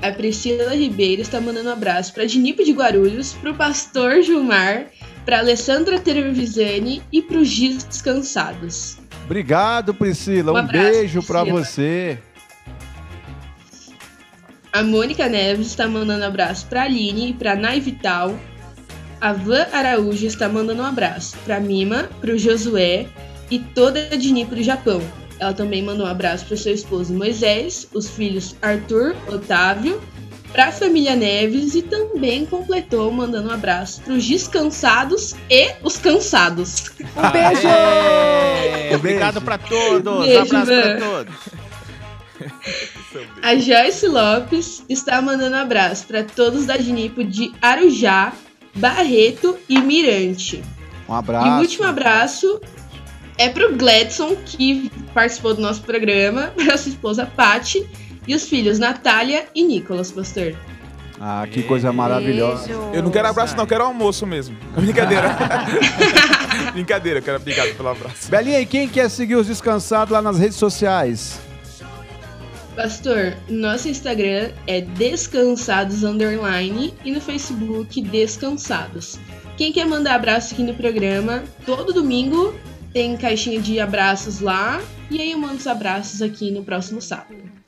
A 0.01 0.11
Priscila 0.11 0.73
Ribeiro 0.73 1.21
está 1.21 1.39
mandando 1.39 1.69
um 1.69 1.73
abraço 1.73 2.13
para 2.13 2.25
Dinipo 2.25 2.63
de 2.63 2.71
Guarulhos, 2.71 3.33
para 3.33 3.51
o 3.51 3.55
pastor 3.55 4.23
Gilmar, 4.23 4.87
para 5.23 5.39
Alessandra 5.39 5.99
Trevisani 5.99 7.03
e 7.11 7.21
para 7.21 7.37
os 7.37 7.49
descansados. 7.49 8.97
Obrigado, 9.25 9.93
Priscila. 9.93 10.51
Um 10.51 10.55
Um, 10.55 10.57
abraço, 10.57 10.91
beijo 10.91 11.21
para 11.21 11.43
você. 11.43 12.17
A 14.71 14.83
Mônica 14.83 15.27
Neves 15.27 15.67
está 15.67 15.87
mandando 15.87 16.23
um 16.23 16.27
abraço 16.27 16.67
para 16.67 16.81
a 16.81 16.85
Aline 16.85 17.31
e 17.31 17.33
para 17.33 17.53
a 17.53 17.55
Nai 17.55 17.79
Vital. 17.79 18.39
A 19.19 19.33
Van 19.33 19.65
Araújo 19.73 20.25
está 20.25 20.47
mandando 20.47 20.81
um 20.81 20.85
abraço 20.85 21.35
para 21.43 21.57
a 21.57 21.59
Mima, 21.59 22.09
para 22.21 22.31
o 22.31 22.37
Josué 22.37 23.07
e 23.49 23.59
toda 23.59 24.09
a 24.11 24.15
Dinipo 24.15 24.55
do 24.55 24.63
Japão. 24.63 25.01
Ela 25.39 25.53
também 25.53 25.81
mandou 25.81 26.05
um 26.05 26.09
abraço 26.09 26.45
para 26.45 26.53
o 26.53 26.57
seu 26.57 26.73
esposo 26.73 27.13
Moisés, 27.13 27.87
os 27.93 28.09
filhos 28.09 28.55
Arthur, 28.61 29.15
Otávio, 29.27 30.01
para 30.51 30.67
a 30.67 30.71
família 30.71 31.15
Neves 31.15 31.75
e 31.75 31.81
também 31.81 32.45
completou 32.45 33.11
mandando 33.11 33.49
um 33.49 33.51
abraço 33.51 34.01
para 34.01 34.13
os 34.13 34.25
descansados 34.25 35.35
e 35.49 35.71
os 35.81 35.97
cansados. 35.97 36.91
Um 37.15 37.31
beijo! 37.31 38.95
Obrigado 38.95 39.41
pra 39.41 39.57
todos. 39.57 40.25
Beijo, 40.25 40.41
abraço 40.41 40.65
pra 40.65 40.93
Van. 40.93 40.99
todos. 40.99 41.68
A 43.41 43.55
Joyce 43.55 44.07
Lopes 44.07 44.83
está 44.87 45.21
mandando 45.21 45.55
abraço 45.55 46.05
para 46.07 46.23
todos 46.23 46.65
da 46.65 46.77
Dinipo 46.77 47.23
de 47.23 47.51
Arujá, 47.61 48.33
Barreto 48.75 49.57
e 49.67 49.79
Mirante. 49.79 50.63
Um 51.07 51.13
abraço. 51.13 51.47
E 51.47 51.49
o 51.49 51.57
último 51.59 51.85
abraço 51.85 52.61
é 53.37 53.49
pro 53.49 53.75
Gladson, 53.75 54.35
que 54.45 54.91
participou 55.13 55.53
do 55.53 55.61
nosso 55.61 55.81
programa, 55.81 56.53
para 56.55 56.77
sua 56.77 56.89
esposa 56.89 57.25
Paty 57.25 57.87
e 58.27 58.35
os 58.35 58.47
filhos 58.47 58.77
Natália 58.77 59.47
e 59.55 59.63
Nicolas, 59.63 60.11
pastor. 60.11 60.55
Ah, 61.21 61.45
que 61.51 61.63
coisa 61.63 61.91
maravilhosa. 61.91 62.67
Beijo. 62.67 62.91
Eu 62.93 63.03
não 63.03 63.11
quero 63.11 63.27
abraço, 63.27 63.55
não, 63.55 63.63
eu 63.63 63.67
quero 63.67 63.83
almoço 63.83 64.25
mesmo. 64.25 64.55
Brincadeira. 64.73 65.35
Brincadeira, 66.71 67.19
eu 67.19 67.23
quero 67.23 67.37
obrigado 67.37 67.75
pelo 67.75 67.89
abraço. 67.89 68.29
Belinha, 68.29 68.61
e 68.61 68.65
quem 68.65 68.87
quer 68.87 69.09
seguir 69.09 69.35
os 69.35 69.47
descansados 69.47 70.13
lá 70.13 70.21
nas 70.21 70.37
redes 70.37 70.55
sociais? 70.55 71.39
Pastor, 72.79 73.35
nosso 73.49 73.89
Instagram 73.89 74.53
é 74.65 74.79
Descansados 74.79 76.01
Underline 76.05 76.93
e 77.03 77.11
no 77.11 77.19
Facebook 77.19 78.01
Descansados. 78.01 79.19
Quem 79.57 79.73
quer 79.73 79.85
mandar 79.85 80.15
abraço 80.15 80.53
aqui 80.53 80.63
no 80.63 80.73
programa, 80.73 81.43
todo 81.65 81.91
domingo 81.91 82.57
tem 82.93 83.17
caixinha 83.17 83.59
de 83.59 83.81
abraços 83.81 84.39
lá. 84.39 84.81
E 85.11 85.19
aí 85.19 85.33
eu 85.33 85.37
mando 85.37 85.55
os 85.55 85.67
abraços 85.67 86.21
aqui 86.21 86.51
no 86.51 86.63
próximo 86.63 87.01
sábado. 87.01 87.58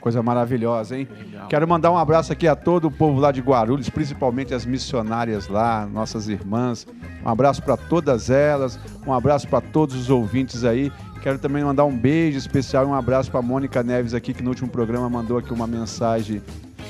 Coisa 0.00 0.22
maravilhosa, 0.22 0.98
hein? 0.98 1.06
Quero 1.48 1.68
mandar 1.68 1.90
um 1.90 1.96
abraço 1.98 2.32
aqui 2.32 2.48
a 2.48 2.56
todo 2.56 2.86
o 2.86 2.90
povo 2.90 3.20
lá 3.20 3.30
de 3.30 3.40
Guarulhos, 3.40 3.90
principalmente 3.90 4.54
as 4.54 4.64
missionárias 4.64 5.46
lá, 5.46 5.86
nossas 5.86 6.26
irmãs. 6.28 6.86
Um 7.24 7.28
abraço 7.28 7.62
para 7.62 7.76
todas 7.76 8.30
elas, 8.30 8.78
um 9.06 9.12
abraço 9.12 9.46
para 9.46 9.60
todos 9.60 9.94
os 9.94 10.08
ouvintes 10.08 10.64
aí. 10.64 10.90
Quero 11.22 11.38
também 11.38 11.62
mandar 11.62 11.84
um 11.84 11.94
beijo 11.94 12.38
especial 12.38 12.84
e 12.84 12.86
um 12.86 12.94
abraço 12.94 13.30
para 13.30 13.42
Mônica 13.42 13.82
Neves 13.82 14.14
aqui, 14.14 14.32
que 14.32 14.42
no 14.42 14.48
último 14.48 14.70
programa 14.70 15.08
mandou 15.10 15.36
aqui 15.36 15.52
uma 15.52 15.66
mensagem 15.66 16.40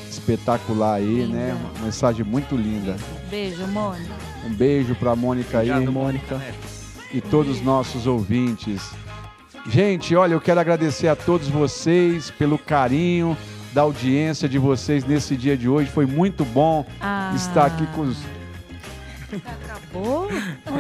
espetacular 0.09 0.95
aí, 0.95 1.27
né? 1.27 1.57
Uma 1.75 1.87
mensagem 1.87 2.25
muito 2.25 2.55
linda. 2.55 2.97
Beijo, 3.29 3.67
Mônica. 3.67 4.15
Um 4.47 4.55
beijo 4.55 4.95
para 4.95 5.17
Mônica 5.17 5.59
aí 5.59 5.71
Obrigado, 5.71 5.93
Mônica. 5.93 6.41
e 7.13 7.21
todos 7.21 7.57
os 7.57 7.63
nossos 7.63 8.07
ouvintes. 8.07 8.93
Gente, 9.69 10.15
olha, 10.17 10.33
eu 10.35 10.41
quero 10.41 10.59
agradecer 10.61 11.09
a 11.09 11.17
todos 11.17 11.49
vocês 11.49 12.31
pelo 12.31 12.59
carinho 12.59 13.37
da 13.73 13.83
audiência 13.83 14.49
de 14.49 14.59
vocês 14.59 15.05
nesse 15.05 15.37
dia 15.37 15.57
de 15.57 15.69
hoje. 15.69 15.91
Foi 15.91 16.07
muito 16.07 16.45
bom 16.45 16.85
Ah. 17.01 17.33
estar 17.37 17.67
aqui 17.67 17.87
com 17.89 18.03
os. 18.03 18.19
Acabou? 19.33 20.29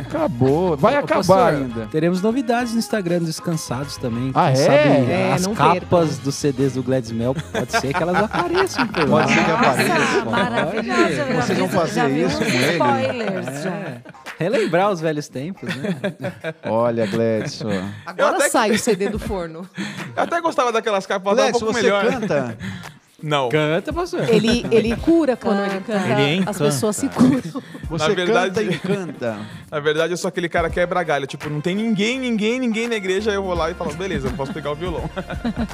Acabou. 0.00 0.76
Vai 0.76 0.96
Ô, 0.96 0.98
acabar 0.98 1.16
pastor, 1.18 1.54
ainda. 1.54 1.86
Teremos 1.86 2.20
novidades 2.20 2.72
no 2.72 2.80
Instagram 2.80 3.18
dos 3.18 3.28
Descansados 3.28 3.96
também. 3.96 4.32
Ah, 4.34 4.50
é? 4.50 4.54
sabe 4.56 4.74
É, 4.76 5.32
as 5.32 5.46
capas 5.46 6.18
dos 6.18 6.34
CDs 6.34 6.72
do 6.72 6.82
Gladys 6.82 7.12
Mel, 7.12 7.32
pode 7.52 7.70
ser 7.70 7.94
que 7.94 8.02
elas 8.02 8.16
apareçam 8.24 8.88
por 8.88 9.08
lá. 9.08 9.22
Pode 9.22 9.32
ser 9.34 9.44
que 9.44 9.50
apareça. 9.52 9.98
Nossa, 10.24 10.24
maravilhosa. 10.30 11.00
eu 11.02 11.16
já 11.36 11.42
Vocês 11.42 11.58
vão 11.60 11.68
fazer 11.68 12.00
já 12.00 12.08
isso 12.10 12.38
com 12.38 12.44
ele? 12.44 12.72
Spoilers, 12.72 13.62
já. 13.62 13.70
É. 13.70 14.02
Relembrar 14.40 14.90
os 14.90 15.00
velhos 15.02 15.28
tempos, 15.28 15.68
né? 15.76 15.94
Olha, 16.64 17.06
Gledson. 17.06 17.68
Agora 18.06 18.36
até- 18.36 18.48
sai 18.48 18.70
o 18.70 18.78
CD 18.78 19.10
do 19.10 19.18
forno. 19.18 19.68
Eu 20.16 20.22
até 20.22 20.40
gostava 20.40 20.72
daquelas 20.72 21.04
capas, 21.06 21.36
tava 21.36 21.48
um 21.48 21.52
pouco 21.52 21.66
você 21.74 21.82
melhor. 21.82 22.06
canta? 22.06 22.56
Não. 23.22 23.50
Canta, 23.50 23.92
pastor. 23.92 24.26
Ele, 24.30 24.64
ele 24.70 24.96
cura 24.96 25.36
quando 25.36 25.60
ele 25.60 25.80
Canta. 25.82 25.92
Ele 25.92 26.36
as 26.38 26.40
encanta. 26.40 26.64
pessoas 26.64 26.96
se 26.96 27.06
curam. 27.10 27.62
Você 27.90 28.08
Na 28.08 28.14
verdade- 28.14 28.48
canta 28.54 28.62
e 28.62 28.78
canta. 28.78 29.38
Na 29.70 29.78
verdade, 29.78 30.12
eu 30.12 30.16
sou 30.16 30.28
aquele 30.28 30.48
cara 30.48 30.68
quebra 30.68 31.02
galho. 31.02 31.26
Tipo, 31.26 31.48
não 31.48 31.60
tem 31.60 31.74
ninguém, 31.74 32.18
ninguém, 32.18 32.58
ninguém 32.58 32.88
na 32.88 32.96
igreja. 32.96 33.30
Aí 33.30 33.36
eu 33.36 33.42
vou 33.42 33.54
lá 33.54 33.70
e 33.70 33.74
falo, 33.74 33.94
beleza, 33.94 34.28
eu 34.28 34.32
posso 34.32 34.52
pegar 34.52 34.72
o 34.72 34.74
violão. 34.74 35.08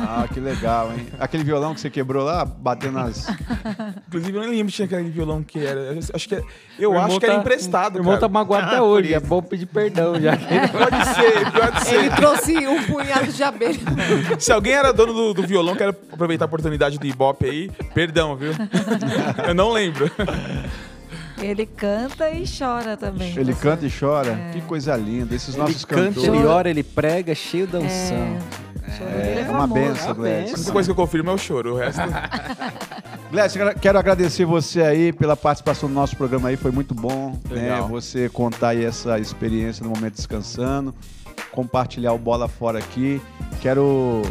Ah, 0.09 0.27
que 0.33 0.39
legal, 0.41 0.93
hein? 0.93 1.07
Aquele 1.19 1.43
violão 1.45 1.75
que 1.75 1.81
você 1.81 1.89
quebrou 1.91 2.25
lá, 2.25 2.45
batendo 2.45 2.95
nas. 2.95 3.27
Inclusive, 4.09 4.37
eu 4.37 4.41
nem 4.43 4.51
lembro 4.51 4.71
se 4.71 4.77
tinha 4.77 4.87
aquele 4.87 5.11
violão 5.11 5.43
que 5.43 5.59
era. 5.65 5.81
Eu 5.81 5.99
acho 6.15 6.29
que, 6.29 6.35
é- 6.35 6.43
eu 6.79 6.99
acho 6.99 7.19
que 7.19 7.25
era 7.27 7.35
tá- 7.35 7.41
emprestado, 7.41 7.93
Meu 7.95 8.03
irmão 8.03 8.15
cara. 8.15 8.21
tá 8.21 8.29
magoado 8.29 8.67
até 8.67 8.77
Ah, 8.77 8.83
hoje. 8.83 9.15
É 9.15 9.21
bom 9.21 9.43
pedir 9.43 9.67
perdão 9.67 10.21
já. 10.21 10.33
Pode 10.37 11.05
ser, 11.15 11.53
pode 11.53 11.85
ser. 11.85 11.95
Ele 11.97 12.11
trouxe 12.11 12.67
um 12.67 12.83
punhado 12.85 13.33
de 13.33 13.43
abelha. 13.43 13.79
Se 14.39 14.53
alguém 14.53 14.75
era 14.75 14.93
dono 14.93 15.13
do, 15.13 15.35
do 15.35 15.43
violão, 15.47 15.75
quero 15.75 15.95
aproveitar 16.13 16.45
a 16.45 16.47
oportunidade 16.47 16.99
do 16.99 17.07
Ibope 17.07 17.47
aí. 17.47 17.71
Perdão, 17.95 18.37
viu? 18.37 18.53
Eu 19.47 19.55
não 19.55 19.71
lembro. 19.73 20.11
Ele 21.41 21.67
canta 21.67 22.31
e 22.31 22.45
chora 22.47 22.97
também. 22.97 23.37
Ele 23.37 23.55
canta 23.55 23.85
e 23.87 23.91
chora. 23.91 24.39
Que 24.53 24.61
coisa 24.63 24.97
linda. 24.97 25.35
Esses 25.35 25.55
Ele 25.55 25.63
nossos 25.63 25.85
canta, 25.85 26.05
cantores. 26.15 26.29
ele 26.29 26.47
ora, 26.47 26.71
ele 26.71 26.83
prega, 26.83 27.35
cheio 27.35 27.67
da 27.67 27.79
unção. 27.79 28.39
É, 29.01 29.45
é 29.47 29.51
uma 29.51 29.67
benção, 29.67 30.11
A 30.11 30.15
Gledson. 30.15 30.55
única 30.57 30.73
coisa 30.73 30.87
que 30.87 30.91
eu 30.93 30.95
confirmo 30.97 31.31
é 31.31 31.35
o 31.35 31.39
choro. 31.39 31.75
O 31.75 31.77
resto. 31.77 32.01
Glécio, 33.31 33.75
quero- 33.81 33.99
agradecer 33.99 34.45
você 34.45 34.81
aí 34.81 35.13
pela 35.13 35.37
participação 35.37 35.89
no 35.89 35.95
nosso 35.95 36.17
programa 36.17 36.49
aí, 36.49 36.57
foi 36.57 36.71
muito 36.71 36.95
bom, 36.95 37.39
né? 37.51 37.85
Você 37.91 38.29
contar 38.29 38.69
aí 38.71 38.85
essa 38.85 39.19
experiência 39.19 39.83
no 39.83 39.91
momento 39.91 40.15
descansando, 40.15 40.95
compartilhar 41.51 42.13
o 42.13 42.19
bola 42.19 42.49
fora 42.49 42.79
aqui. 42.79 43.21
Quero 43.61 44.23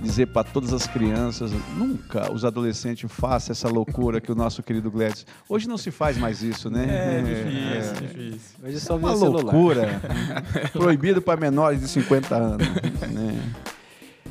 dizer 0.00 0.26
para 0.26 0.44
todas 0.44 0.72
as 0.72 0.86
crianças, 0.86 1.50
nunca 1.76 2.32
os 2.32 2.44
adolescentes 2.44 3.10
façam 3.12 3.52
essa 3.52 3.68
loucura 3.68 4.20
que 4.20 4.32
o 4.32 4.34
nosso 4.34 4.62
querido 4.62 4.90
Gladys. 4.90 5.26
Hoje 5.48 5.68
não 5.68 5.78
se 5.78 5.90
faz 5.90 6.16
mais 6.18 6.42
isso, 6.42 6.68
né? 6.70 6.86
É 6.88 7.22
difícil, 7.22 8.06
difícil. 8.06 8.56
Hoje 8.64 8.76
é 8.76 8.80
só 8.80 8.96
Uma 8.96 9.10
ver 9.12 9.18
celular. 9.18 9.42
loucura. 9.42 10.02
Proibido 10.72 11.20
para 11.22 11.38
menores 11.38 11.80
de 11.80 11.88
50 11.88 12.34
anos. 12.34 12.66
né? 13.12 13.42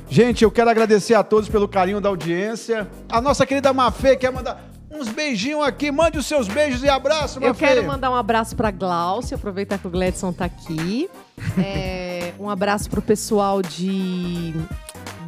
Gente, 0.10 0.44
eu 0.44 0.50
quero 0.52 0.70
agradecer 0.70 1.14
a 1.14 1.24
todos 1.24 1.48
pelo 1.50 1.68
carinho 1.68 2.02
da 2.02 2.10
audiência. 2.10 2.90
A 3.08 3.22
nossa 3.22 3.46
querida 3.46 3.72
Mafê 3.72 4.16
quer 4.16 4.32
mandar 4.32 4.68
uns 4.92 5.08
beijinhos 5.08 5.64
aqui. 5.64 5.92
Mande 5.92 6.18
os 6.18 6.26
seus 6.26 6.48
beijos 6.48 6.82
e 6.84 6.90
abraços, 6.90 7.36
Mafê. 7.38 7.48
Eu 7.48 7.54
quero 7.56 7.86
mandar 7.86 8.10
um 8.10 8.16
abraço 8.16 8.56
pra 8.56 8.72
Glaucia, 8.72 9.36
aproveitar 9.38 9.78
que 9.78 9.86
o 9.86 9.90
Gledson 9.90 10.34
tá 10.34 10.46
aqui. 10.46 11.10
É, 11.58 12.34
um 12.38 12.50
abraço 12.50 12.90
pro 12.90 13.02
pessoal 13.02 13.62
de 13.62 14.54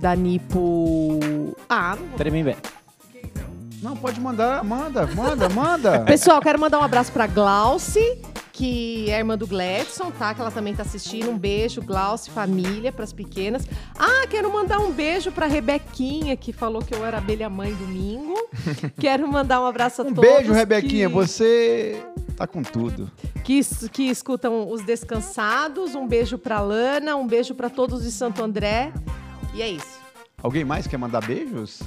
da 0.01 0.15
Nipo. 0.15 1.19
Ah, 1.69 1.95
não 1.99 2.07
vou 2.07 2.17
Tremembé. 2.17 2.57
Não, 3.81 3.95
pode 3.95 4.19
mandar. 4.19 4.63
Manda, 4.63 5.07
manda, 5.07 5.49
manda. 5.49 5.99
Pessoal, 6.05 6.39
quero 6.41 6.59
mandar 6.59 6.79
um 6.79 6.83
abraço 6.83 7.11
pra 7.11 7.25
Glauci, 7.25 8.19
que 8.53 9.09
é 9.09 9.17
irmã 9.17 9.35
do 9.35 9.47
Gladson, 9.47 10.11
tá? 10.11 10.35
Que 10.35 10.41
ela 10.41 10.51
também 10.51 10.75
tá 10.75 10.83
assistindo. 10.83 11.31
Um 11.31 11.37
beijo, 11.37 11.81
Glauci, 11.81 12.29
família, 12.29 12.91
pras 12.91 13.11
pequenas. 13.11 13.63
Ah, 13.97 14.27
quero 14.29 14.53
mandar 14.53 14.77
um 14.79 14.91
beijo 14.91 15.31
pra 15.31 15.47
Rebequinha, 15.47 16.35
que 16.37 16.53
falou 16.53 16.83
que 16.83 16.93
eu 16.93 17.03
era 17.03 17.17
abelha 17.17 17.49
mãe 17.49 17.73
domingo. 17.73 18.35
quero 18.99 19.27
mandar 19.27 19.59
um 19.61 19.65
abraço 19.65 20.03
a 20.03 20.05
Um 20.05 20.13
todos. 20.13 20.29
beijo, 20.29 20.53
Rebequinha. 20.53 21.07
que- 21.07 21.13
Você 21.15 22.03
tá 22.37 22.45
com 22.45 22.61
tudo. 22.61 23.09
que, 23.43 23.61
que 23.91 24.03
escutam 24.03 24.69
os 24.69 24.83
descansados. 24.83 25.95
Um 25.95 26.07
beijo 26.07 26.37
pra 26.37 26.59
Lana, 26.61 27.15
um 27.15 27.25
beijo 27.25 27.55
pra 27.55 27.67
todos 27.69 28.03
de 28.03 28.11
Santo 28.11 28.43
André. 28.43 28.91
E 29.53 29.61
é 29.61 29.69
isso. 29.69 29.99
Alguém 30.41 30.63
mais 30.65 30.87
quer 30.87 30.97
mandar 30.97 31.21
beijos? 31.25 31.81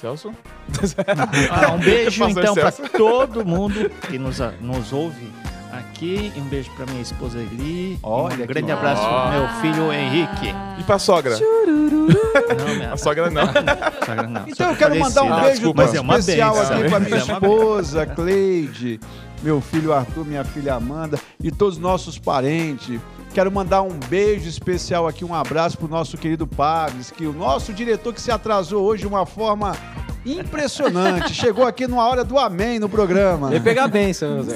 Celso? 0.00 0.32
Ah, 1.50 1.72
um 1.72 1.78
beijo 1.78 2.24
então 2.28 2.54
para 2.54 2.70
todo 2.72 3.44
mundo 3.44 3.90
que 4.08 4.18
nos, 4.18 4.40
a- 4.40 4.52
nos 4.60 4.92
ouve 4.92 5.30
aqui. 5.72 6.32
Um 6.36 6.42
beijo 6.42 6.70
para 6.76 6.86
minha 6.86 7.02
esposa 7.02 7.38
Eli. 7.38 7.98
Olha 8.02 8.44
um 8.44 8.46
grande 8.46 8.70
abraço 8.72 9.02
pro 9.02 9.30
meu 9.30 9.48
filho 9.60 9.92
Henrique. 9.92 10.54
E 10.78 10.82
pra 10.84 10.98
sogra? 10.98 11.36
Não, 11.38 12.74
minha 12.76 12.92
A 12.92 12.96
sogra 12.96 13.30
não. 13.30 13.46
sogra 13.46 14.26
não. 14.26 14.42
Então 14.48 14.68
eu 14.70 14.74
sogra 14.74 14.76
quero 14.76 14.98
mandar 15.00 15.22
um 15.22 15.28
falecida. 15.28 15.40
beijo 15.40 15.52
desculpa, 15.60 15.82
mas 15.82 15.94
é 15.94 16.00
uma 16.00 16.18
especial 16.18 16.54
benção, 16.54 16.76
aqui 16.78 16.88
pra 16.88 17.00
mas 17.00 17.08
minha 17.08 17.18
é 17.18 17.22
esposa, 17.22 18.06
Cleide, 18.06 19.00
meu 19.42 19.60
filho 19.60 19.92
Arthur, 19.92 20.24
minha 20.24 20.44
filha 20.44 20.74
Amanda 20.74 21.18
e 21.42 21.50
todos 21.50 21.74
os 21.76 21.80
nossos 21.82 22.18
parentes. 22.18 23.00
Quero 23.32 23.50
mandar 23.50 23.82
um 23.82 23.96
beijo 24.08 24.48
especial 24.48 25.06
aqui, 25.06 25.24
um 25.24 25.32
abraço 25.32 25.78
pro 25.78 25.86
nosso 25.86 26.18
querido 26.18 26.48
Paves, 26.48 27.12
que 27.12 27.26
o 27.26 27.32
nosso 27.32 27.72
diretor 27.72 28.12
que 28.12 28.20
se 28.20 28.32
atrasou 28.32 28.82
hoje 28.82 29.02
de 29.02 29.06
uma 29.06 29.24
forma 29.24 29.76
impressionante. 30.24 31.34
Chegou 31.34 31.66
aqui 31.66 31.86
numa 31.86 32.06
hora 32.06 32.24
do 32.24 32.38
amém 32.38 32.78
no 32.78 32.88
programa. 32.88 33.50
Ele 33.50 33.60
pegar 33.60 33.88
bem, 33.88 34.12
seu 34.12 34.42
Zé. 34.42 34.54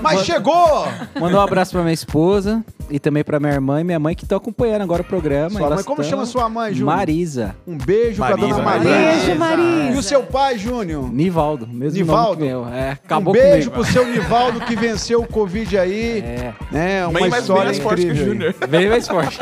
Mas 0.00 0.24
chegou! 0.24 0.86
Mandar 1.20 1.38
um 1.38 1.42
abraço 1.42 1.72
pra 1.72 1.82
minha 1.82 1.92
esposa 1.94 2.64
e 2.90 2.98
também 2.98 3.22
pra 3.24 3.38
minha 3.40 3.52
irmã 3.52 3.80
e 3.80 3.84
minha 3.84 3.98
mãe 3.98 4.14
que 4.14 4.24
estão 4.24 4.38
acompanhando 4.38 4.82
agora 4.82 5.02
o 5.02 5.04
programa. 5.04 5.50
Sua 5.58 5.70
mãe, 5.70 5.84
como 5.84 6.04
chama 6.04 6.24
sua 6.26 6.48
mãe, 6.48 6.72
Júnior? 6.72 6.96
Marisa. 6.96 7.56
Um 7.66 7.76
beijo 7.76 8.22
pra 8.22 8.36
Marisa, 8.36 8.48
dona 8.48 8.62
Marisa. 8.62 8.90
Marisa. 8.90 9.26
Beijo, 9.26 9.38
Marisa. 9.38 9.94
E 9.94 9.98
o 9.98 10.02
seu 10.02 10.22
pai, 10.22 10.58
Júnior? 10.58 11.12
Nivaldo, 11.12 11.66
mesmo 11.66 11.98
Nivaldo? 11.98 12.28
nome 12.28 12.36
que 12.36 12.48
meu. 12.48 12.68
É, 12.68 12.90
acabou 12.92 13.34
um 13.34 13.36
beijo 13.36 13.70
comigo. 13.70 13.84
pro 13.84 13.92
seu 13.92 14.06
Nivaldo 14.06 14.60
que 14.60 14.76
venceu 14.76 15.20
o 15.22 15.26
Covid 15.26 15.76
aí. 15.78 16.20
É, 16.20 16.54
Né, 16.70 17.04
uma 17.06 17.12
Mãe 17.12 17.22
mais 17.22 17.32
bem 17.32 17.40
história 17.40 17.64
mais 17.64 17.78
forte 17.78 18.06
que 18.06 18.12
o. 18.12 18.14
Júnior. 18.14 18.54
bem 18.68 18.88
mais 18.88 19.08
forte. 19.08 19.38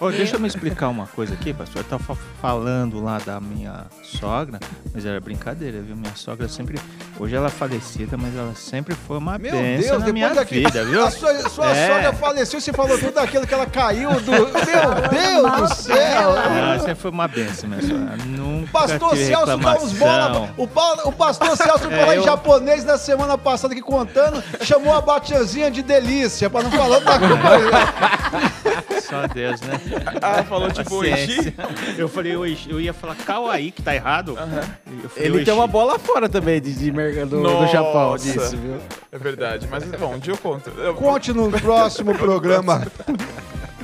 Ô, 0.00 0.10
deixa 0.10 0.36
eu 0.36 0.40
me 0.40 0.46
explicar 0.48 0.88
uma 0.88 1.06
coisa 1.06 1.34
aqui, 1.34 1.52
pastor. 1.52 1.82
Eu 1.82 1.84
tava 1.84 2.16
falando 2.40 3.02
lá 3.02 3.18
da 3.24 3.40
minha 3.40 3.55
sogra, 4.02 4.58
mas 4.94 5.04
era 5.06 5.20
brincadeira, 5.20 5.80
viu? 5.80 5.96
Minha 5.96 6.14
sogra 6.14 6.48
sempre. 6.48 6.78
Hoje 7.18 7.34
ela 7.34 7.46
é 7.46 7.50
falecida, 7.50 8.16
mas 8.16 8.36
ela 8.36 8.54
sempre 8.54 8.94
foi 8.94 9.16
uma 9.18 9.38
Meu 9.38 9.52
bênção 9.52 9.92
Deus, 9.98 10.06
na 10.06 10.12
minha 10.12 10.28
vida, 10.44 10.84
viu? 10.84 11.04
A 11.06 11.10
sua, 11.10 11.48
sua 11.48 11.70
É. 11.74 11.86
sogra 11.94 12.12
faleceu, 12.12 12.60
você 12.60 12.72
falou 12.72 12.98
tudo 12.98 13.12
daquilo 13.12 13.46
que 13.46 13.54
ela 13.54 13.66
caiu 13.66 14.10
do. 14.20 14.30
Meu 14.32 14.46
Deus 14.50 15.60
do 15.70 15.74
céu! 15.74 16.34
Ah, 16.36 16.78
sempre 16.78 16.94
foi 16.96 17.10
uma 17.10 17.26
benção, 17.28 17.68
minha 17.70 17.80
sogra. 17.82 18.16
Nunca 18.26 18.70
Pastor 18.72 19.10
tive 19.10 19.26
Celso 19.26 19.56
dá 19.56 19.74
uns 19.78 19.92
bola. 19.92 20.50
O, 20.56 20.66
pa- 20.66 21.02
o 21.04 21.12
pastor 21.12 21.56
Celso 21.56 21.86
É, 21.90 21.96
falou 21.98 22.12
em 22.12 22.16
eu- 22.16 22.24
japonês 22.24 22.84
na 22.84 22.98
semana 22.98 23.38
passada 23.38 23.72
aqui 23.72 23.82
contando, 23.82 24.42
chamou 24.62 24.92
a 24.94 25.00
batiazinha 25.00 25.70
de 25.70 25.82
delícia, 25.82 26.50
pra 26.50 26.62
não 26.62 26.70
falar 26.70 26.96
outra 26.96 27.18
coisa. 27.18 29.00
Só 29.02 29.26
Deus, 29.28 29.60
né? 29.62 29.80
Ah, 30.20 30.42
falou 30.42 30.70
tipo. 30.70 30.96
Oishi? 30.96 31.54
Eu 31.96 32.08
falei, 32.08 32.36
Oishi. 32.36 32.70
eu 32.70 32.80
ia 32.80 32.92
falar 32.92 33.14
Kawaii, 33.46 33.70
que 33.70 33.82
tá 33.82 33.94
errado. 33.94 34.36
Eu 34.36 35.10
Ele 35.24 35.44
tem 35.44 35.54
uma 35.54 35.66
bola 35.66 35.98
fora 35.98 36.28
também 36.28 36.60
de, 36.60 36.72
de 36.74 36.90
mercado 36.92 37.40
do. 37.42 37.66
Japão 37.66 38.16
disso, 38.16 38.56
viu? 38.56 38.76
É 39.12 39.18
verdade, 39.18 39.66
mas 39.70 39.84
bom, 39.84 40.14
um 40.14 40.18
dia 40.18 40.32
eu 40.32 40.36
conto. 40.38 40.70
Eu- 40.70 40.94
Conte 40.94 41.32
no 41.32 41.50
próximo 41.50 42.14
programa. 42.18 42.86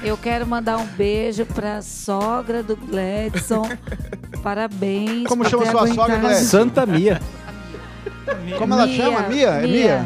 Eu 0.02 0.16
quero 0.16 0.46
mandar 0.46 0.78
um 0.78 0.86
beijo 0.86 1.46
pra 1.46 1.80
sogra 1.80 2.62
do 2.62 2.76
Gledson. 2.76 3.68
Parabéns. 4.42 5.26
Como 5.28 5.48
chama 5.48 5.64
sua 5.66 5.86
sogra, 5.86 6.02
aguentado. 6.04 6.20
Gledson? 6.20 6.44
Santa 6.44 6.86
Mia. 6.86 7.20
Como 8.58 8.74
ela 8.74 8.88
chama? 8.88 9.20
Mia? 9.28 9.48
É 9.48 9.66
Mia? 9.66 10.04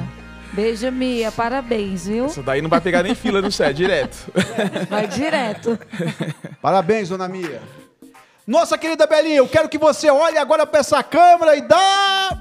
Beijo, 0.52 0.90
Mia. 0.92 1.32
Parabéns, 1.32 2.06
viu? 2.06 2.26
Isso 2.26 2.42
daí 2.42 2.60
não 2.62 2.68
vai 2.68 2.80
pegar 2.80 3.02
nem 3.02 3.14
fila 3.14 3.40
no 3.42 3.50
set, 3.50 3.74
direto. 3.74 4.16
Vai 4.88 5.06
direto. 5.06 5.78
Parabéns, 6.60 7.08
dona 7.08 7.28
Mia. 7.28 7.60
Nossa 8.46 8.78
querida 8.78 9.06
Belinha, 9.08 9.38
eu 9.38 9.48
quero 9.48 9.68
que 9.68 9.76
você 9.76 10.08
olhe 10.08 10.38
agora 10.38 10.64
para 10.64 10.78
essa 10.78 11.02
câmera 11.02 11.56
e 11.56 11.62
dá. 11.62 12.38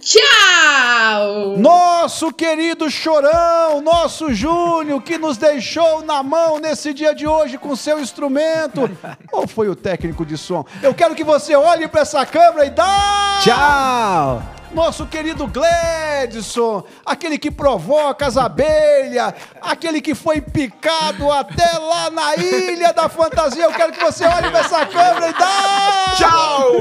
Tchau! 0.00 1.58
Nosso 1.58 2.32
querido 2.32 2.90
Chorão, 2.90 3.82
nosso 3.82 4.32
Júnior, 4.32 5.00
que 5.02 5.18
nos 5.18 5.36
deixou 5.36 6.02
na 6.02 6.22
mão 6.22 6.58
nesse 6.58 6.94
dia 6.94 7.14
de 7.14 7.26
hoje 7.26 7.58
com 7.58 7.76
seu 7.76 8.00
instrumento. 8.00 8.90
Ou 9.30 9.46
foi 9.46 9.68
o 9.68 9.76
técnico 9.76 10.24
de 10.24 10.38
som? 10.38 10.64
Eu 10.82 10.94
quero 10.94 11.14
que 11.14 11.22
você 11.22 11.54
olhe 11.54 11.86
para 11.86 12.00
essa 12.00 12.24
câmera 12.24 12.64
e 12.64 12.70
dá. 12.70 13.40
Tchau! 13.44 14.61
Nosso 14.74 15.06
querido 15.06 15.46
Gledson, 15.46 16.84
aquele 17.04 17.38
que 17.38 17.50
provoca 17.50 18.26
as 18.26 18.38
abelhas, 18.38 19.34
aquele 19.60 20.00
que 20.00 20.14
foi 20.14 20.40
picado 20.40 21.30
até 21.30 21.78
lá 21.78 22.10
na 22.10 22.36
ilha 22.36 22.92
da 22.92 23.06
fantasia. 23.08 23.64
Eu 23.64 23.72
quero 23.72 23.92
que 23.92 24.02
você 24.02 24.24
olhe 24.24 24.50
para 24.50 24.60
essa 24.60 24.86
câmera 24.86 25.28
e 25.28 25.32
dá. 25.34 26.14
Tchau! 26.16 26.72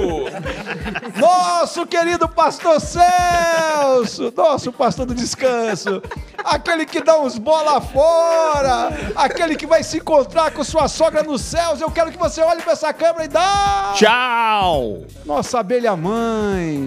Nosso 1.20 1.86
querido 1.86 2.30
pastor 2.30 2.80
Celso, 2.80 4.34
nosso 4.36 4.72
pastor 4.72 5.06
do 5.06 5.14
descanso, 5.14 6.02
aquele 6.44 6.86
que 6.86 7.02
dá 7.02 7.20
uns 7.20 7.38
bola 7.38 7.82
fora, 7.82 8.90
aquele 9.16 9.56
que 9.58 9.68
vai 9.68 9.84
se 9.84 9.98
encontrar 9.98 10.52
com 10.52 10.64
sua 10.64 10.88
sogra 10.88 11.24
nos 11.24 11.42
céus. 11.42 11.82
Eu 11.82 11.92
quero 11.92 12.12
que 12.12 12.18
você 12.18 12.42
olhe 12.42 12.62
para 12.62 12.72
essa 12.72 12.94
câmera 12.94 13.26
e 13.26 13.28
dá. 13.28 13.94
Tchau! 13.96 15.02
Nossa 15.26 15.60
abelha 15.60 15.96
mãe. 15.96 16.86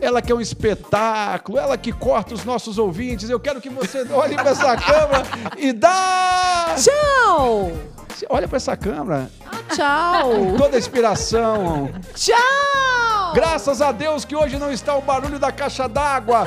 Ela 0.00 0.20
que 0.20 0.30
é 0.30 0.34
um 0.34 0.40
espetáculo, 0.46 1.58
ela 1.58 1.76
que 1.76 1.92
corta 1.92 2.34
os 2.34 2.44
nossos 2.44 2.78
ouvintes. 2.78 3.28
Eu 3.28 3.40
quero 3.40 3.60
que 3.60 3.68
você 3.68 4.06
olhe 4.10 4.34
para 4.34 4.50
essa 4.50 4.76
câmera 4.76 5.22
e 5.56 5.72
dá. 5.72 6.74
Tchau! 6.76 7.72
Olha 8.30 8.48
para 8.48 8.56
essa 8.56 8.76
câmera. 8.76 9.30
Tchau! 9.74 10.56
Toda 10.56 10.76
a 10.76 10.78
inspiração. 10.78 11.90
Tchau! 12.14 13.32
Graças 13.34 13.82
a 13.82 13.92
Deus 13.92 14.24
que 14.24 14.34
hoje 14.34 14.56
não 14.58 14.72
está 14.72 14.96
o 14.96 15.02
barulho 15.02 15.38
da 15.38 15.52
caixa 15.52 15.88
d'água. 15.88 16.46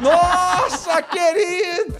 Nossa, 0.00 1.00
querida! 1.02 1.96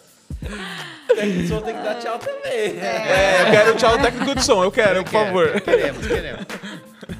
técnico 1.14 1.42
de 1.42 1.48
som 1.48 1.60
tem 1.60 1.74
que 1.74 1.82
dar 1.82 1.94
tchau 1.96 2.18
também. 2.18 2.78
É, 2.80 3.42
eu 3.42 3.50
quero 3.50 3.76
tchau 3.76 3.98
técnico 3.98 4.34
de 4.34 4.44
som, 4.44 4.64
eu 4.64 4.72
quero, 4.72 5.04
por 5.04 5.12
favor. 5.12 5.60
Queremos, 5.60 6.06
queremos. 6.06 6.46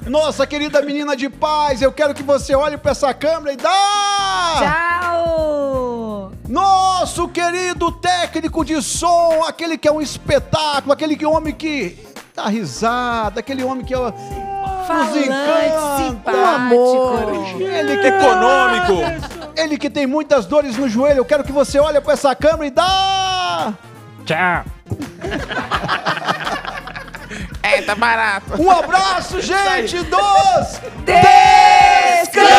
Nossa, 0.07 0.47
querida 0.47 0.81
menina 0.81 1.15
de 1.15 1.29
paz, 1.29 1.81
eu 1.81 1.91
quero 1.91 2.13
que 2.13 2.23
você 2.23 2.55
olhe 2.55 2.77
para 2.77 2.91
essa 2.91 3.13
câmera 3.13 3.53
e 3.53 3.57
dá! 3.57 4.55
Tchau! 4.59 6.31
Nosso 6.47 7.27
querido 7.29 7.91
técnico 7.91 8.65
de 8.65 8.81
som, 8.81 9.43
aquele 9.47 9.77
que 9.77 9.87
é 9.87 9.91
um 9.91 10.01
espetáculo, 10.01 10.91
aquele 10.93 11.15
que 11.15 11.23
é 11.23 11.27
um 11.27 11.35
homem 11.35 11.53
que 11.53 11.97
dá 12.35 12.47
risada, 12.47 13.39
aquele 13.39 13.63
homem 13.63 13.85
que 13.85 13.93
é 13.93 13.97
falante, 14.91 15.97
simpático. 15.97 16.31
Do 16.31 16.45
amor. 16.45 17.61
Ele 17.61 17.97
que 17.97 18.07
é 18.07 18.09
econômico. 18.09 18.93
Ah, 19.05 19.47
Ele 19.55 19.77
que 19.77 19.89
tem 19.89 20.05
muitas 20.07 20.45
dores 20.45 20.77
no 20.77 20.87
joelho. 20.89 21.17
Eu 21.19 21.25
quero 21.25 21.43
que 21.43 21.51
você 21.51 21.79
olhe 21.79 21.99
para 22.01 22.13
essa 22.13 22.35
câmera 22.35 22.65
e 22.67 22.71
dá... 22.71 23.73
Tchau. 24.25 24.63
é, 27.63 27.81
tá 27.81 27.95
barato. 27.95 28.61
Um 28.61 28.69
abraço, 28.69 29.41
gente, 29.41 29.97
dos... 30.03 30.81
Descansados! 31.05 32.51